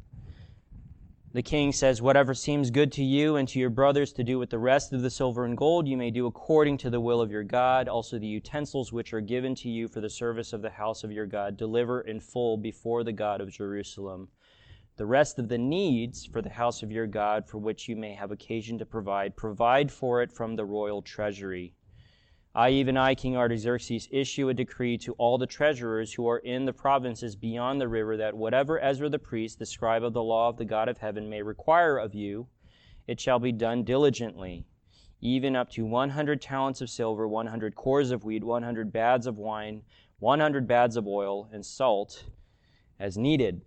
the 1.33 1.43
king 1.43 1.71
says, 1.71 2.01
Whatever 2.01 2.33
seems 2.33 2.71
good 2.71 2.91
to 2.93 3.03
you 3.03 3.35
and 3.35 3.47
to 3.49 3.59
your 3.59 3.69
brothers 3.69 4.13
to 4.13 4.23
do 4.23 4.39
with 4.39 4.49
the 4.49 4.57
rest 4.57 4.93
of 4.93 5.01
the 5.01 5.09
silver 5.09 5.45
and 5.45 5.57
gold, 5.57 5.87
you 5.87 5.97
may 5.97 6.09
do 6.09 6.25
according 6.25 6.77
to 6.79 6.89
the 6.89 7.01
will 7.01 7.21
of 7.21 7.29
your 7.29 7.43
God. 7.43 7.87
Also, 7.87 8.17
the 8.17 8.25
utensils 8.25 8.93
which 8.93 9.13
are 9.13 9.21
given 9.21 9.53
to 9.55 9.69
you 9.69 9.87
for 9.87 9.99
the 9.99 10.09
service 10.09 10.53
of 10.53 10.61
the 10.61 10.69
house 10.69 11.03
of 11.03 11.11
your 11.11 11.25
God, 11.25 11.57
deliver 11.57 12.01
in 12.01 12.19
full 12.19 12.57
before 12.57 13.03
the 13.03 13.11
God 13.11 13.41
of 13.41 13.51
Jerusalem. 13.51 14.29
The 14.97 15.05
rest 15.05 15.37
of 15.37 15.47
the 15.47 15.59
needs 15.59 16.25
for 16.25 16.41
the 16.41 16.49
house 16.49 16.81
of 16.81 16.91
your 16.91 17.05
God, 17.05 17.47
for 17.47 17.59
which 17.59 17.87
you 17.87 17.95
may 17.95 18.15
have 18.15 18.31
occasion 18.31 18.79
to 18.79 18.85
provide, 18.85 19.35
provide 19.35 19.91
for 19.91 20.23
it 20.23 20.31
from 20.31 20.55
the 20.55 20.65
royal 20.65 21.03
treasury. 21.03 21.75
I, 22.55 22.71
even 22.71 22.97
I, 22.97 23.13
King 23.13 23.37
Artaxerxes, 23.37 24.07
issue 24.11 24.49
a 24.49 24.55
decree 24.55 24.97
to 24.97 25.13
all 25.19 25.37
the 25.37 25.45
treasurers 25.45 26.13
who 26.13 26.27
are 26.27 26.39
in 26.39 26.65
the 26.65 26.73
provinces 26.73 27.35
beyond 27.35 27.79
the 27.79 27.87
river 27.87 28.17
that 28.17 28.35
whatever 28.35 28.81
Ezra 28.81 29.07
the 29.07 29.19
priest, 29.19 29.59
the 29.59 29.67
scribe 29.67 30.03
of 30.03 30.13
the 30.13 30.23
law 30.23 30.49
of 30.49 30.57
the 30.57 30.65
God 30.65 30.89
of 30.89 30.97
heaven, 30.97 31.29
may 31.29 31.43
require 31.43 31.99
of 31.99 32.15
you, 32.15 32.47
it 33.05 33.21
shall 33.21 33.37
be 33.37 33.51
done 33.51 33.83
diligently, 33.83 34.65
even 35.21 35.55
up 35.55 35.69
to 35.69 35.85
100 35.85 36.41
talents 36.41 36.81
of 36.81 36.89
silver, 36.89 37.27
100 37.27 37.75
cors 37.75 38.09
of 38.09 38.23
wheat, 38.23 38.43
100 38.43 38.91
baths 38.91 39.27
of 39.27 39.37
wine, 39.37 39.83
100 40.17 40.67
baths 40.67 40.95
of 40.95 41.05
oil, 41.05 41.47
and 41.53 41.63
salt 41.63 42.23
as 42.99 43.15
needed. 43.15 43.61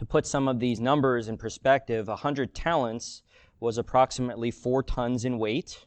To 0.00 0.06
put 0.06 0.26
some 0.26 0.48
of 0.48 0.60
these 0.60 0.80
numbers 0.80 1.28
in 1.28 1.36
perspective, 1.36 2.08
100 2.08 2.54
talents 2.54 3.22
was 3.60 3.76
approximately 3.76 4.50
4 4.50 4.82
tons 4.82 5.26
in 5.26 5.38
weight. 5.38 5.84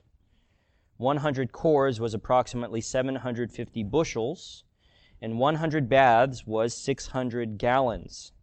100 0.97 1.51
cors 1.51 1.99
was 1.99 2.13
approximately 2.13 2.79
750 2.79 3.83
bushels, 3.85 4.65
and 5.19 5.39
100 5.39 5.89
baths 5.89 6.45
was 6.45 6.77
600 6.77 7.57
gallons. 7.57 8.33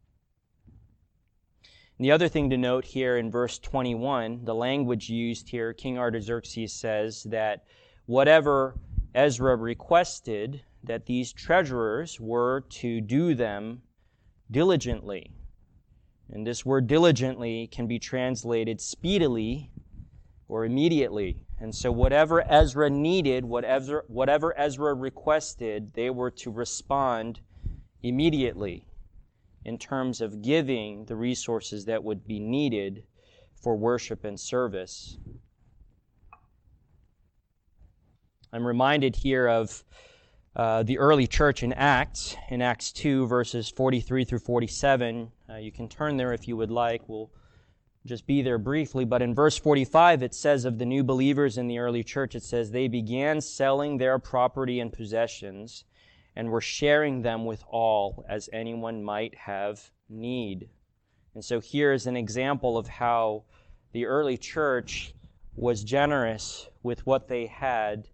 And 1.63 2.05
the 2.05 2.11
other 2.11 2.27
thing 2.27 2.51
to 2.51 2.59
note 2.59 2.85
here 2.85 3.17
in 3.17 3.31
verse 3.31 3.61
21, 3.61 4.45
the 4.45 4.57
language 4.57 5.09
used 5.09 5.51
here, 5.51 5.73
King 5.73 5.99
Artaxerxes 5.99 6.73
says 6.73 7.23
that 7.31 7.63
whatever 8.07 8.75
Ezra 9.15 9.55
requested, 9.55 10.65
that 10.83 11.07
these 11.07 11.33
treasurers 11.33 12.19
were 12.19 12.63
to 12.71 13.01
do 13.01 13.37
them 13.37 13.83
diligently. 14.51 15.31
And 16.33 16.47
this 16.47 16.65
word 16.65 16.87
diligently 16.87 17.67
can 17.67 17.87
be 17.87 17.99
translated 17.99 18.81
speedily 18.81 19.71
or 20.49 20.65
immediately. 20.65 21.45
And 21.59 21.75
so, 21.75 21.91
whatever 21.93 22.43
Ezra 22.51 22.89
needed, 22.89 23.45
whatever, 23.45 24.05
whatever 24.09 24.59
Ezra 24.59 24.95
requested, 24.95 25.93
they 25.95 26.11
were 26.11 26.31
to 26.33 26.51
respond 26.51 27.41
immediately 28.03 28.87
in 29.65 29.77
terms 29.77 30.21
of 30.21 30.43
giving 30.43 31.05
the 31.05 31.17
resources 31.17 31.85
that 31.85 32.03
would 32.03 32.27
be 32.27 32.41
needed 32.41 33.05
for 33.55 33.77
worship 33.77 34.25
and 34.25 34.39
service. 34.39 35.19
I'm 38.53 38.67
reminded 38.67 39.17
here 39.17 39.47
of 39.47 39.85
uh, 40.57 40.83
the 40.83 40.99
early 40.99 41.27
church 41.27 41.63
in 41.63 41.73
Acts, 41.75 42.37
in 42.49 42.63
Acts 42.63 42.91
2, 42.93 43.27
verses 43.27 43.69
43 43.69 44.25
through 44.25 44.41
47. 44.41 45.31
Uh, 45.51 45.57
you 45.57 45.73
can 45.73 45.89
turn 45.89 46.17
there 46.17 46.33
if 46.33 46.47
you 46.47 46.57
would 46.57 46.71
like. 46.71 47.03
We'll 47.09 47.31
just 48.07 48.27
be 48.27 48.41
there 48.41 48.59
briefly, 48.59 49.05
but 49.05 49.23
in 49.23 49.35
verse 49.35 49.59
45 49.59 50.23
it 50.23 50.35
says 50.35 50.65
of 50.65 50.79
the 50.79 50.87
new 50.87 51.03
believers 51.03 51.59
in 51.59 51.67
the 51.67 51.79
early 51.79 52.05
church, 52.05 52.35
it 52.35 52.43
says, 52.43 52.71
they 52.71 52.89
began 52.89 53.41
selling 53.41 53.99
their 53.99 54.19
property 54.19 54.81
and 54.81 54.93
possessions 54.93 55.85
and 56.37 56.51
were 56.51 56.61
sharing 56.61 57.23
them 57.23 57.45
with 57.45 57.65
all 57.69 58.25
as 58.29 58.49
anyone 58.53 59.03
might 59.03 59.35
have 59.35 59.91
need. 60.09 60.69
And 61.35 61.45
so 61.45 61.61
here 61.61 61.93
is 61.93 62.07
an 62.07 62.17
example 62.17 62.79
of 62.79 62.87
how 62.87 63.45
the 63.93 64.07
early 64.07 64.37
church 64.37 65.15
was 65.57 65.83
generous 65.83 66.69
with 66.83 67.05
what 67.07 67.29
they 67.29 67.47
had 67.47 68.09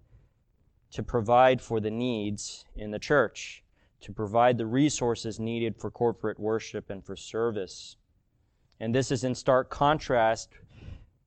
to 0.93 1.03
provide 1.03 1.61
for 1.61 1.81
the 1.81 1.91
needs 1.91 2.65
in 2.77 2.91
the 2.91 2.99
church, 2.99 3.63
to 4.01 4.13
provide 4.13 4.59
the 4.59 4.67
resources 4.67 5.41
needed 5.41 5.77
for 5.77 5.91
corporate 5.91 6.39
worship 6.39 6.91
and 6.91 7.05
for 7.05 7.17
service. 7.17 7.97
And 8.81 8.95
this 8.95 9.11
is 9.11 9.25
in 9.25 9.35
stark 9.35 9.71
contrast 9.71 10.51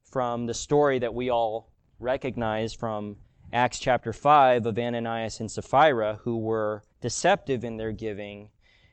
from 0.04 0.46
the 0.46 0.54
story 0.54 1.00
that 1.00 1.14
we 1.14 1.30
all 1.30 1.72
recognize 2.00 2.74
from 2.74 3.18
Acts 3.52 3.80
chapter 3.80 4.14
5 4.14 4.66
of 4.66 4.78
Ananias 4.78 5.40
and 5.40 5.50
Sapphira, 5.50 6.20
who 6.24 6.38
were 6.38 6.84
deceptive 7.02 7.64
in 7.64 7.78
their 7.78 7.92
giving 7.92 8.50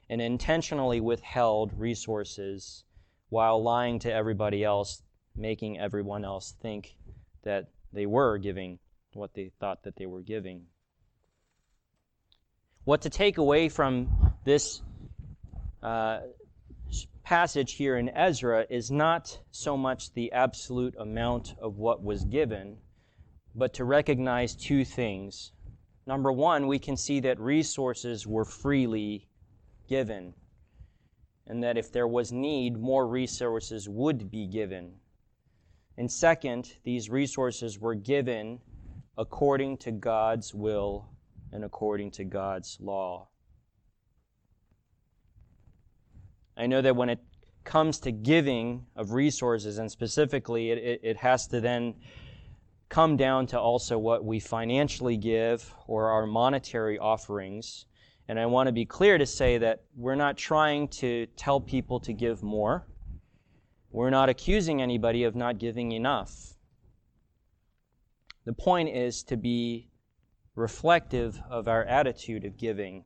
and 0.09 0.21
intentionally 0.21 1.01
withheld 1.01 1.73
resources 1.79 2.85
while 3.29 3.63
lying 3.63 3.99
to 3.99 4.13
everybody 4.13 4.65
else, 4.65 5.03
making 5.35 5.79
everyone 5.79 6.25
else 6.25 6.55
think 6.63 6.97
that 7.43 7.69
they 7.93 8.07
were 8.07 8.39
giving 8.39 8.79
what 9.13 9.35
they 9.35 9.51
thought 9.59 9.83
that 9.83 9.97
they 9.97 10.07
were 10.07 10.23
giving. 10.23 10.67
What 12.87 13.03
to 13.03 13.11
take 13.11 13.39
away 13.39 13.69
from 13.69 14.33
this 14.45 14.81
uh, 15.83 16.21
passage 17.25 17.73
here 17.73 17.97
in 17.97 18.09
Ezra 18.11 18.65
is 18.71 18.93
not 18.93 19.41
so 19.51 19.77
much 19.77 20.13
the 20.13 20.31
absolute 20.31 20.95
amount 20.97 21.57
of 21.61 21.79
what 21.79 22.05
was 22.05 22.25
given, 22.25 22.77
but 23.57 23.75
to 23.75 23.85
recognize 23.85 24.55
two 24.55 24.85
things. 24.85 25.51
Number 26.07 26.31
one, 26.31 26.69
we 26.69 26.79
can 26.79 26.97
see 26.97 27.19
that 27.19 27.41
resources 27.41 28.25
were 28.25 28.45
freely 28.45 29.27
given, 29.89 30.33
and 31.49 31.65
that 31.65 31.77
if 31.77 31.91
there 31.91 32.07
was 32.07 32.31
need, 32.31 32.79
more 32.79 33.09
resources 33.09 33.89
would 33.89 34.31
be 34.31 34.47
given. 34.47 34.93
And 35.99 36.09
second, 36.09 36.73
these 36.85 37.11
resources 37.11 37.81
were 37.81 37.97
given 37.97 38.61
according 39.19 39.79
to 39.79 39.91
God's 39.91 40.55
will 40.55 41.09
and 41.53 41.65
according 41.65 42.11
to 42.13 42.25
God's 42.25 42.79
law. 42.81 43.29
I 46.57 46.67
know 46.67 46.81
that 46.81 46.97
when 46.97 47.11
it 47.11 47.21
comes 47.65 47.99
to 48.01 48.13
giving 48.13 48.87
of 48.97 49.13
resources, 49.13 49.79
and 49.79 49.91
specifically, 49.91 50.71
it, 50.71 50.79
it, 50.79 51.01
it, 51.03 51.17
has 51.19 51.47
to 51.49 51.61
then 51.61 51.95
come 52.89 53.17
down 53.17 53.47
to 53.49 53.61
also 53.61 53.99
what 53.99 54.25
we 54.25 54.41
financially 54.41 55.17
give 55.17 55.75
or 55.87 56.11
our 56.11 56.27
monetary 56.27 56.99
offerings. 56.99 57.87
And 58.29 58.39
I 58.41 58.47
want 58.47 58.69
to 58.69 58.73
be 58.73 58.87
clear 58.87 59.19
to 59.19 59.27
say 59.27 59.59
that 59.59 59.83
we're 59.97 60.15
not 60.15 60.37
trying 60.37 60.89
to 60.89 61.27
tell 61.37 61.61
people 61.61 62.01
to 62.01 62.13
give 62.13 62.43
more. 62.43 62.87
We're 63.91 64.11
not 64.11 64.29
accusing 64.29 64.81
anybody 64.81 65.25
of 65.25 65.35
not 65.35 65.59
giving 65.59 65.93
enough. 65.93 66.55
The 68.45 68.53
point 68.53 68.89
is 68.89 69.25
to 69.25 69.37
be 69.37 69.89
reflective 70.57 71.41
of 71.51 71.69
our 71.69 71.85
attitude 71.85 72.45
of 72.45 72.57
giving. 72.57 73.05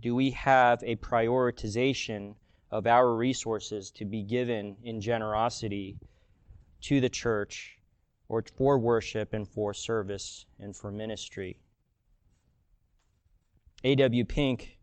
Do 0.00 0.14
we 0.14 0.32
have 0.32 0.82
a 0.82 0.96
prioritization 0.96 2.34
of 2.70 2.86
our 2.86 3.14
resources 3.14 3.90
to 3.92 4.04
be 4.04 4.22
given 4.22 4.76
in 4.82 5.00
generosity 5.00 5.98
to 6.82 7.00
the 7.00 7.08
church 7.08 7.78
or 8.28 8.44
for 8.56 8.78
worship 8.78 9.32
and 9.32 9.48
for 9.48 9.72
service 9.72 10.44
and 10.58 10.76
for 10.76 10.90
ministry? 10.90 11.60
A.W. 13.84 14.24
Pink 14.24 14.78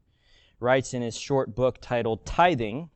writes 0.60 0.94
in 0.94 1.02
his 1.02 1.18
short 1.18 1.54
book 1.54 1.80
titled 1.82 2.26
Tithing 2.26 2.90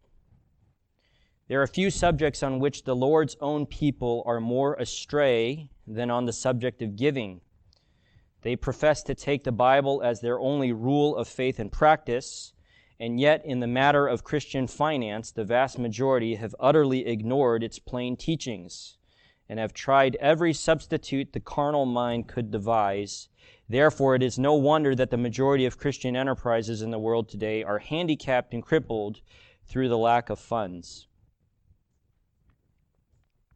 There 1.48 1.62
are 1.62 1.68
few 1.68 1.90
subjects 1.90 2.42
on 2.42 2.60
which 2.60 2.84
the 2.84 2.96
Lord's 2.96 3.36
own 3.42 3.66
people 3.66 4.24
are 4.26 4.40
more 4.40 4.76
astray 4.76 5.70
than 5.86 6.10
on 6.10 6.26
the 6.26 6.34
subject 6.34 6.82
of 6.82 6.96
giving. 6.96 7.42
They 8.42 8.56
profess 8.56 9.04
to 9.04 9.16
take 9.16 9.44
the 9.44 9.52
Bible 9.52 10.02
as 10.02 10.22
their 10.22 10.40
only 10.40 10.72
rule 10.72 11.16
of 11.16 11.28
faith 11.28 11.60
and 11.60 11.72
practice, 11.72 12.54
and 13.00 13.20
yet 13.20 13.46
in 13.46 13.60
the 13.60 13.68
matter 13.68 14.08
of 14.08 14.24
Christian 14.24 14.68
finance, 14.68 15.32
the 15.32 15.44
vast 15.44 15.78
majority 15.78 16.36
have 16.36 16.56
utterly 16.60 17.06
ignored 17.08 17.64
its 17.64 17.80
plain 17.80 18.16
teachings 18.16 18.98
and 19.50 19.60
have 19.60 19.74
tried 19.74 20.16
every 20.16 20.54
substitute 20.54 21.34
the 21.34 21.40
carnal 21.40 21.86
mind 21.86 22.28
could 22.28 22.52
devise 22.52 23.28
Therefore, 23.72 24.16
it 24.16 24.24
is 24.24 24.38
no 24.38 24.54
wonder 24.56 24.94
that 24.96 25.12
the 25.12 25.18
majority 25.18 25.66
of 25.66 25.78
Christian 25.78 26.18
enterprises 26.18 26.82
in 26.82 26.92
the 26.92 27.00
world 27.00 27.30
today 27.30 27.64
are 27.64 27.80
handicapped 27.80 28.54
and 28.54 28.62
crippled 28.62 29.22
through 29.64 29.88
the 29.88 29.98
lack 29.98 30.30
of 30.30 30.40
funds. 30.40 31.08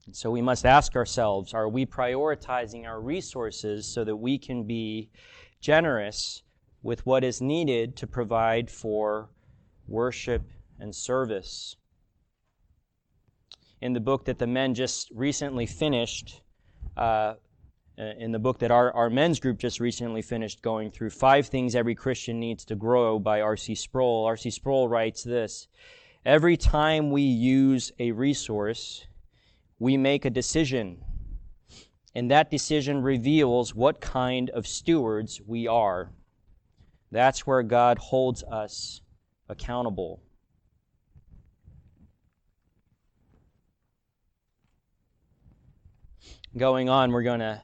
And 0.06 0.16
so 0.16 0.30
we 0.30 0.42
must 0.42 0.66
ask 0.66 0.96
ourselves 0.96 1.54
are 1.54 1.68
we 1.68 1.86
prioritizing 1.86 2.86
our 2.86 3.02
resources 3.02 3.88
so 3.88 4.04
that 4.04 4.16
we 4.16 4.38
can 4.38 4.64
be 4.64 5.10
generous 5.60 6.44
with 6.84 7.06
what 7.06 7.24
is 7.24 7.42
needed 7.42 7.96
to 7.98 8.08
provide 8.08 8.70
for 8.70 9.30
worship 9.88 10.44
and 10.80 10.94
service? 10.94 11.76
In 13.82 13.94
the 13.94 14.00
book 14.00 14.26
that 14.26 14.38
the 14.38 14.48
men 14.48 14.76
just 14.76 15.10
recently 15.12 15.66
finished, 15.66 16.42
uh, 16.96 17.34
uh, 17.98 18.04
in 18.20 18.32
the 18.32 18.40
book 18.40 18.60
that 18.60 18.72
our, 18.72 18.92
our 18.92 19.10
men's 19.10 19.40
group 19.40 19.58
just 19.58 19.80
recently 19.80 20.22
finished 20.22 20.62
going 20.62 20.92
through, 20.92 21.10
Five 21.10 21.48
Things 21.48 21.76
Every 21.76 21.96
Christian 21.96 22.40
Needs 22.40 22.66
to 22.66 22.76
Grow 22.76 23.20
by 23.20 23.42
R.C. 23.42 23.74
Sproul. 23.76 24.26
R.C. 24.26 24.52
Sproul 24.52 24.88
writes 24.88 25.24
this 25.24 25.68
Every 26.26 26.58
time 26.58 27.12
we 27.12 27.22
use 27.22 27.92
a 28.00 28.12
resource, 28.12 29.06
we 29.80 29.98
make 29.98 30.26
a 30.26 30.30
decision. 30.30 31.04
And 32.14 32.32
that 32.32 32.50
decision 32.50 33.02
reveals 33.02 33.76
what 33.76 34.00
kind 34.00 34.50
of 34.52 34.66
stewards 34.66 35.42
we 35.46 35.68
are. 35.68 36.12
That's 37.12 37.46
where 37.46 37.64
God 37.64 37.98
holds 37.98 38.44
us 38.44 39.02
accountable. 39.50 40.22
Going 46.58 46.88
on, 46.88 47.12
we're 47.12 47.24
going 47.24 47.42
to 47.42 47.62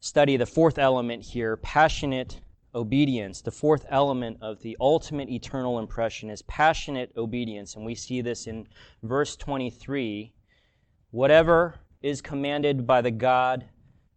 study 0.00 0.38
the 0.38 0.46
fourth 0.46 0.78
element 0.78 1.22
here 1.22 1.58
passionate 1.58 2.40
obedience. 2.74 3.42
The 3.42 3.50
fourth 3.50 3.84
element 3.90 4.38
of 4.40 4.62
the 4.62 4.78
ultimate 4.80 5.28
eternal 5.28 5.78
impression 5.78 6.30
is 6.30 6.40
passionate 6.42 7.12
obedience. 7.18 7.76
And 7.76 7.84
we 7.84 7.94
see 7.94 8.22
this 8.22 8.46
in 8.46 8.66
verse 9.02 9.36
23 9.36 10.32
Whatever 11.10 11.74
is 12.02 12.22
commanded 12.22 12.86
by 12.86 13.00
the 13.00 13.10
God 13.10 13.64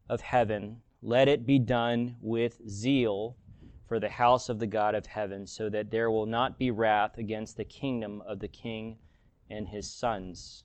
of 0.08 0.22
heaven, 0.22 0.82
let 1.02 1.28
it 1.28 1.46
be 1.46 1.58
done 1.58 2.18
with 2.22 2.62
zeal 2.70 3.36
for 3.88 4.00
the 4.00 4.10
house 4.10 4.48
of 4.48 4.60
the 4.60 4.68
God 4.68 4.94
of 4.94 5.08
heaven, 5.08 5.48
so 5.48 5.70
that 5.70 5.90
there 5.90 6.12
will 6.12 6.26
not 6.28 6.60
be 6.60 6.72
wrath 6.72 7.18
against 7.18 7.58
the 7.58 7.66
kingdom 7.66 8.22
of 8.28 8.40
the 8.40 8.48
king 8.48 8.98
and 9.50 9.68
his 9.68 9.92
sons. 9.92 10.64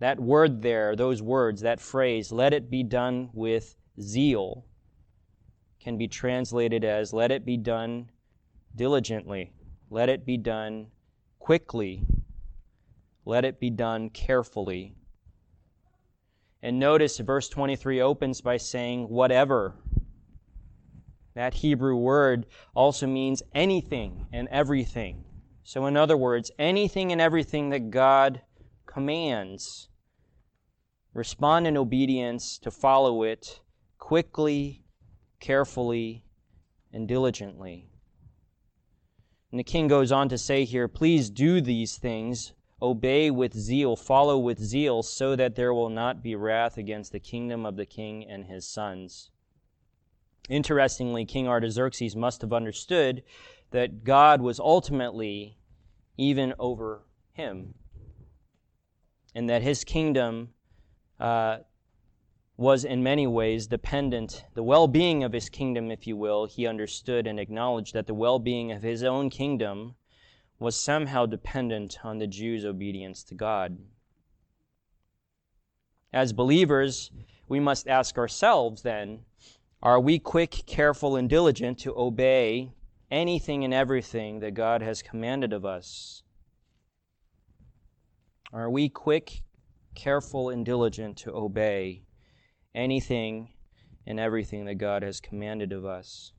That 0.00 0.20
word 0.20 0.62
there, 0.62 0.94
those 0.96 1.22
words, 1.22 1.62
that 1.62 1.80
phrase, 1.80 2.30
let 2.30 2.52
it 2.52 2.70
be 2.70 2.82
done 2.82 3.30
with 3.32 3.74
zeal, 4.00 4.66
can 5.80 5.96
be 5.96 6.08
translated 6.08 6.84
as 6.84 7.12
let 7.12 7.30
it 7.30 7.44
be 7.44 7.56
done 7.56 8.10
diligently, 8.76 9.52
let 9.90 10.08
it 10.08 10.24
be 10.24 10.36
done 10.36 10.88
quickly, 11.38 12.06
let 13.24 13.44
it 13.44 13.60
be 13.60 13.70
done 13.70 14.10
carefully. 14.10 14.94
And 16.62 16.78
notice 16.78 17.18
verse 17.18 17.48
23 17.48 18.00
opens 18.00 18.40
by 18.40 18.56
saying, 18.56 19.08
whatever. 19.08 19.74
That 21.34 21.54
Hebrew 21.54 21.96
word 21.96 22.46
also 22.74 23.06
means 23.06 23.42
anything 23.54 24.26
and 24.32 24.48
everything. 24.48 25.24
So, 25.62 25.86
in 25.86 25.96
other 25.96 26.16
words, 26.16 26.50
anything 26.58 27.12
and 27.12 27.20
everything 27.20 27.70
that 27.70 27.90
God 27.90 28.42
commands 28.86 29.88
respond 31.14 31.66
in 31.66 31.76
obedience 31.76 32.58
to 32.58 32.70
follow 32.70 33.22
it 33.22 33.60
quickly, 33.98 34.84
carefully, 35.38 36.24
and 36.92 37.06
diligently. 37.06 37.88
And 39.50 39.58
the 39.58 39.64
king 39.64 39.88
goes 39.88 40.12
on 40.12 40.28
to 40.28 40.38
say 40.38 40.64
here, 40.64 40.88
please 40.88 41.30
do 41.30 41.60
these 41.60 41.96
things, 41.96 42.52
obey 42.82 43.30
with 43.30 43.54
zeal, 43.54 43.96
follow 43.96 44.38
with 44.38 44.58
zeal, 44.58 45.02
so 45.02 45.36
that 45.36 45.54
there 45.54 45.74
will 45.74 45.90
not 45.90 46.22
be 46.22 46.34
wrath 46.34 46.76
against 46.76 47.12
the 47.12 47.20
kingdom 47.20 47.66
of 47.66 47.76
the 47.76 47.86
king 47.86 48.26
and 48.26 48.46
his 48.46 48.66
sons. 48.66 49.30
Interestingly, 50.48 51.24
King 51.24 51.46
Artaxerxes 51.46 52.16
must 52.16 52.40
have 52.40 52.52
understood 52.52 53.22
that 53.70 54.02
God 54.02 54.40
was 54.40 54.58
ultimately 54.58 55.58
even 56.16 56.54
over 56.58 57.02
him, 57.32 57.74
and 59.34 59.48
that 59.48 59.62
his 59.62 59.84
kingdom 59.84 60.50
uh, 61.20 61.58
was 62.56 62.84
in 62.84 63.02
many 63.02 63.26
ways 63.26 63.66
dependent, 63.66 64.44
the 64.54 64.62
well 64.62 64.88
being 64.88 65.22
of 65.22 65.32
his 65.32 65.48
kingdom, 65.48 65.90
if 65.90 66.06
you 66.06 66.16
will, 66.16 66.46
he 66.46 66.66
understood 66.66 67.26
and 67.26 67.38
acknowledged 67.38 67.94
that 67.94 68.06
the 68.06 68.14
well 68.14 68.38
being 68.38 68.72
of 68.72 68.82
his 68.82 69.02
own 69.02 69.30
kingdom 69.30 69.94
was 70.60 70.76
somehow 70.76 71.26
dependent 71.26 71.98
on 72.04 72.18
the 72.18 72.26
Jews' 72.28 72.64
obedience 72.64 73.24
to 73.24 73.34
God. 73.34 73.78
As 76.12 76.32
believers, 76.32 77.10
we 77.48 77.58
must 77.58 77.88
ask 77.88 78.16
ourselves 78.16 78.82
then 78.82 79.24
are 79.82 79.98
we 79.98 80.20
quick, 80.20 80.62
careful, 80.66 81.16
and 81.16 81.28
diligent 81.28 81.78
to 81.80 81.96
obey 81.96 82.70
anything 83.10 83.64
and 83.64 83.74
everything 83.74 84.38
that 84.40 84.54
God 84.54 84.82
has 84.82 85.02
commanded 85.02 85.52
of 85.52 85.64
us? 85.64 86.22
Are 88.52 88.70
we 88.70 88.88
quick, 88.88 89.42
careful 89.94 90.50
and 90.50 90.64
diligent 90.64 91.16
to 91.18 91.32
obey 91.34 92.02
anything 92.74 93.48
and 94.06 94.18
everything 94.18 94.64
that 94.66 94.76
God 94.76 95.02
has 95.02 95.20
commanded 95.20 95.72
of 95.72 95.84
us. 95.84 96.32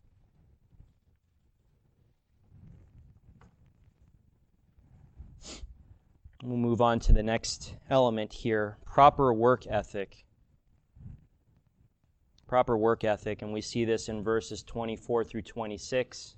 We'll 6.43 6.57
move 6.57 6.81
on 6.81 6.99
to 7.01 7.13
the 7.13 7.21
next 7.21 7.75
element 7.87 8.33
here 8.33 8.77
proper 8.83 9.31
work 9.31 9.67
ethic. 9.67 10.25
Proper 12.47 12.75
work 12.75 13.03
ethic, 13.03 13.43
and 13.43 13.53
we 13.53 13.61
see 13.61 13.85
this 13.85 14.09
in 14.09 14.23
verses 14.23 14.63
24 14.63 15.23
through 15.23 15.43
26. 15.43 16.35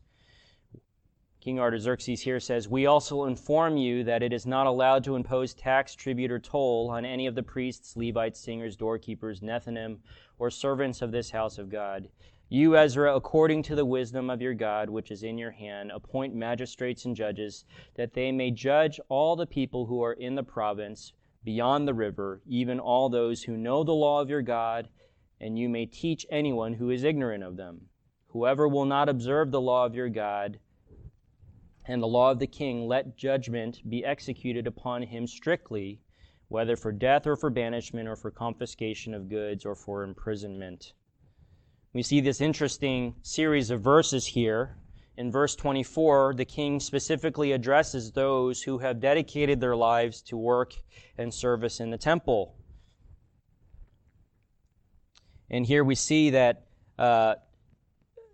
King 1.40 1.60
Artaxerxes 1.60 2.22
here 2.22 2.40
says, 2.40 2.68
We 2.68 2.86
also 2.86 3.26
inform 3.26 3.78
you 3.78 4.04
that 4.04 4.24
it 4.24 4.34
is 4.34 4.46
not 4.46 4.68
allowed 4.68 5.06
to 5.06 5.16
impose 5.16 5.54
tax, 5.54 5.96
tribute, 5.96 6.32
or 6.32 6.40
toll 6.40 6.90
on 6.92 7.06
any 7.06 7.26
of 7.26 7.36
the 7.36 7.44
priests, 7.44 7.96
Levites, 7.96 8.40
singers, 8.40 8.76
doorkeepers, 8.76 9.42
Nethinim, 9.42 10.00
or 10.38 10.50
servants 10.50 11.02
of 11.02 11.12
this 11.12 11.32
house 11.32 11.58
of 11.58 11.70
God. 11.70 12.10
You, 12.54 12.78
Ezra, 12.78 13.16
according 13.16 13.64
to 13.64 13.76
the 13.76 13.84
wisdom 13.84 14.30
of 14.30 14.40
your 14.40 14.54
God, 14.54 14.88
which 14.88 15.10
is 15.10 15.24
in 15.24 15.40
your 15.40 15.50
hand, 15.50 15.90
appoint 15.90 16.36
magistrates 16.36 17.04
and 17.04 17.16
judges, 17.16 17.66
that 17.96 18.14
they 18.14 18.32
may 18.32 18.52
judge 18.52 19.00
all 19.10 19.36
the 19.36 19.48
people 19.48 19.88
who 19.88 20.04
are 20.04 20.14
in 20.14 20.36
the 20.36 20.44
province 20.44 21.14
beyond 21.44 21.88
the 21.88 21.96
river, 21.96 22.44
even 22.46 22.80
all 22.80 23.10
those 23.10 23.42
who 23.42 23.58
know 23.58 23.84
the 23.84 23.92
law 23.92 24.22
of 24.22 24.30
your 24.30 24.44
God, 24.44 24.88
and 25.42 25.58
you 25.58 25.68
may 25.68 25.88
teach 25.88 26.28
anyone 26.30 26.74
who 26.74 26.92
is 26.92 27.04
ignorant 27.04 27.44
of 27.44 27.58
them. 27.58 27.90
Whoever 28.28 28.68
will 28.68 28.86
not 28.86 29.10
observe 29.10 29.50
the 29.50 29.60
law 29.60 29.88
of 29.88 29.96
your 29.96 30.10
God 30.10 30.60
and 31.88 32.04
the 32.04 32.08
law 32.08 32.30
of 32.30 32.38
the 32.38 32.46
king, 32.46 32.88
let 32.88 33.18
judgment 33.18 33.82
be 33.90 34.06
executed 34.06 34.68
upon 34.68 35.02
him 35.02 35.26
strictly, 35.26 36.02
whether 36.50 36.76
for 36.76 36.92
death 36.92 37.26
or 37.26 37.36
for 37.36 37.50
banishment 37.50 38.08
or 38.08 38.16
for 38.16 38.30
confiscation 38.30 39.16
of 39.16 39.28
goods 39.28 39.66
or 39.66 39.74
for 39.74 40.04
imprisonment. 40.04 40.94
We 41.94 42.02
see 42.02 42.22
this 42.22 42.42
interesting 42.42 43.14
series 43.22 43.70
of 43.70 43.82
verses 43.82 44.26
here. 44.26 44.78
In 45.16 45.32
verse 45.32 45.56
24, 45.56 46.34
the 46.36 46.44
king 46.44 46.80
specifically 46.80 47.52
addresses 47.52 48.12
those 48.12 48.64
who 48.64 48.80
have 48.80 49.00
dedicated 49.00 49.62
their 49.62 49.76
lives 49.76 50.24
to 50.24 50.36
work 50.36 50.74
and 51.20 51.32
service 51.32 51.80
in 51.80 51.92
the 51.92 51.98
temple. 52.00 52.56
And 55.52 55.68
here 55.68 55.84
we 55.84 55.94
see 55.94 56.32
that 56.32 56.66
uh, 56.98 57.36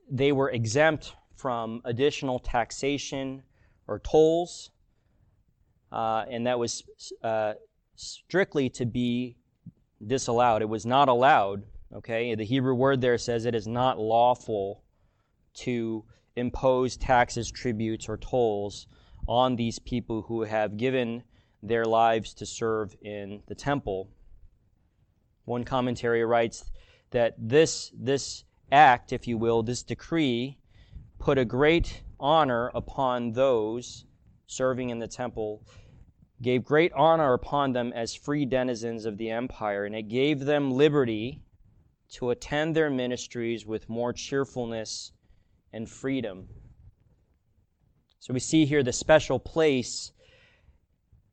they 0.10 0.32
were 0.32 0.50
exempt 0.52 1.14
from 1.36 1.82
additional 1.84 2.40
taxation 2.40 3.44
or 3.88 4.00
tolls, 4.00 4.72
uh, 5.92 6.24
and 6.32 6.48
that 6.48 6.58
was 6.58 6.84
uh, 7.22 7.56
strictly 7.98 8.70
to 8.70 8.86
be 8.86 9.36
disallowed. 10.08 10.62
It 10.62 10.70
was 10.70 10.86
not 10.86 11.10
allowed 11.10 11.64
Okay, 11.92 12.36
the 12.36 12.46
Hebrew 12.46 12.76
word 12.76 13.02
there 13.02 13.18
says 13.18 13.46
it 13.46 13.56
is 13.56 13.68
not 13.68 13.98
lawful 13.98 14.84
to 15.56 16.06
impose 16.36 16.96
taxes, 16.96 17.50
tributes, 17.50 18.08
or 18.08 18.18
tolls 18.18 18.86
on 19.28 19.56
these 19.56 19.80
people 19.80 20.22
who 20.22 20.44
have 20.44 20.78
given 20.78 21.24
their 21.64 21.86
lives 21.86 22.36
to 22.36 22.46
serve 22.46 22.96
in 23.02 23.42
the 23.48 23.56
temple. 23.56 24.10
One 25.46 25.64
commentary 25.64 26.24
writes 26.24 26.70
that 27.10 27.34
this, 27.40 27.92
this 27.98 28.44
act, 28.72 29.12
if 29.12 29.28
you 29.28 29.40
will, 29.40 29.64
this 29.64 29.82
decree, 29.82 30.60
put 31.18 31.40
a 31.40 31.46
great 31.46 32.04
honor 32.20 32.70
upon 32.76 33.32
those 33.32 34.06
serving 34.46 34.92
in 34.92 35.00
the 35.00 35.08
temple, 35.08 35.64
gave 36.40 36.64
great 36.64 36.94
honor 36.94 37.34
upon 37.34 37.74
them 37.74 37.92
as 37.94 38.14
free 38.14 38.46
denizens 38.46 39.06
of 39.06 39.18
the 39.18 39.32
empire, 39.32 39.86
and 39.86 39.96
it 39.96 40.08
gave 40.08 40.42
them 40.42 40.72
liberty 40.72 41.42
to 42.12 42.32
attend 42.32 42.76
their 42.76 42.90
ministries 42.90 43.66
with 43.66 43.90
more 43.90 44.14
cheerfulness 44.14 45.12
and 45.72 45.90
freedom. 45.90 46.48
So 48.20 48.34
we 48.34 48.40
see 48.40 48.66
here 48.66 48.84
the 48.84 48.94
special 48.94 49.40
place 49.40 50.12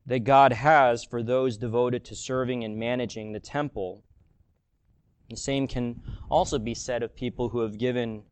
that 0.05 0.19
God 0.19 0.53
has 0.53 1.03
for 1.03 1.21
those 1.21 1.57
devoted 1.57 2.05
to 2.05 2.15
serving 2.15 2.63
and 2.63 2.77
managing 2.77 3.33
the 3.33 3.39
temple. 3.39 4.03
The 5.29 5.35
same 5.35 5.67
can 5.67 6.01
also 6.29 6.59
be 6.59 6.73
said 6.73 7.03
of 7.03 7.15
people 7.15 7.49
who 7.49 7.59
have 7.59 7.77
given 7.77 8.23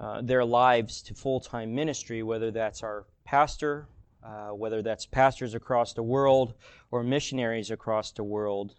uh, 0.00 0.22
their 0.22 0.44
lives 0.44 1.02
to 1.02 1.14
full 1.14 1.40
time 1.40 1.74
ministry, 1.74 2.22
whether 2.22 2.50
that's 2.50 2.82
our 2.82 3.06
pastor, 3.24 3.88
uh, 4.24 4.50
whether 4.50 4.80
that's 4.82 5.04
pastors 5.04 5.54
across 5.54 5.92
the 5.92 6.02
world, 6.02 6.54
or 6.90 7.02
missionaries 7.02 7.70
across 7.70 8.12
the 8.12 8.24
world 8.24 8.74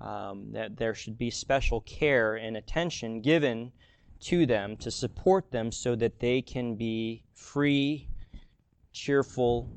um, 0.00 0.52
that 0.52 0.76
there 0.76 0.94
should 0.94 1.16
be 1.16 1.30
special 1.30 1.80
care 1.82 2.36
and 2.36 2.56
attention 2.56 3.20
given 3.20 3.72
to 4.20 4.46
them 4.46 4.76
to 4.76 4.90
support 4.90 5.50
them 5.50 5.70
so 5.70 5.94
that 5.94 6.20
they 6.20 6.42
can 6.42 6.74
be 6.74 7.22
free, 7.34 8.08
cheerful, 8.92 9.70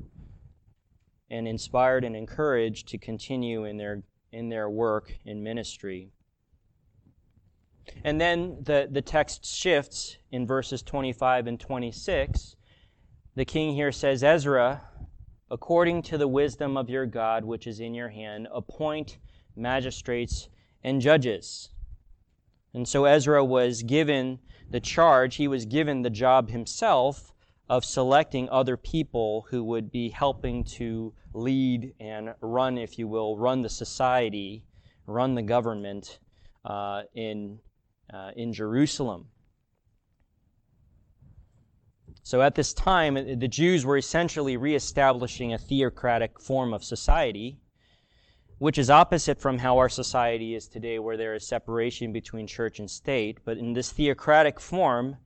and 1.30 1.46
inspired 1.46 2.04
and 2.04 2.16
encouraged 2.16 2.88
to 2.88 2.98
continue 2.98 3.64
in 3.64 3.76
their 3.76 4.02
in 4.32 4.48
their 4.48 4.70
work 4.70 5.12
in 5.24 5.42
ministry. 5.42 6.12
And 8.04 8.20
then 8.20 8.58
the, 8.62 8.88
the 8.90 9.02
text 9.02 9.44
shifts 9.44 10.16
in 10.30 10.46
verses 10.46 10.82
25 10.82 11.48
and 11.48 11.58
26. 11.58 12.56
The 13.34 13.44
king 13.44 13.74
here 13.74 13.90
says, 13.90 14.22
Ezra, 14.22 14.82
according 15.50 16.02
to 16.02 16.18
the 16.18 16.28
wisdom 16.28 16.76
of 16.76 16.88
your 16.88 17.06
God 17.06 17.44
which 17.44 17.66
is 17.66 17.80
in 17.80 17.94
your 17.94 18.08
hand, 18.08 18.46
appoint 18.52 19.18
magistrates, 19.56 20.48
and 20.82 21.00
judges. 21.00 21.70
And 22.72 22.86
so 22.88 23.04
Ezra 23.04 23.44
was 23.44 23.82
given 23.82 24.38
the 24.70 24.80
charge, 24.80 25.36
he 25.36 25.48
was 25.48 25.66
given 25.66 26.02
the 26.02 26.10
job 26.10 26.50
himself 26.50 27.32
of 27.68 27.84
selecting 27.84 28.48
other 28.48 28.76
people 28.76 29.46
who 29.50 29.62
would 29.64 29.90
be 29.90 30.08
helping 30.08 30.64
to 30.64 31.12
lead 31.34 31.94
and 32.00 32.34
run, 32.40 32.78
if 32.78 32.98
you 32.98 33.06
will, 33.06 33.36
run 33.36 33.62
the 33.62 33.68
society, 33.68 34.64
run 35.06 35.34
the 35.34 35.42
government 35.42 36.18
uh, 36.64 37.02
in, 37.14 37.58
uh, 38.12 38.30
in 38.36 38.52
Jerusalem. 38.52 39.26
So 42.22 42.42
at 42.42 42.54
this 42.54 42.72
time, 42.72 43.14
the 43.14 43.48
Jews 43.48 43.84
were 43.84 43.96
essentially 43.96 44.56
reestablishing 44.56 45.52
a 45.52 45.58
theocratic 45.58 46.40
form 46.40 46.72
of 46.72 46.84
society 46.84 47.58
which 48.60 48.76
is 48.76 48.90
opposite 48.90 49.40
from 49.40 49.56
how 49.56 49.78
our 49.78 49.88
society 49.88 50.54
is 50.54 50.68
today, 50.68 50.98
where 50.98 51.16
there 51.16 51.34
is 51.34 51.46
separation 51.46 52.12
between 52.12 52.46
church 52.46 52.78
and 52.78 52.90
state. 52.90 53.38
But 53.42 53.56
in 53.56 53.72
this 53.72 53.90
theocratic 53.90 54.60
form, 54.60 55.16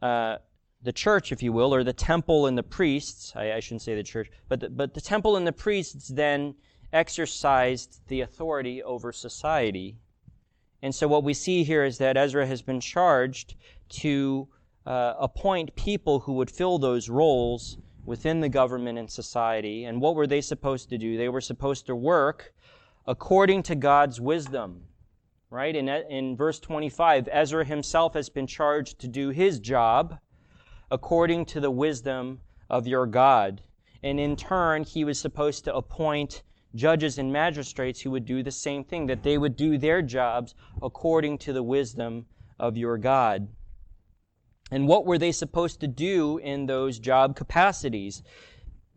uh, 0.00 0.36
the 0.80 0.92
church, 0.92 1.32
if 1.32 1.42
you 1.42 1.52
will, 1.52 1.74
or 1.74 1.82
the 1.82 1.92
temple 1.92 2.46
and 2.46 2.56
the 2.56 2.62
priests, 2.62 3.32
I, 3.34 3.54
I 3.54 3.58
shouldn't 3.58 3.82
say 3.82 3.96
the 3.96 4.04
church, 4.04 4.30
but 4.48 4.60
the, 4.60 4.70
but 4.70 4.94
the 4.94 5.00
temple 5.00 5.36
and 5.36 5.44
the 5.44 5.52
priests 5.52 6.06
then 6.06 6.54
exercised 6.92 7.98
the 8.06 8.20
authority 8.20 8.84
over 8.84 9.10
society. 9.10 9.96
And 10.82 10.94
so 10.94 11.08
what 11.08 11.24
we 11.24 11.34
see 11.34 11.64
here 11.64 11.84
is 11.84 11.98
that 11.98 12.16
Ezra 12.16 12.46
has 12.46 12.62
been 12.62 12.78
charged 12.78 13.56
to 13.88 14.46
uh, 14.86 15.14
appoint 15.18 15.74
people 15.74 16.20
who 16.20 16.34
would 16.34 16.52
fill 16.52 16.78
those 16.78 17.08
roles 17.08 17.78
within 18.06 18.40
the 18.40 18.48
government 18.48 18.98
and 18.98 19.10
society. 19.10 19.84
And 19.84 20.00
what 20.00 20.14
were 20.14 20.26
they 20.26 20.40
supposed 20.40 20.88
to 20.90 20.98
do? 20.98 21.16
They 21.16 21.28
were 21.28 21.40
supposed 21.40 21.86
to 21.86 21.96
work 21.96 22.54
according 23.06 23.64
to 23.64 23.74
God's 23.74 24.20
wisdom. 24.20 24.84
Right? 25.50 25.76
In, 25.76 25.88
in 25.88 26.36
verse 26.36 26.58
25, 26.60 27.28
Ezra 27.30 27.64
himself 27.64 28.14
has 28.14 28.28
been 28.28 28.46
charged 28.46 28.98
to 29.00 29.08
do 29.08 29.30
his 29.30 29.60
job 29.60 30.18
according 30.90 31.46
to 31.46 31.60
the 31.60 31.70
wisdom 31.70 32.40
of 32.70 32.86
your 32.86 33.06
God. 33.06 33.62
And 34.02 34.20
in 34.20 34.36
turn, 34.36 34.84
he 34.84 35.04
was 35.04 35.18
supposed 35.18 35.64
to 35.64 35.74
appoint 35.74 36.42
judges 36.74 37.18
and 37.18 37.32
magistrates 37.32 38.00
who 38.00 38.10
would 38.12 38.24
do 38.24 38.42
the 38.42 38.50
same 38.50 38.84
thing, 38.84 39.06
that 39.06 39.22
they 39.22 39.38
would 39.38 39.56
do 39.56 39.78
their 39.78 40.02
jobs 40.02 40.54
according 40.82 41.38
to 41.38 41.52
the 41.52 41.62
wisdom 41.62 42.26
of 42.58 42.76
your 42.76 42.98
God. 42.98 43.48
And 44.70 44.88
what 44.88 45.06
were 45.06 45.18
they 45.18 45.32
supposed 45.32 45.80
to 45.80 45.86
do 45.86 46.38
in 46.38 46.66
those 46.66 46.98
job 46.98 47.36
capacities? 47.36 48.22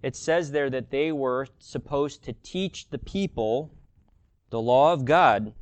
It 0.01 0.15
says 0.15 0.51
there 0.51 0.70
that 0.70 0.89
they 0.89 1.11
were 1.11 1.47
supposed 1.59 2.24
to 2.24 2.34
teach 2.34 2.89
the 2.89 2.97
people 2.97 3.72
the 4.49 4.61
law 4.61 4.93
of 4.93 5.05
God. 5.05 5.53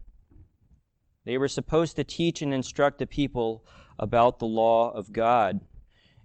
They 1.25 1.37
were 1.37 1.49
supposed 1.49 1.97
to 1.97 2.05
teach 2.05 2.41
and 2.41 2.53
instruct 2.53 2.99
the 2.99 3.07
people 3.07 3.65
about 3.99 4.39
the 4.39 4.45
law 4.45 4.91
of 4.91 5.11
God. 5.11 5.59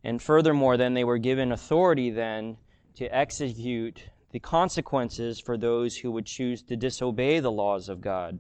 And 0.05 0.23
furthermore, 0.23 0.77
then 0.77 0.95
they 0.95 1.05
were 1.05 1.19
given 1.19 1.51
authority 1.51 2.11
then 2.11 2.59
to 2.97 3.07
execute 3.07 4.05
the 4.31 4.39
consequences 4.41 5.41
for 5.41 5.57
those 5.57 5.97
who 5.97 6.11
would 6.13 6.27
choose 6.27 6.63
to 6.63 6.77
disobey 6.77 7.41
the 7.41 7.51
laws 7.51 7.89
of 7.89 8.01
God. 8.01 8.39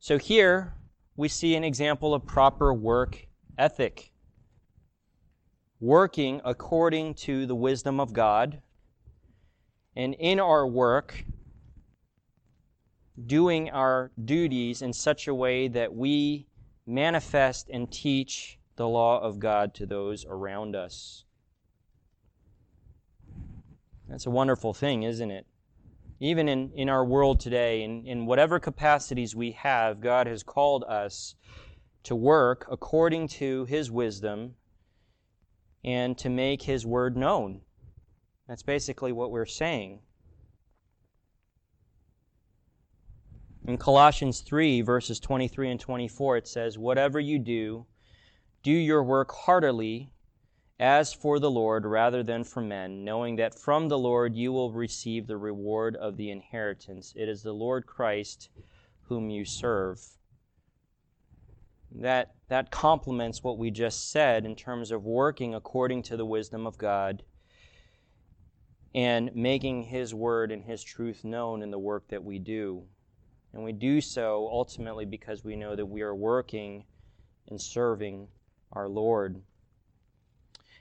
So 0.00 0.18
here, 0.18 0.74
we 1.16 1.28
see 1.28 1.54
an 1.54 1.64
example 1.64 2.14
of 2.14 2.26
proper 2.26 2.72
work 2.72 3.26
ethic. 3.56 4.10
Working 5.80 6.40
according 6.44 7.14
to 7.14 7.46
the 7.46 7.54
wisdom 7.54 8.00
of 8.00 8.12
God. 8.12 8.62
And 9.96 10.14
in 10.14 10.40
our 10.40 10.66
work, 10.66 11.24
doing 13.26 13.70
our 13.70 14.10
duties 14.24 14.82
in 14.82 14.92
such 14.92 15.28
a 15.28 15.34
way 15.34 15.68
that 15.68 15.94
we 15.94 16.46
manifest 16.86 17.68
and 17.70 17.90
teach 17.90 18.58
the 18.76 18.88
law 18.88 19.20
of 19.20 19.38
God 19.38 19.74
to 19.74 19.86
those 19.86 20.24
around 20.24 20.74
us. 20.74 21.24
That's 24.08 24.26
a 24.26 24.30
wonderful 24.30 24.74
thing, 24.74 25.04
isn't 25.04 25.30
it? 25.30 25.46
Even 26.20 26.48
in, 26.48 26.70
in 26.74 26.88
our 26.88 27.04
world 27.04 27.40
today, 27.40 27.82
in, 27.82 28.06
in 28.06 28.26
whatever 28.26 28.60
capacities 28.60 29.34
we 29.34 29.52
have, 29.52 30.00
God 30.00 30.26
has 30.26 30.42
called 30.42 30.84
us 30.84 31.34
to 32.04 32.14
work 32.14 32.66
according 32.70 33.28
to 33.28 33.64
His 33.64 33.90
wisdom 33.90 34.54
and 35.82 36.16
to 36.18 36.30
make 36.30 36.62
His 36.62 36.86
word 36.86 37.16
known. 37.16 37.60
That's 38.48 38.62
basically 38.62 39.12
what 39.12 39.30
we're 39.30 39.46
saying. 39.46 40.00
In 43.66 43.78
Colossians 43.78 44.40
3, 44.40 44.82
verses 44.82 45.18
23 45.18 45.70
and 45.70 45.80
24, 45.80 46.36
it 46.36 46.46
says, 46.48 46.78
Whatever 46.78 47.18
you 47.18 47.38
do, 47.38 47.86
do 48.62 48.70
your 48.70 49.02
work 49.02 49.32
heartily 49.32 50.13
as 50.80 51.12
for 51.12 51.38
the 51.38 51.50
Lord 51.50 51.84
rather 51.84 52.22
than 52.22 52.42
for 52.44 52.60
men, 52.60 53.04
knowing 53.04 53.36
that 53.36 53.58
from 53.58 53.88
the 53.88 53.98
Lord 53.98 54.34
you 54.34 54.52
will 54.52 54.72
receive 54.72 55.26
the 55.26 55.36
reward 55.36 55.94
of 55.96 56.16
the 56.16 56.30
inheritance. 56.30 57.12
It 57.16 57.28
is 57.28 57.42
the 57.42 57.52
Lord 57.52 57.86
Christ 57.86 58.48
whom 59.02 59.30
you 59.30 59.44
serve. 59.44 60.00
That, 61.92 62.34
that 62.48 62.72
complements 62.72 63.44
what 63.44 63.58
we 63.58 63.70
just 63.70 64.10
said 64.10 64.44
in 64.44 64.56
terms 64.56 64.90
of 64.90 65.04
working 65.04 65.54
according 65.54 66.02
to 66.04 66.16
the 66.16 66.26
wisdom 66.26 66.66
of 66.66 66.76
God 66.76 67.22
and 68.94 69.30
making 69.34 69.84
His 69.84 70.12
word 70.12 70.50
and 70.50 70.64
His 70.64 70.82
truth 70.82 71.24
known 71.24 71.62
in 71.62 71.70
the 71.70 71.78
work 71.78 72.08
that 72.08 72.24
we 72.24 72.40
do. 72.40 72.82
And 73.52 73.62
we 73.62 73.72
do 73.72 74.00
so 74.00 74.48
ultimately 74.50 75.04
because 75.04 75.44
we 75.44 75.54
know 75.54 75.76
that 75.76 75.86
we 75.86 76.02
are 76.02 76.14
working 76.14 76.84
and 77.48 77.60
serving 77.60 78.26
our 78.72 78.88
Lord. 78.88 79.40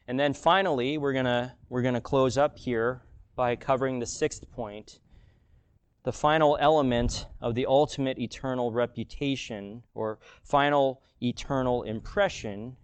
And 0.08 0.20
then 0.20 0.34
finally, 0.34 0.98
we're 0.98 1.14
going 1.14 1.50
we're 1.70 1.82
going 1.82 1.94
to 1.94 2.02
close 2.02 2.38
up 2.38 2.58
here 2.58 3.02
by 3.36 3.56
covering 3.56 4.00
the 4.00 4.06
sixth 4.06 4.50
point. 4.52 5.00
The 6.04 6.12
final 6.12 6.58
element 6.60 7.28
of 7.40 7.56
the 7.56 7.66
ultimate 7.66 8.20
eternal 8.20 8.72
reputation 8.72 9.84
or 9.94 10.20
final 10.44 11.02
eternal 11.22 11.84
impression 11.84 12.76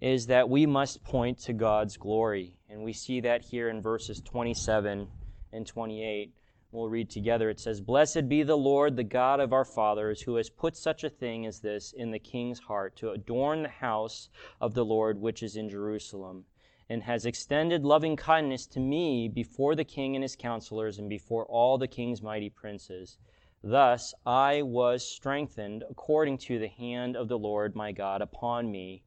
is 0.00 0.26
that 0.26 0.48
we 0.48 0.66
must 0.66 1.02
point 1.02 1.38
to 1.38 1.52
God's 1.52 1.96
glory. 1.96 2.54
And 2.68 2.84
we 2.84 2.92
see 2.92 3.20
that 3.20 3.42
here 3.42 3.70
in 3.70 3.80
verses 3.80 4.20
27 4.20 5.08
and 5.52 5.66
28. 5.66 6.34
We'll 6.70 6.90
read 6.90 7.08
together. 7.08 7.48
It 7.48 7.58
says, 7.58 7.80
Blessed 7.80 8.28
be 8.28 8.42
the 8.42 8.58
Lord, 8.58 8.94
the 8.94 9.02
God 9.02 9.40
of 9.40 9.54
our 9.54 9.64
fathers, 9.64 10.20
who 10.20 10.36
has 10.36 10.50
put 10.50 10.76
such 10.76 11.02
a 11.02 11.08
thing 11.08 11.46
as 11.46 11.60
this 11.60 11.92
in 11.92 12.10
the 12.10 12.18
king's 12.18 12.58
heart, 12.58 12.94
to 12.96 13.12
adorn 13.12 13.62
the 13.62 13.70
house 13.70 14.28
of 14.60 14.74
the 14.74 14.84
Lord 14.84 15.18
which 15.18 15.42
is 15.42 15.56
in 15.56 15.70
Jerusalem, 15.70 16.44
and 16.90 17.02
has 17.02 17.26
extended 17.26 17.84
loving 17.84 18.16
kindness 18.16 18.66
to 18.66 18.80
me 18.80 19.28
before 19.28 19.74
the 19.74 19.84
king 19.84 20.16
and 20.16 20.22
his 20.22 20.36
counselors, 20.36 20.98
and 20.98 21.08
before 21.08 21.44
all 21.46 21.76
the 21.76 21.88
king's 21.88 22.22
mighty 22.22 22.48
princes. 22.48 23.18
Thus 23.62 24.14
I 24.24 24.62
was 24.62 25.04
strengthened 25.04 25.84
according 25.90 26.38
to 26.38 26.58
the 26.58 26.68
hand 26.68 27.16
of 27.16 27.28
the 27.28 27.38
Lord 27.38 27.74
my 27.74 27.92
God 27.92 28.22
upon 28.22 28.70
me, 28.70 29.02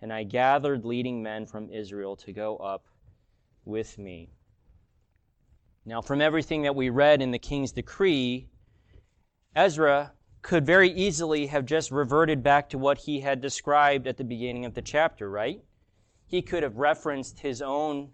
and 0.00 0.12
I 0.12 0.24
gathered 0.24 0.84
leading 0.84 1.22
men 1.22 1.46
from 1.46 1.70
Israel 1.70 2.14
to 2.16 2.32
go 2.32 2.56
up 2.58 2.84
with 3.64 3.98
me. 3.98 4.30
Now, 5.86 6.00
from 6.00 6.20
everything 6.20 6.62
that 6.62 6.76
we 6.76 6.88
read 6.90 7.20
in 7.20 7.30
the 7.30 7.38
king's 7.38 7.72
decree, 7.72 8.48
Ezra 9.56 10.12
could 10.42 10.66
very 10.66 10.90
easily 10.90 11.46
have 11.46 11.64
just 11.64 11.90
reverted 11.90 12.42
back 12.42 12.68
to 12.68 12.78
what 12.78 12.98
he 12.98 13.20
had 13.20 13.40
described 13.40 14.06
at 14.06 14.16
the 14.18 14.24
beginning 14.24 14.66
of 14.66 14.74
the 14.74 14.82
chapter, 14.82 15.30
right? 15.30 15.62
He 16.34 16.42
could 16.42 16.64
have 16.64 16.78
referenced 16.78 17.38
his 17.38 17.62
own 17.62 18.10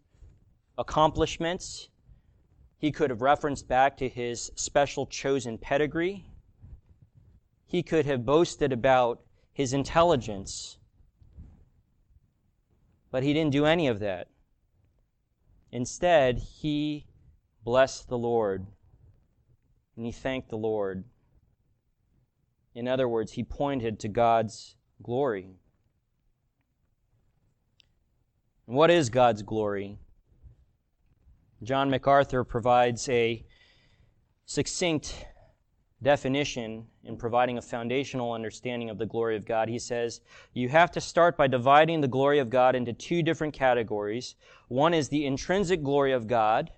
accomplishments. 0.77 1.89
He 2.77 2.93
could 2.93 3.09
have 3.09 3.23
referenced 3.23 3.67
back 3.67 3.97
to 3.97 4.11
his 4.11 4.53
special 4.57 5.07
chosen 5.07 5.57
pedigree. 5.57 6.27
He 7.65 7.83
could 7.83 8.05
have 8.05 8.27
boasted 8.27 8.75
about 8.75 9.23
his 9.55 9.73
intelligence. 9.73 10.77
But 13.11 13.23
he 13.23 13.33
didn't 13.33 13.53
do 13.53 13.65
any 13.65 13.89
of 13.89 14.01
that. 14.01 14.29
Instead, 15.73 16.41
he 16.41 17.07
blessed 17.65 18.11
the 18.11 18.19
Lord 18.19 18.67
and 19.97 20.05
he 20.05 20.13
thanked 20.13 20.51
the 20.51 20.59
Lord. 20.59 21.05
In 22.75 22.87
other 22.87 23.09
words, 23.09 23.33
he 23.33 23.45
pointed 23.45 23.99
to 24.01 24.09
God's 24.09 24.77
glory. 25.03 25.55
And 28.71 28.77
what 28.77 28.93
is 28.93 29.11
God's 29.11 29.43
glory? 29.43 29.99
John 31.65 31.91
MacArthur 31.91 32.45
provides 32.45 33.09
a 33.09 33.45
succinct 34.45 35.27
definition 36.01 36.87
in 37.03 37.17
providing 37.17 37.59
a 37.59 37.63
foundational 37.63 38.33
understanding 38.33 38.89
of 38.89 38.97
the 38.97 39.07
glory 39.07 39.37
of 39.37 39.45
God. 39.45 39.69
He 39.69 39.81
says, 39.81 40.21
You 40.53 40.69
have 40.69 40.93
to 40.93 41.01
start 41.01 41.37
by 41.37 41.49
dividing 41.49 42.01
the 42.01 42.07
glory 42.07 42.39
of 42.39 42.49
God 42.49 42.77
into 42.77 42.93
two 42.93 43.25
different 43.25 43.55
categories. 43.55 44.37
One 44.69 44.95
is 44.95 45.09
the 45.09 45.27
intrinsic 45.27 45.83
glory 45.83 46.13
of 46.13 46.29
God, 46.29 46.71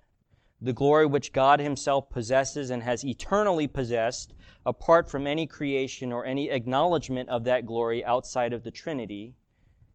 the 0.59 0.73
glory 0.73 1.05
which 1.05 1.31
God 1.31 1.59
Himself 1.59 2.09
possesses 2.09 2.71
and 2.71 2.81
has 2.81 3.05
eternally 3.05 3.67
possessed, 3.67 4.33
apart 4.65 5.11
from 5.11 5.27
any 5.27 5.45
creation 5.45 6.11
or 6.11 6.25
any 6.25 6.49
acknowledgement 6.49 7.29
of 7.29 7.43
that 7.43 7.67
glory 7.67 8.03
outside 8.03 8.51
of 8.51 8.63
the 8.63 8.71
Trinity. 8.71 9.35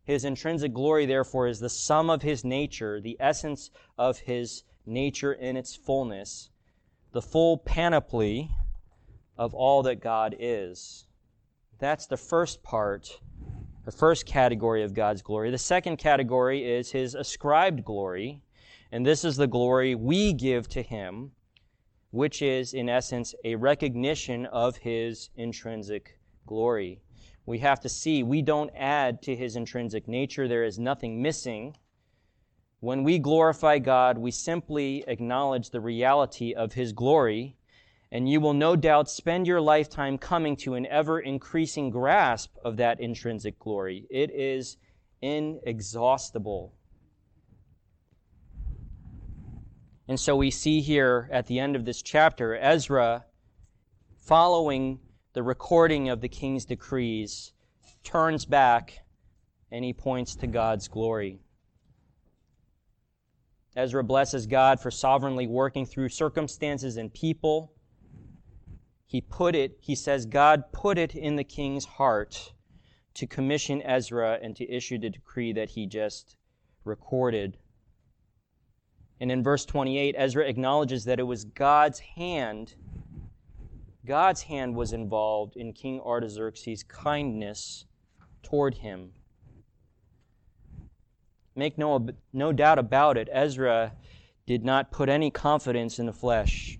His 0.08 0.24
intrinsic 0.24 0.72
glory, 0.72 1.06
therefore, 1.06 1.46
is 1.46 1.60
the 1.60 1.68
sum 1.68 2.10
of 2.10 2.22
His 2.22 2.44
nature, 2.44 3.00
the 3.00 3.16
essence 3.20 3.70
of 3.96 4.18
His 4.18 4.64
nature 4.84 5.32
in 5.32 5.56
its 5.56 5.76
fullness, 5.76 6.50
the 7.12 7.22
full 7.22 7.58
panoply 7.58 8.50
of 9.36 9.54
all 9.54 9.84
that 9.84 10.00
God 10.00 10.34
is. 10.36 11.06
That's 11.78 12.06
the 12.06 12.16
first 12.16 12.64
part, 12.64 13.20
the 13.84 13.92
first 13.92 14.26
category 14.26 14.82
of 14.82 14.94
God's 14.94 15.22
glory. 15.22 15.52
The 15.52 15.58
second 15.58 15.98
category 15.98 16.68
is 16.68 16.90
His 16.90 17.14
ascribed 17.14 17.84
glory 17.84 18.42
and 18.90 19.04
this 19.04 19.24
is 19.24 19.36
the 19.36 19.46
glory 19.46 19.94
we 19.94 20.32
give 20.32 20.68
to 20.68 20.82
him, 20.82 21.32
which 22.10 22.40
is, 22.40 22.72
in 22.72 22.88
essence, 22.88 23.34
a 23.44 23.54
recognition 23.56 24.46
of 24.46 24.78
his 24.78 25.28
intrinsic 25.36 26.18
glory. 26.46 27.00
We 27.48 27.60
have 27.60 27.80
to 27.80 27.88
see 27.88 28.22
we 28.22 28.42
don't 28.42 28.70
add 28.76 29.22
to 29.22 29.34
his 29.34 29.56
intrinsic 29.56 30.06
nature, 30.06 30.46
there 30.46 30.64
is 30.64 30.78
nothing 30.78 31.22
missing. 31.22 31.74
When 32.80 33.04
we 33.04 33.18
glorify 33.18 33.78
God, 33.78 34.18
we 34.18 34.32
simply 34.32 35.02
acknowledge 35.08 35.70
the 35.70 35.80
reality 35.80 36.52
of 36.52 36.74
his 36.74 36.92
glory, 36.92 37.56
and 38.12 38.28
you 38.28 38.42
will 38.42 38.52
no 38.52 38.76
doubt 38.76 39.08
spend 39.08 39.46
your 39.46 39.62
lifetime 39.62 40.18
coming 40.18 40.56
to 40.56 40.74
an 40.74 40.84
ever 40.88 41.20
increasing 41.20 41.88
grasp 41.88 42.54
of 42.62 42.76
that 42.76 43.00
intrinsic 43.00 43.58
glory. 43.58 44.06
It 44.10 44.30
is 44.30 44.76
inexhaustible. 45.22 46.74
And 50.06 50.20
so 50.20 50.36
we 50.36 50.50
see 50.50 50.82
here 50.82 51.30
at 51.32 51.46
the 51.46 51.58
end 51.58 51.76
of 51.76 51.86
this 51.86 52.02
chapter, 52.02 52.54
Ezra, 52.58 53.24
following 54.18 55.00
the 55.32 55.42
recording 55.42 56.08
of 56.08 56.20
the 56.20 56.28
king's 56.28 56.64
decrees, 56.64 57.52
turns 58.02 58.44
back 58.44 59.04
and 59.70 59.84
he 59.84 59.92
points 59.92 60.34
to 60.36 60.46
God's 60.46 60.88
glory. 60.88 61.40
Ezra 63.76 64.02
blesses 64.02 64.46
God 64.46 64.80
for 64.80 64.90
sovereignly 64.90 65.46
working 65.46 65.86
through 65.86 66.08
circumstances 66.08 66.96
and 66.96 67.12
people. 67.12 67.72
He 69.06 69.20
put 69.20 69.54
it, 69.54 69.78
he 69.80 69.94
says, 69.94 70.26
God 70.26 70.72
put 70.72 70.98
it 70.98 71.14
in 71.14 71.36
the 71.36 71.44
king's 71.44 71.84
heart 71.84 72.52
to 73.14 73.26
commission 73.26 73.82
Ezra 73.82 74.38
and 74.42 74.56
to 74.56 74.68
issue 74.70 74.98
the 74.98 75.10
decree 75.10 75.52
that 75.52 75.70
he 75.70 75.86
just 75.86 76.36
recorded. 76.84 77.58
And 79.20 79.30
in 79.32 79.42
verse 79.42 79.64
28, 79.64 80.14
Ezra 80.16 80.46
acknowledges 80.46 81.04
that 81.04 81.18
it 81.18 81.24
was 81.24 81.44
God's 81.44 81.98
hand, 82.00 82.74
God's 84.06 84.42
hand 84.42 84.74
was 84.74 84.92
involved 84.92 85.56
in 85.56 85.72
King 85.72 86.00
Artaxerxes' 86.00 86.82
kindness 86.82 87.84
toward 88.42 88.74
him. 88.74 89.12
Make 91.54 91.76
no, 91.76 92.08
no 92.32 92.52
doubt 92.52 92.78
about 92.78 93.16
it, 93.16 93.28
Ezra 93.32 93.92
did 94.46 94.64
not 94.64 94.92
put 94.92 95.08
any 95.08 95.30
confidence 95.30 95.98
in 95.98 96.06
the 96.06 96.12
flesh, 96.12 96.78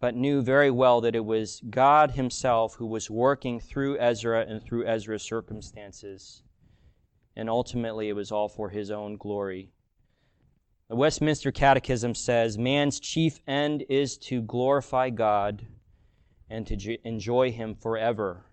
but 0.00 0.14
knew 0.14 0.40
very 0.42 0.70
well 0.70 1.00
that 1.00 1.16
it 1.16 1.24
was 1.24 1.60
God 1.68 2.12
Himself 2.12 2.76
who 2.76 2.86
was 2.86 3.10
working 3.10 3.58
through 3.58 3.98
Ezra 3.98 4.46
and 4.46 4.62
through 4.62 4.86
Ezra's 4.86 5.22
circumstances. 5.22 6.42
And 7.34 7.50
ultimately, 7.50 8.08
it 8.08 8.14
was 8.14 8.32
all 8.32 8.48
for 8.48 8.70
His 8.70 8.90
own 8.90 9.16
glory. 9.16 9.72
The 10.88 10.94
Westminster 10.94 11.50
Catechism 11.50 12.14
says 12.14 12.56
man's 12.56 13.00
chief 13.00 13.40
end 13.48 13.84
is 13.88 14.16
to 14.18 14.40
glorify 14.40 15.10
God, 15.10 15.66
and 16.48 16.64
to 16.68 16.96
enjoy 17.06 17.50
Him 17.50 17.74
forever. 17.74 18.46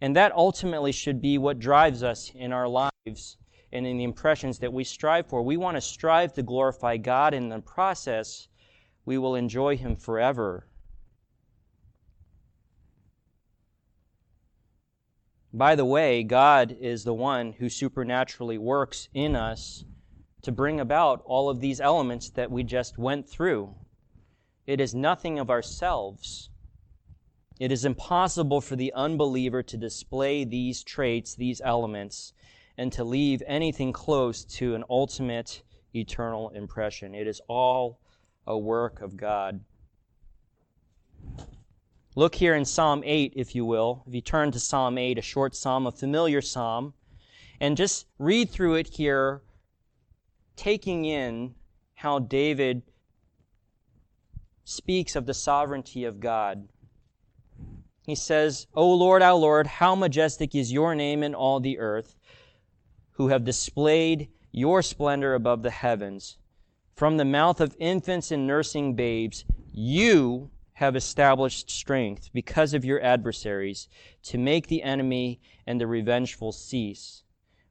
And 0.00 0.14
that 0.14 0.32
ultimately 0.32 0.92
should 0.92 1.20
be 1.20 1.36
what 1.36 1.58
drives 1.58 2.04
us 2.04 2.30
in 2.32 2.52
our 2.52 2.68
lives 2.68 3.38
and 3.72 3.86
in 3.86 3.98
the 3.98 4.04
impressions 4.04 4.60
that 4.60 4.72
we 4.72 4.84
strive 4.84 5.26
for. 5.26 5.42
We 5.42 5.56
want 5.56 5.76
to 5.76 5.80
strive 5.80 6.32
to 6.34 6.44
glorify 6.44 6.96
God, 6.96 7.34
and 7.34 7.44
in 7.44 7.50
the 7.50 7.60
process, 7.60 8.46
we 9.04 9.18
will 9.18 9.34
enjoy 9.34 9.76
Him 9.76 9.96
forever. 9.96 10.68
By 15.52 15.74
the 15.74 15.84
way, 15.84 16.22
God 16.22 16.76
is 16.80 17.02
the 17.02 17.14
one 17.14 17.54
who 17.54 17.68
supernaturally 17.68 18.58
works 18.58 19.08
in 19.12 19.34
us 19.34 19.84
to 20.42 20.52
bring 20.52 20.80
about 20.80 21.22
all 21.24 21.50
of 21.50 21.60
these 21.60 21.80
elements 21.80 22.30
that 22.30 22.50
we 22.50 22.62
just 22.62 22.98
went 22.98 23.28
through. 23.28 23.74
It 24.66 24.80
is 24.80 24.94
nothing 24.94 25.38
of 25.38 25.50
ourselves. 25.50 26.50
It 27.58 27.72
is 27.72 27.84
impossible 27.84 28.60
for 28.60 28.76
the 28.76 28.92
unbeliever 28.94 29.62
to 29.64 29.76
display 29.76 30.44
these 30.44 30.82
traits, 30.82 31.34
these 31.34 31.60
elements, 31.62 32.32
and 32.78 32.90
to 32.92 33.04
leave 33.04 33.42
anything 33.46 33.92
close 33.92 34.44
to 34.44 34.74
an 34.74 34.84
ultimate 34.88 35.62
eternal 35.94 36.50
impression. 36.50 37.14
It 37.14 37.26
is 37.26 37.42
all 37.48 38.00
a 38.46 38.56
work 38.56 39.02
of 39.02 39.16
God. 39.16 39.60
Look 42.16 42.34
here 42.34 42.54
in 42.54 42.64
Psalm 42.64 43.02
8, 43.04 43.34
if 43.36 43.54
you 43.54 43.64
will. 43.64 44.02
If 44.06 44.14
you 44.14 44.20
turn 44.20 44.50
to 44.52 44.58
Psalm 44.58 44.96
8, 44.96 45.18
a 45.18 45.22
short 45.22 45.54
psalm, 45.54 45.86
a 45.86 45.92
familiar 45.92 46.40
psalm, 46.40 46.94
and 47.60 47.76
just 47.76 48.06
read 48.18 48.50
through 48.50 48.76
it 48.76 48.88
here, 48.88 49.42
taking 50.60 51.06
in 51.06 51.54
how 51.94 52.18
David 52.18 52.82
speaks 54.62 55.16
of 55.16 55.24
the 55.24 55.32
sovereignty 55.32 56.04
of 56.04 56.20
God. 56.20 56.68
He 58.04 58.14
says, 58.14 58.66
O 58.74 58.92
Lord, 58.92 59.22
our 59.22 59.38
Lord, 59.38 59.66
how 59.66 59.94
majestic 59.94 60.54
is 60.54 60.70
your 60.70 60.94
name 60.94 61.22
in 61.22 61.34
all 61.34 61.60
the 61.60 61.78
earth, 61.78 62.18
who 63.12 63.28
have 63.28 63.42
displayed 63.42 64.28
your 64.52 64.82
splendor 64.82 65.34
above 65.34 65.62
the 65.62 65.70
heavens. 65.70 66.36
From 66.94 67.16
the 67.16 67.24
mouth 67.24 67.58
of 67.62 67.74
infants 67.78 68.30
and 68.30 68.46
nursing 68.46 68.94
babes, 68.94 69.46
you 69.72 70.50
have 70.74 70.94
established 70.94 71.70
strength 71.70 72.28
because 72.34 72.74
of 72.74 72.84
your 72.84 73.00
adversaries 73.00 73.88
to 74.24 74.36
make 74.36 74.66
the 74.66 74.82
enemy 74.82 75.40
and 75.66 75.80
the 75.80 75.86
revengeful 75.86 76.52
cease. 76.52 77.22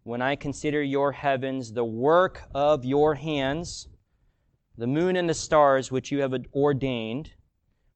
When 0.09 0.23
I 0.23 0.35
consider 0.35 0.81
your 0.81 1.11
heavens, 1.11 1.73
the 1.73 1.85
work 1.85 2.49
of 2.55 2.83
your 2.83 3.13
hands, 3.13 3.89
the 4.75 4.87
moon 4.87 5.15
and 5.15 5.29
the 5.29 5.35
stars 5.35 5.91
which 5.91 6.11
you 6.11 6.21
have 6.21 6.33
ordained, 6.51 7.33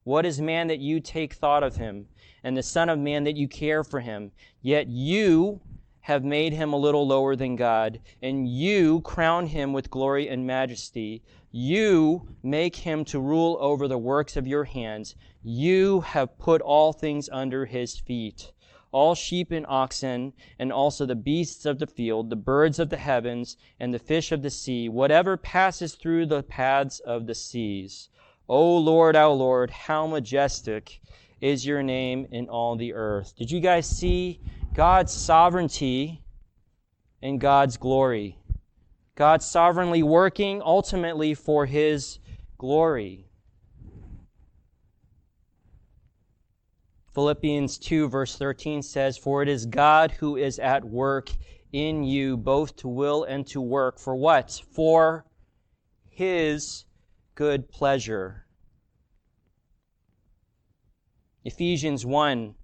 what 0.04 0.24
is 0.24 0.40
man 0.40 0.68
that 0.68 0.78
you 0.78 1.00
take 1.00 1.34
thought 1.34 1.64
of 1.64 1.74
him, 1.74 2.06
and 2.44 2.56
the 2.56 2.62
Son 2.62 2.88
of 2.88 3.00
Man 3.00 3.24
that 3.24 3.36
you 3.36 3.48
care 3.48 3.82
for 3.82 3.98
him? 3.98 4.30
Yet 4.62 4.86
you 4.86 5.60
have 6.02 6.22
made 6.22 6.52
him 6.52 6.72
a 6.72 6.78
little 6.78 7.04
lower 7.04 7.34
than 7.34 7.56
God, 7.56 7.98
and 8.22 8.46
you 8.46 9.00
crown 9.00 9.48
him 9.48 9.72
with 9.72 9.90
glory 9.90 10.28
and 10.28 10.46
majesty. 10.46 11.20
You 11.50 12.28
make 12.44 12.76
him 12.76 13.04
to 13.06 13.18
rule 13.18 13.58
over 13.60 13.88
the 13.88 13.98
works 13.98 14.36
of 14.36 14.46
your 14.46 14.62
hands. 14.62 15.16
You 15.42 16.02
have 16.02 16.38
put 16.38 16.62
all 16.62 16.92
things 16.92 17.28
under 17.32 17.66
his 17.66 17.98
feet 17.98 18.52
all 18.94 19.14
sheep 19.14 19.50
and 19.50 19.66
oxen, 19.68 20.32
and 20.58 20.72
also 20.72 21.04
the 21.04 21.14
beasts 21.14 21.66
of 21.66 21.78
the 21.78 21.86
field, 21.86 22.30
the 22.30 22.36
birds 22.36 22.78
of 22.78 22.88
the 22.88 22.96
heavens, 22.96 23.56
and 23.78 23.92
the 23.92 23.98
fish 23.98 24.32
of 24.32 24.40
the 24.40 24.50
sea, 24.50 24.88
whatever 24.88 25.36
passes 25.36 25.94
through 25.94 26.24
the 26.24 26.42
paths 26.42 27.00
of 27.00 27.26
the 27.26 27.34
seas. 27.34 28.08
O 28.48 28.78
Lord, 28.78 29.16
our 29.16 29.34
Lord, 29.34 29.70
how 29.70 30.06
majestic 30.06 31.00
is 31.40 31.66
your 31.66 31.82
name 31.82 32.26
in 32.30 32.48
all 32.48 32.76
the 32.76 32.94
earth. 32.94 33.34
Did 33.36 33.50
you 33.50 33.60
guys 33.60 33.86
see 33.86 34.40
God's 34.74 35.12
sovereignty 35.12 36.24
and 37.24 37.40
God's 37.40 37.78
glory. 37.78 38.38
God 39.14 39.42
sovereignly 39.42 40.02
working 40.02 40.60
ultimately 40.62 41.32
for 41.32 41.64
his 41.64 42.18
glory. 42.58 43.26
Philippians 47.14 47.78
2, 47.78 48.08
verse 48.08 48.36
13 48.36 48.82
says, 48.82 49.16
For 49.16 49.40
it 49.42 49.48
is 49.48 49.66
God 49.66 50.10
who 50.10 50.36
is 50.36 50.58
at 50.58 50.84
work 50.84 51.30
in 51.72 52.02
you, 52.02 52.36
both 52.36 52.74
to 52.76 52.88
will 52.88 53.22
and 53.22 53.46
to 53.48 53.60
work. 53.60 54.00
For 54.00 54.16
what? 54.16 54.60
For 54.72 55.24
his 56.10 56.84
good 57.36 57.68
pleasure. 57.68 58.46
Ephesians 61.44 62.04
1, 62.04 62.54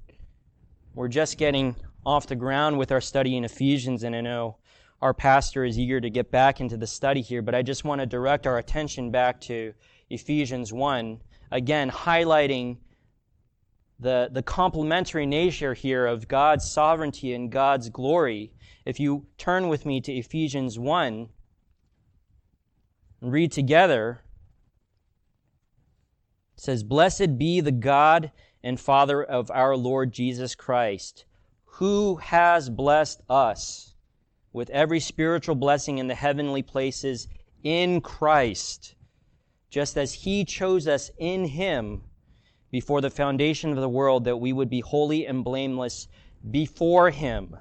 we're 0.94 1.08
just 1.08 1.38
getting 1.38 1.76
off 2.04 2.26
the 2.26 2.34
ground 2.34 2.76
with 2.78 2.90
our 2.90 3.00
study 3.00 3.36
in 3.36 3.44
Ephesians, 3.44 4.02
and 4.02 4.16
I 4.16 4.20
know 4.20 4.56
our 5.00 5.14
pastor 5.14 5.64
is 5.64 5.78
eager 5.78 6.00
to 6.00 6.10
get 6.10 6.30
back 6.30 6.60
into 6.60 6.76
the 6.76 6.86
study 6.86 7.20
here, 7.20 7.42
but 7.42 7.54
I 7.54 7.62
just 7.62 7.84
want 7.84 8.00
to 8.00 8.06
direct 8.06 8.46
our 8.46 8.58
attention 8.58 9.10
back 9.10 9.40
to 9.42 9.74
Ephesians 10.08 10.72
1, 10.72 11.20
again, 11.52 11.90
highlighting 11.90 12.78
the, 14.00 14.30
the 14.32 14.42
complementary 14.42 15.26
nature 15.26 15.74
here 15.74 16.06
of 16.06 16.26
God's 16.26 16.70
sovereignty 16.70 17.34
and 17.34 17.52
God's 17.52 17.90
glory. 17.90 18.52
If 18.84 18.98
you 18.98 19.26
turn 19.36 19.68
with 19.68 19.84
me 19.84 20.00
to 20.00 20.12
Ephesians 20.12 20.78
1 20.78 21.28
and 23.20 23.32
read 23.32 23.52
together, 23.52 24.22
it 26.56 26.60
says, 26.60 26.82
Blessed 26.82 27.38
be 27.38 27.60
the 27.60 27.72
God 27.72 28.32
and 28.62 28.80
Father 28.80 29.22
of 29.22 29.50
our 29.50 29.76
Lord 29.76 30.12
Jesus 30.12 30.54
Christ 30.54 31.26
who 31.80 32.16
has 32.16 32.68
blessed 32.68 33.22
us 33.30 33.94
with 34.52 34.68
every 34.68 35.00
spiritual 35.00 35.54
blessing 35.54 35.96
in 35.96 36.08
the 36.08 36.14
heavenly 36.14 36.62
places 36.62 37.26
in 37.62 38.02
Christ, 38.02 38.94
just 39.70 39.96
as 39.96 40.12
He 40.12 40.44
chose 40.44 40.86
us 40.86 41.10
in 41.16 41.46
Him 41.46 42.02
before 42.70 43.00
the 43.00 43.10
foundation 43.10 43.70
of 43.70 43.76
the 43.76 43.88
world 43.88 44.24
that 44.24 44.36
we 44.36 44.52
would 44.52 44.70
be 44.70 44.80
holy 44.80 45.26
and 45.26 45.44
blameless 45.44 46.08
before 46.50 47.10
Him. 47.10 47.56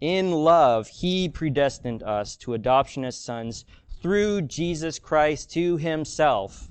In 0.00 0.32
love, 0.32 0.88
He 0.88 1.28
predestined 1.28 2.02
us 2.02 2.36
to 2.36 2.54
adoption 2.54 3.04
as 3.04 3.18
sons 3.18 3.64
through 4.00 4.42
Jesus 4.42 4.98
Christ 4.98 5.50
to 5.52 5.76
Himself, 5.76 6.68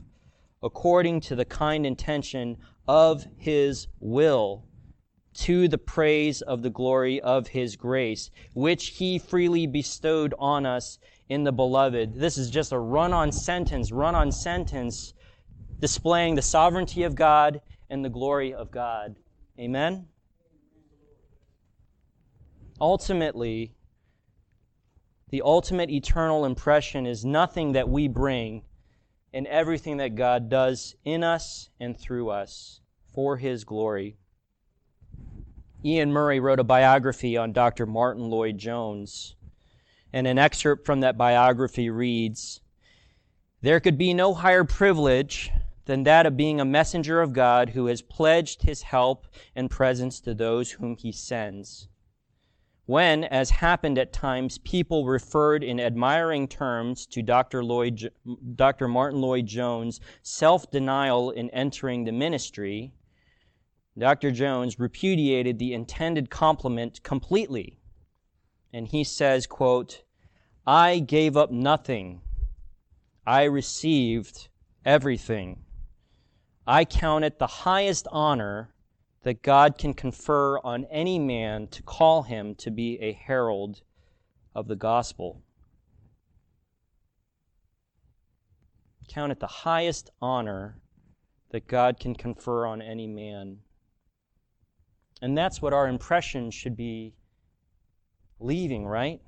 according 0.62 1.22
to 1.22 1.36
the 1.36 1.46
kind 1.46 1.86
intention 1.86 2.58
of 2.88 3.26
His 3.38 3.88
will 4.00 4.66
to 5.36 5.68
the 5.68 5.78
praise 5.78 6.42
of 6.42 6.62
the 6.62 6.70
glory 6.70 7.20
of 7.20 7.48
his 7.48 7.76
grace, 7.76 8.32
which 8.54 8.88
he 8.88 9.20
freely 9.20 9.68
bestowed 9.68 10.34
on 10.40 10.66
us 10.66 10.98
in 11.28 11.44
the 11.44 11.52
beloved. 11.52 12.16
This 12.16 12.38
is 12.38 12.50
just 12.50 12.72
a 12.72 12.80
run 12.80 13.12
on 13.12 13.32
sentence, 13.32 13.92
run 13.92 14.16
on 14.16 14.32
sentence 14.32 15.14
displaying 15.80 16.36
the 16.36 16.42
sovereignty 16.42 17.04
of 17.04 17.16
God 17.16 17.62
and 17.90 18.04
the 18.04 18.10
glory 18.10 18.54
of 18.54 18.72
God. 18.72 19.16
Amen? 19.60 20.08
Ultimately, 22.80 23.74
the 25.30 25.42
ultimate 25.42 25.90
eternal 25.90 26.46
impression 26.46 27.06
is 27.06 27.26
nothing 27.26 27.74
that 27.74 27.90
we 27.90 28.08
bring 28.08 28.64
and 29.34 29.48
everything 29.48 29.98
that 29.98 30.16
God 30.16 30.50
does 30.50 30.96
in 31.04 31.24
us 31.24 31.70
and 31.80 31.98
through 32.00 32.30
us 32.30 32.82
for 33.14 33.38
his 33.38 33.64
glory. 33.64 34.18
Iain 35.86 36.12
Murray 36.12 36.40
wrote 36.40 36.60
a 36.60 36.64
biography 36.64 37.38
on 37.38 37.54
Dr. 37.54 37.86
Martyn 37.86 38.30
Lloyd 38.30 38.58
Jones. 38.58 39.36
And 40.12 40.26
an 40.26 40.38
excerpt 40.38 40.86
from 40.86 41.02
that 41.02 41.18
biography 41.18 41.90
reads 41.90 42.62
There 43.62 43.80
could 43.80 43.98
be 43.98 44.14
no 44.14 44.34
higher 44.34 44.64
privilege 44.64 45.52
than 45.86 46.04
that 46.04 46.26
of 46.26 46.36
being 46.38 46.60
a 46.60 46.66
messenger 46.66 47.22
of 47.22 47.34
God 47.34 47.70
who 47.70 47.86
has 47.88 48.02
pledged 48.02 48.64
his 48.64 48.82
help 48.82 49.28
and 49.56 49.70
presence 49.70 50.20
to 50.22 50.34
those 50.34 50.72
whom 50.72 50.96
he 50.96 51.12
sends. 51.12 51.88
When, 52.88 53.24
as 53.24 53.50
happened 53.50 53.98
at 53.98 54.14
times, 54.14 54.60
people 54.60 55.06
referred 55.06 55.64
in 55.64 55.80
admiring 55.80 56.48
terms 56.48 57.08
to 57.08 57.24
Dr. 57.24 57.64
Lloyd, 57.64 58.12
Dr. 58.56 58.88
Martyn 58.88 59.22
Lloyd 59.22 59.48
Jones' 59.48 60.00
self 60.22 60.70
denial 60.70 61.32
in 61.32 61.50
entering 61.50 62.04
the 62.04 62.12
ministry, 62.12 62.94
Dr. 63.98 64.30
Jones 64.30 64.78
repudiated 64.78 65.58
the 65.58 65.74
intended 65.74 66.30
compliment 66.30 67.02
completely. 67.02 67.80
And 68.72 68.88
he 68.88 69.04
says, 69.04 69.48
quote, 69.48 70.04
I 70.68 71.00
gave 71.00 71.36
up 71.38 71.50
nothing. 71.50 72.22
I 73.26 73.46
received 73.46 74.50
everything. 74.84 75.65
I 76.68 76.86
count 76.86 77.26
it 77.26 77.40
the 77.40 77.48
highest 77.48 78.08
honor 78.12 78.70
that 79.24 79.42
God 79.42 79.78
can 79.78 79.94
confer 79.94 80.60
on 80.60 80.86
any 80.86 81.20
man 81.20 81.68
to 81.70 81.84
call 81.84 82.24
him 82.24 82.56
to 82.56 82.72
be 82.72 83.00
a 83.02 83.14
herald 83.14 83.82
of 84.56 84.68
the 84.68 84.76
gospel. 84.76 85.42
Count 89.08 89.32
it 89.32 89.40
the 89.40 89.48
highest 89.48 90.10
honor 90.22 90.80
that 91.52 91.68
God 91.68 92.00
can 92.00 92.16
confer 92.16 92.66
on 92.66 92.82
any 92.82 93.08
man 93.08 93.60
And 95.22 95.38
that's 95.38 95.62
what 95.62 95.74
our 95.74 95.88
impression 95.88 96.52
should 96.52 96.76
be 96.76 97.14
leaving, 98.40 98.86
right? 98.86 99.22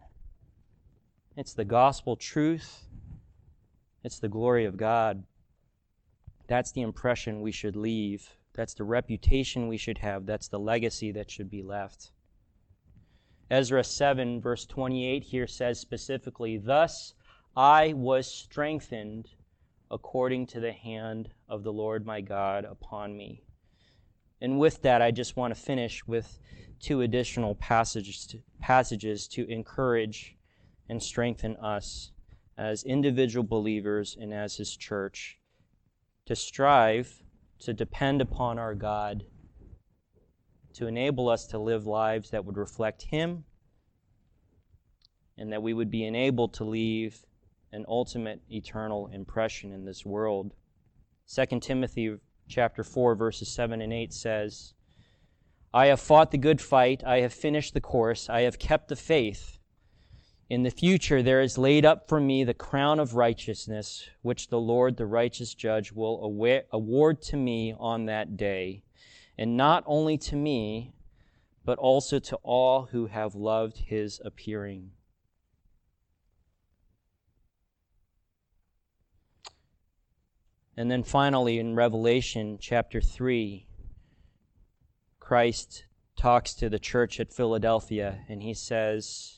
It's 1.36 1.54
the 1.54 1.66
gospel 1.66 2.16
truth, 2.16 2.86
it's 4.04 4.20
the 4.20 4.30
glory 4.30 4.66
of 4.66 4.78
God. 4.78 5.24
That's 6.48 6.72
the 6.72 6.82
impression 6.82 7.42
we 7.42 7.52
should 7.52 7.76
leave. 7.76 8.30
That's 8.54 8.74
the 8.74 8.86
reputation 8.86 9.68
we 9.68 9.78
should 9.78 10.00
have. 10.00 10.26
That's 10.26 10.48
the 10.48 10.60
legacy 10.60 11.12
that 11.12 11.30
should 11.30 11.50
be 11.50 11.62
left. 11.62 12.12
Ezra 13.52 13.84
7, 13.84 14.42
verse 14.42 14.66
28 14.66 15.24
here 15.24 15.48
says 15.48 15.80
specifically, 15.80 16.58
Thus 16.58 17.14
I 17.56 17.94
was 17.94 18.28
strengthened 18.28 19.30
according 19.90 20.48
to 20.48 20.60
the 20.60 20.74
hand 20.74 21.30
of 21.48 21.64
the 21.64 21.72
Lord 21.72 22.06
my 22.06 22.22
God 22.22 22.66
upon 22.66 23.16
me. 23.16 23.44
And 24.42 24.60
with 24.60 24.82
that, 24.82 25.02
I 25.02 25.12
just 25.12 25.36
want 25.36 25.56
to 25.56 25.62
finish 25.62 26.06
with 26.06 26.40
two 26.80 27.02
additional 27.02 27.56
passages 27.56 28.26
to, 28.28 28.40
passages 28.60 29.28
to 29.30 29.50
encourage 29.50 30.36
and 30.90 31.02
strengthen 31.02 31.56
us 31.58 32.12
as 32.58 32.84
individual 32.84 33.46
believers 33.46 34.18
and 34.20 34.34
as 34.34 34.58
His 34.58 34.76
church 34.76 35.40
to 36.28 36.36
strive 36.36 37.24
to 37.60 37.74
depend 37.74 38.22
upon 38.22 38.60
our 38.60 38.76
God 38.76 39.24
to 40.74 40.86
enable 40.86 41.28
us 41.28 41.48
to 41.48 41.58
live 41.58 41.88
lives 41.88 42.30
that 42.30 42.46
would 42.46 42.58
reflect 42.58 43.02
Him 43.02 43.44
and 45.38 45.52
that 45.52 45.64
we 45.64 45.74
would 45.74 45.90
be 45.90 46.06
enabled 46.06 46.54
to 46.54 46.64
leave 46.64 47.26
an 47.72 47.84
ultimate 47.88 48.42
eternal 48.52 49.08
impression 49.08 49.72
in 49.72 49.86
this 49.86 50.06
world. 50.06 50.54
2 51.34 51.60
Timothy 51.60 52.18
chapter 52.48 52.84
4 52.84 53.16
verses 53.16 53.52
7 53.52 53.82
and 53.82 53.92
8 53.92 54.14
says, 54.14 54.74
I 55.74 55.88
have 55.88 56.00
fought 56.00 56.32
the 56.32 56.38
good 56.38 56.62
fight, 56.62 57.04
I 57.04 57.22
have 57.22 57.34
finished 57.34 57.74
the 57.74 57.82
course, 57.82 58.30
I 58.30 58.42
have 58.42 58.60
kept 58.60 58.88
the 58.88 58.96
faith. 58.96 59.57
In 60.50 60.64
the 60.64 60.72
future 60.72 61.22
there 61.22 61.42
is 61.42 61.58
laid 61.58 61.86
up 61.86 62.08
for 62.08 62.20
me 62.20 62.44
the 62.44 62.54
crown 62.54 63.00
of 63.00 63.16
righteousness, 63.16 64.08
which 64.22 64.48
the 64.48 64.60
Lord, 64.60 64.96
the 64.96 65.06
righteous 65.06 65.54
judge, 65.54 65.92
will 65.92 66.24
award 66.72 67.22
to 67.24 67.38
me 67.38 67.76
on 67.78 68.06
that 68.06 68.38
day 68.38 68.84
and 69.38 69.56
not 69.56 69.84
only 69.86 70.18
to 70.18 70.36
me, 70.36 70.94
but 71.64 71.78
also 71.78 72.18
to 72.18 72.38
all 72.38 72.84
who 72.92 73.08
have 73.08 73.36
loved 73.36 73.78
his 73.78 74.22
appearing. 74.24 74.92
And 80.76 80.90
then 80.90 81.04
finally, 81.04 81.60
in 81.60 81.76
Revelation 81.76 82.58
chapter 82.62 83.02
3, 83.02 83.68
Christ 85.20 85.86
talks 86.16 86.54
to 86.56 86.70
the 86.70 86.80
church 86.80 87.20
at 87.20 87.34
Philadelphia, 87.34 88.20
and 88.30 88.42
he 88.44 88.54
says, 88.54 89.37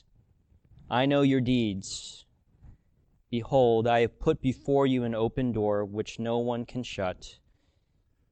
I 0.92 1.06
know 1.06 1.22
your 1.22 1.40
deeds. 1.40 2.26
Behold, 3.30 3.86
I 3.86 4.00
have 4.00 4.18
put 4.18 4.42
before 4.42 4.88
you 4.88 5.04
an 5.04 5.14
open 5.14 5.52
door 5.52 5.84
which 5.84 6.18
no 6.18 6.38
one 6.38 6.66
can 6.66 6.82
shut. 6.82 7.38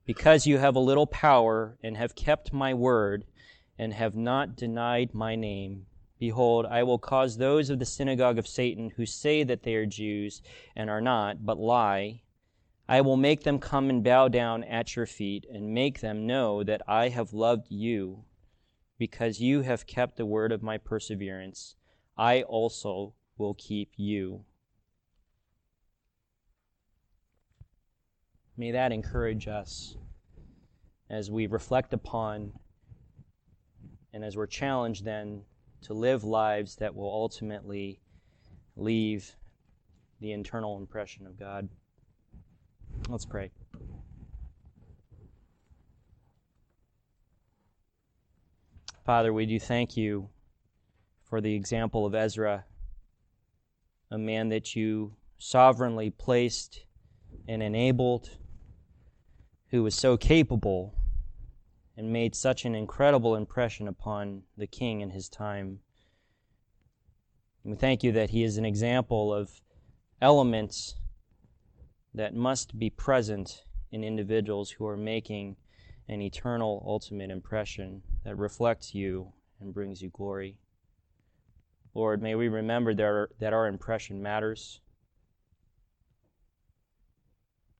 Because 0.04 0.44
you 0.44 0.59
have 0.59 0.74
a 0.74 0.80
little 0.80 1.06
power 1.06 1.78
and 1.84 1.96
have 1.96 2.16
kept 2.16 2.52
my 2.52 2.74
word 2.74 3.26
and 3.78 3.92
have 3.92 4.16
not 4.16 4.56
denied 4.56 5.14
my 5.14 5.36
name, 5.36 5.86
behold, 6.18 6.66
I 6.66 6.82
will 6.82 6.98
cause 6.98 7.36
those 7.36 7.70
of 7.70 7.78
the 7.78 7.86
synagogue 7.86 8.38
of 8.38 8.48
Satan 8.48 8.90
who 8.96 9.06
say 9.06 9.44
that 9.44 9.62
they 9.62 9.76
are 9.76 9.86
Jews 9.86 10.42
and 10.74 10.90
are 10.90 11.00
not, 11.00 11.46
but 11.46 11.61
lie, 11.61 12.22
I 12.88 13.02
will 13.02 13.16
make 13.16 13.44
them 13.44 13.61
come 13.61 13.88
and 13.88 14.02
bow 14.02 14.26
down 14.26 14.64
at 14.64 14.96
your 14.96 15.06
feet 15.06 15.46
and 15.48 15.74
make 15.74 16.00
them 16.00 16.26
know 16.26 16.64
that 16.64 16.82
I 16.88 17.11
have 17.11 17.32
loved 17.32 17.70
you 17.70 18.24
because 18.98 19.40
you 19.40 19.61
have 19.61 19.86
kept 19.86 20.16
the 20.16 20.26
word 20.26 20.50
of 20.50 20.61
my 20.61 20.76
perseverance. 20.76 21.76
I 22.18 22.42
also 22.42 23.14
will 23.38 23.54
keep 23.54 23.92
you. 23.96 24.44
May 28.56 28.72
that 28.72 28.90
encourage 28.90 29.46
us 29.46 29.96
as 31.08 31.30
we 31.30 31.46
reflect 31.46 31.92
upon 31.92 32.52
and 34.12 34.24
as 34.24 34.36
we're 34.36 34.48
challenged 34.48 35.04
then 35.04 35.42
to 35.82 35.94
live 35.94 36.24
lives 36.24 36.74
that 36.76 36.92
will 36.92 37.08
ultimately 37.08 38.00
leave 38.74 39.36
the 40.20 40.32
internal 40.32 40.76
impression 40.76 41.24
of 41.24 41.38
God. 41.38 41.68
Let's 43.08 43.24
pray. 43.24 43.52
Father, 49.04 49.32
we 49.32 49.46
do 49.46 49.60
thank 49.60 49.96
you 49.96 50.28
for 51.28 51.40
the 51.40 51.54
example 51.54 52.06
of 52.06 52.14
Ezra, 52.14 52.64
a 54.10 54.18
man 54.18 54.48
that 54.48 54.74
you 54.74 55.14
sovereignly 55.38 56.10
placed 56.10 56.84
and 57.46 57.62
enabled 57.62 58.30
who 59.70 59.82
was 59.82 59.94
so 59.94 60.16
capable 60.16 60.94
and 61.96 62.12
made 62.12 62.34
such 62.34 62.64
an 62.64 62.74
incredible 62.74 63.34
impression 63.34 63.88
upon 63.88 64.42
the 64.56 64.66
king 64.66 65.00
in 65.00 65.10
his 65.10 65.28
time. 65.28 65.80
We 67.64 67.74
thank 67.74 68.02
you 68.02 68.12
that 68.12 68.30
he 68.30 68.44
is 68.44 68.56
an 68.56 68.64
example 68.64 69.34
of 69.34 69.60
elements 70.22 70.94
that 72.14 72.34
must 72.34 72.78
be 72.78 72.88
present 72.88 73.64
in 73.92 74.02
individuals 74.02 74.70
who 74.70 74.86
are 74.86 74.96
making 74.96 75.56
an 76.08 76.22
eternal 76.22 76.82
ultimate 76.86 77.30
impression 77.30 78.02
that 78.24 78.36
reflects 78.36 78.94
you 78.94 79.32
and 79.60 79.74
brings 79.74 80.00
you 80.00 80.08
glory. 80.08 80.56
Lord, 81.99 82.22
may 82.22 82.36
we 82.36 82.46
remember 82.46 82.94
that 82.94 83.03
our, 83.03 83.28
that 83.40 83.53
our 83.53 83.66
impression 83.66 84.22
matters 84.22 84.80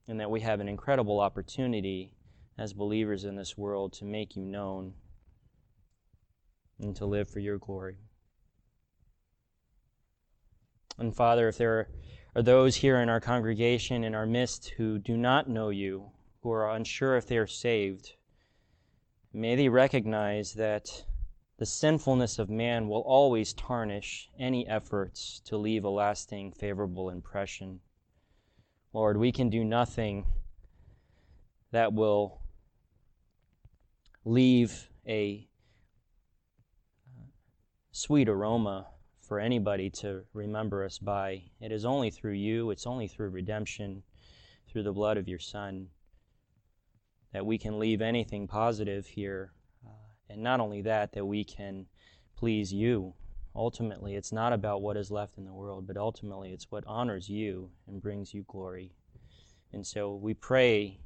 and 0.09 0.19
that 0.19 0.29
we 0.29 0.41
have 0.41 0.59
an 0.59 0.67
incredible 0.67 1.21
opportunity 1.21 2.11
as 2.59 2.73
believers 2.73 3.23
in 3.23 3.37
this 3.37 3.57
world 3.57 3.93
to 3.93 4.05
make 4.05 4.35
you 4.35 4.43
known 4.43 4.95
and 6.81 6.97
to 6.97 7.07
live 7.07 7.31
for 7.31 7.39
your 7.39 7.59
glory. 7.59 7.99
And 10.99 11.15
Father, 11.15 11.47
if 11.47 11.57
there 11.57 11.89
are 12.35 12.43
those 12.43 12.75
here 12.75 13.01
in 13.01 13.09
our 13.09 13.21
congregation, 13.21 14.03
in 14.03 14.17
our 14.17 14.27
midst, 14.27 14.71
who 14.71 14.99
do 14.99 15.17
not 15.17 15.49
know 15.49 15.69
you, 15.69 16.11
who 16.43 16.51
are 16.51 16.69
unsure 16.75 17.17
if 17.17 17.29
they 17.29 17.39
are 17.39 17.47
saved, 17.47 18.15
may 19.33 19.55
they 19.55 19.69
recognize 19.69 20.55
that 20.55 21.05
the 21.59 21.67
sinfulness 21.67 22.39
of 22.39 22.49
man 22.49 22.89
will 22.89 23.01
always 23.01 23.53
tarnish 23.53 24.31
any 24.39 24.67
efforts 24.69 25.41
to 25.45 25.57
leave 25.57 25.85
a 25.85 25.91
lasting, 25.91 26.53
favorable 26.53 27.11
impression. 27.11 27.81
Lord, 28.93 29.17
we 29.17 29.33
can 29.33 29.51
do 29.51 29.65
nothing 29.65 30.25
that 31.73 31.93
will 31.93 32.41
leave 34.25 34.89
a 35.07 35.49
uh, 37.17 37.23
sweet 37.91 38.29
aroma 38.29 38.87
for 39.21 39.41
anybody 39.41 39.91
to 39.91 40.23
remember 40.33 40.85
us 40.85 40.99
by. 40.99 41.43
It 41.61 41.73
is 41.73 41.85
only 41.85 42.11
through 42.11 42.33
you, 42.33 42.71
it's 42.71 42.87
only 42.87 43.09
through 43.09 43.31
redemption, 43.31 44.05
through 44.71 44.85
the 44.85 44.93
blood 44.93 45.17
of 45.17 45.27
your 45.27 45.39
Son, 45.41 45.89
that 47.33 47.45
we 47.45 47.59
can 47.59 47.81
leave 47.81 48.01
anything 48.01 48.47
positive 48.47 49.07
here. 49.07 49.53
And 50.31 50.43
not 50.43 50.61
only 50.61 50.83
that, 50.83 51.13
that 51.13 51.25
we 51.25 51.45
can 51.45 51.87
please 52.37 52.73
you 52.73 53.15
Ultimately, 53.59 54.15
it's 54.15 54.31
not 54.31 54.53
about 54.53 54.83
what 54.83 54.97
is 54.97 55.11
left 55.11 55.37
in 55.37 55.45
the 55.45 55.53
world, 55.53 55.85
but 55.85 55.97
ultimately 55.97 56.53
it's 56.53 56.71
what 56.71 56.87
honors 56.87 57.29
you 57.29 57.73
and 57.89 58.01
brings 58.01 58.33
you 58.33 58.45
glory. 58.47 58.93
And 59.73 59.85
so 59.85 60.15
we 60.15 60.33
pray, 60.33 61.01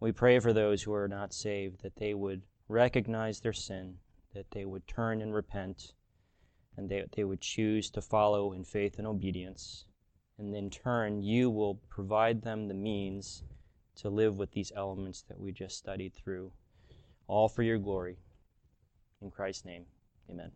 we 0.00 0.10
pray 0.10 0.40
for 0.40 0.52
those 0.52 0.82
who 0.82 0.92
are 0.92 1.06
not 1.06 1.32
saved 1.32 1.82
that 1.82 1.94
they 1.94 2.12
would 2.12 2.42
recognize 2.66 3.38
their 3.38 3.52
sin, 3.52 3.98
that 4.34 4.50
they 4.50 4.64
would 4.64 4.88
turn 4.88 5.22
and 5.22 5.32
repent, 5.32 5.92
and 6.76 6.88
that 6.88 7.12
they 7.12 7.22
would 7.22 7.40
choose 7.40 7.88
to 7.90 8.02
follow 8.02 8.52
in 8.52 8.64
faith 8.64 8.98
and 8.98 9.06
obedience. 9.06 9.84
And 10.38 10.52
in 10.52 10.70
turn, 10.70 11.22
you 11.22 11.50
will 11.50 11.76
provide 11.88 12.42
them 12.42 12.66
the 12.66 12.74
means 12.74 13.44
to 13.96 14.08
live 14.08 14.38
with 14.38 14.50
these 14.50 14.72
elements 14.74 15.22
that 15.28 15.38
we 15.38 15.52
just 15.52 15.76
studied 15.78 16.14
through, 16.14 16.50
all 17.28 17.48
for 17.48 17.62
your 17.62 17.78
glory. 17.78 18.16
In 19.22 19.30
Christ's 19.30 19.64
name, 19.64 19.84
amen. 20.30 20.50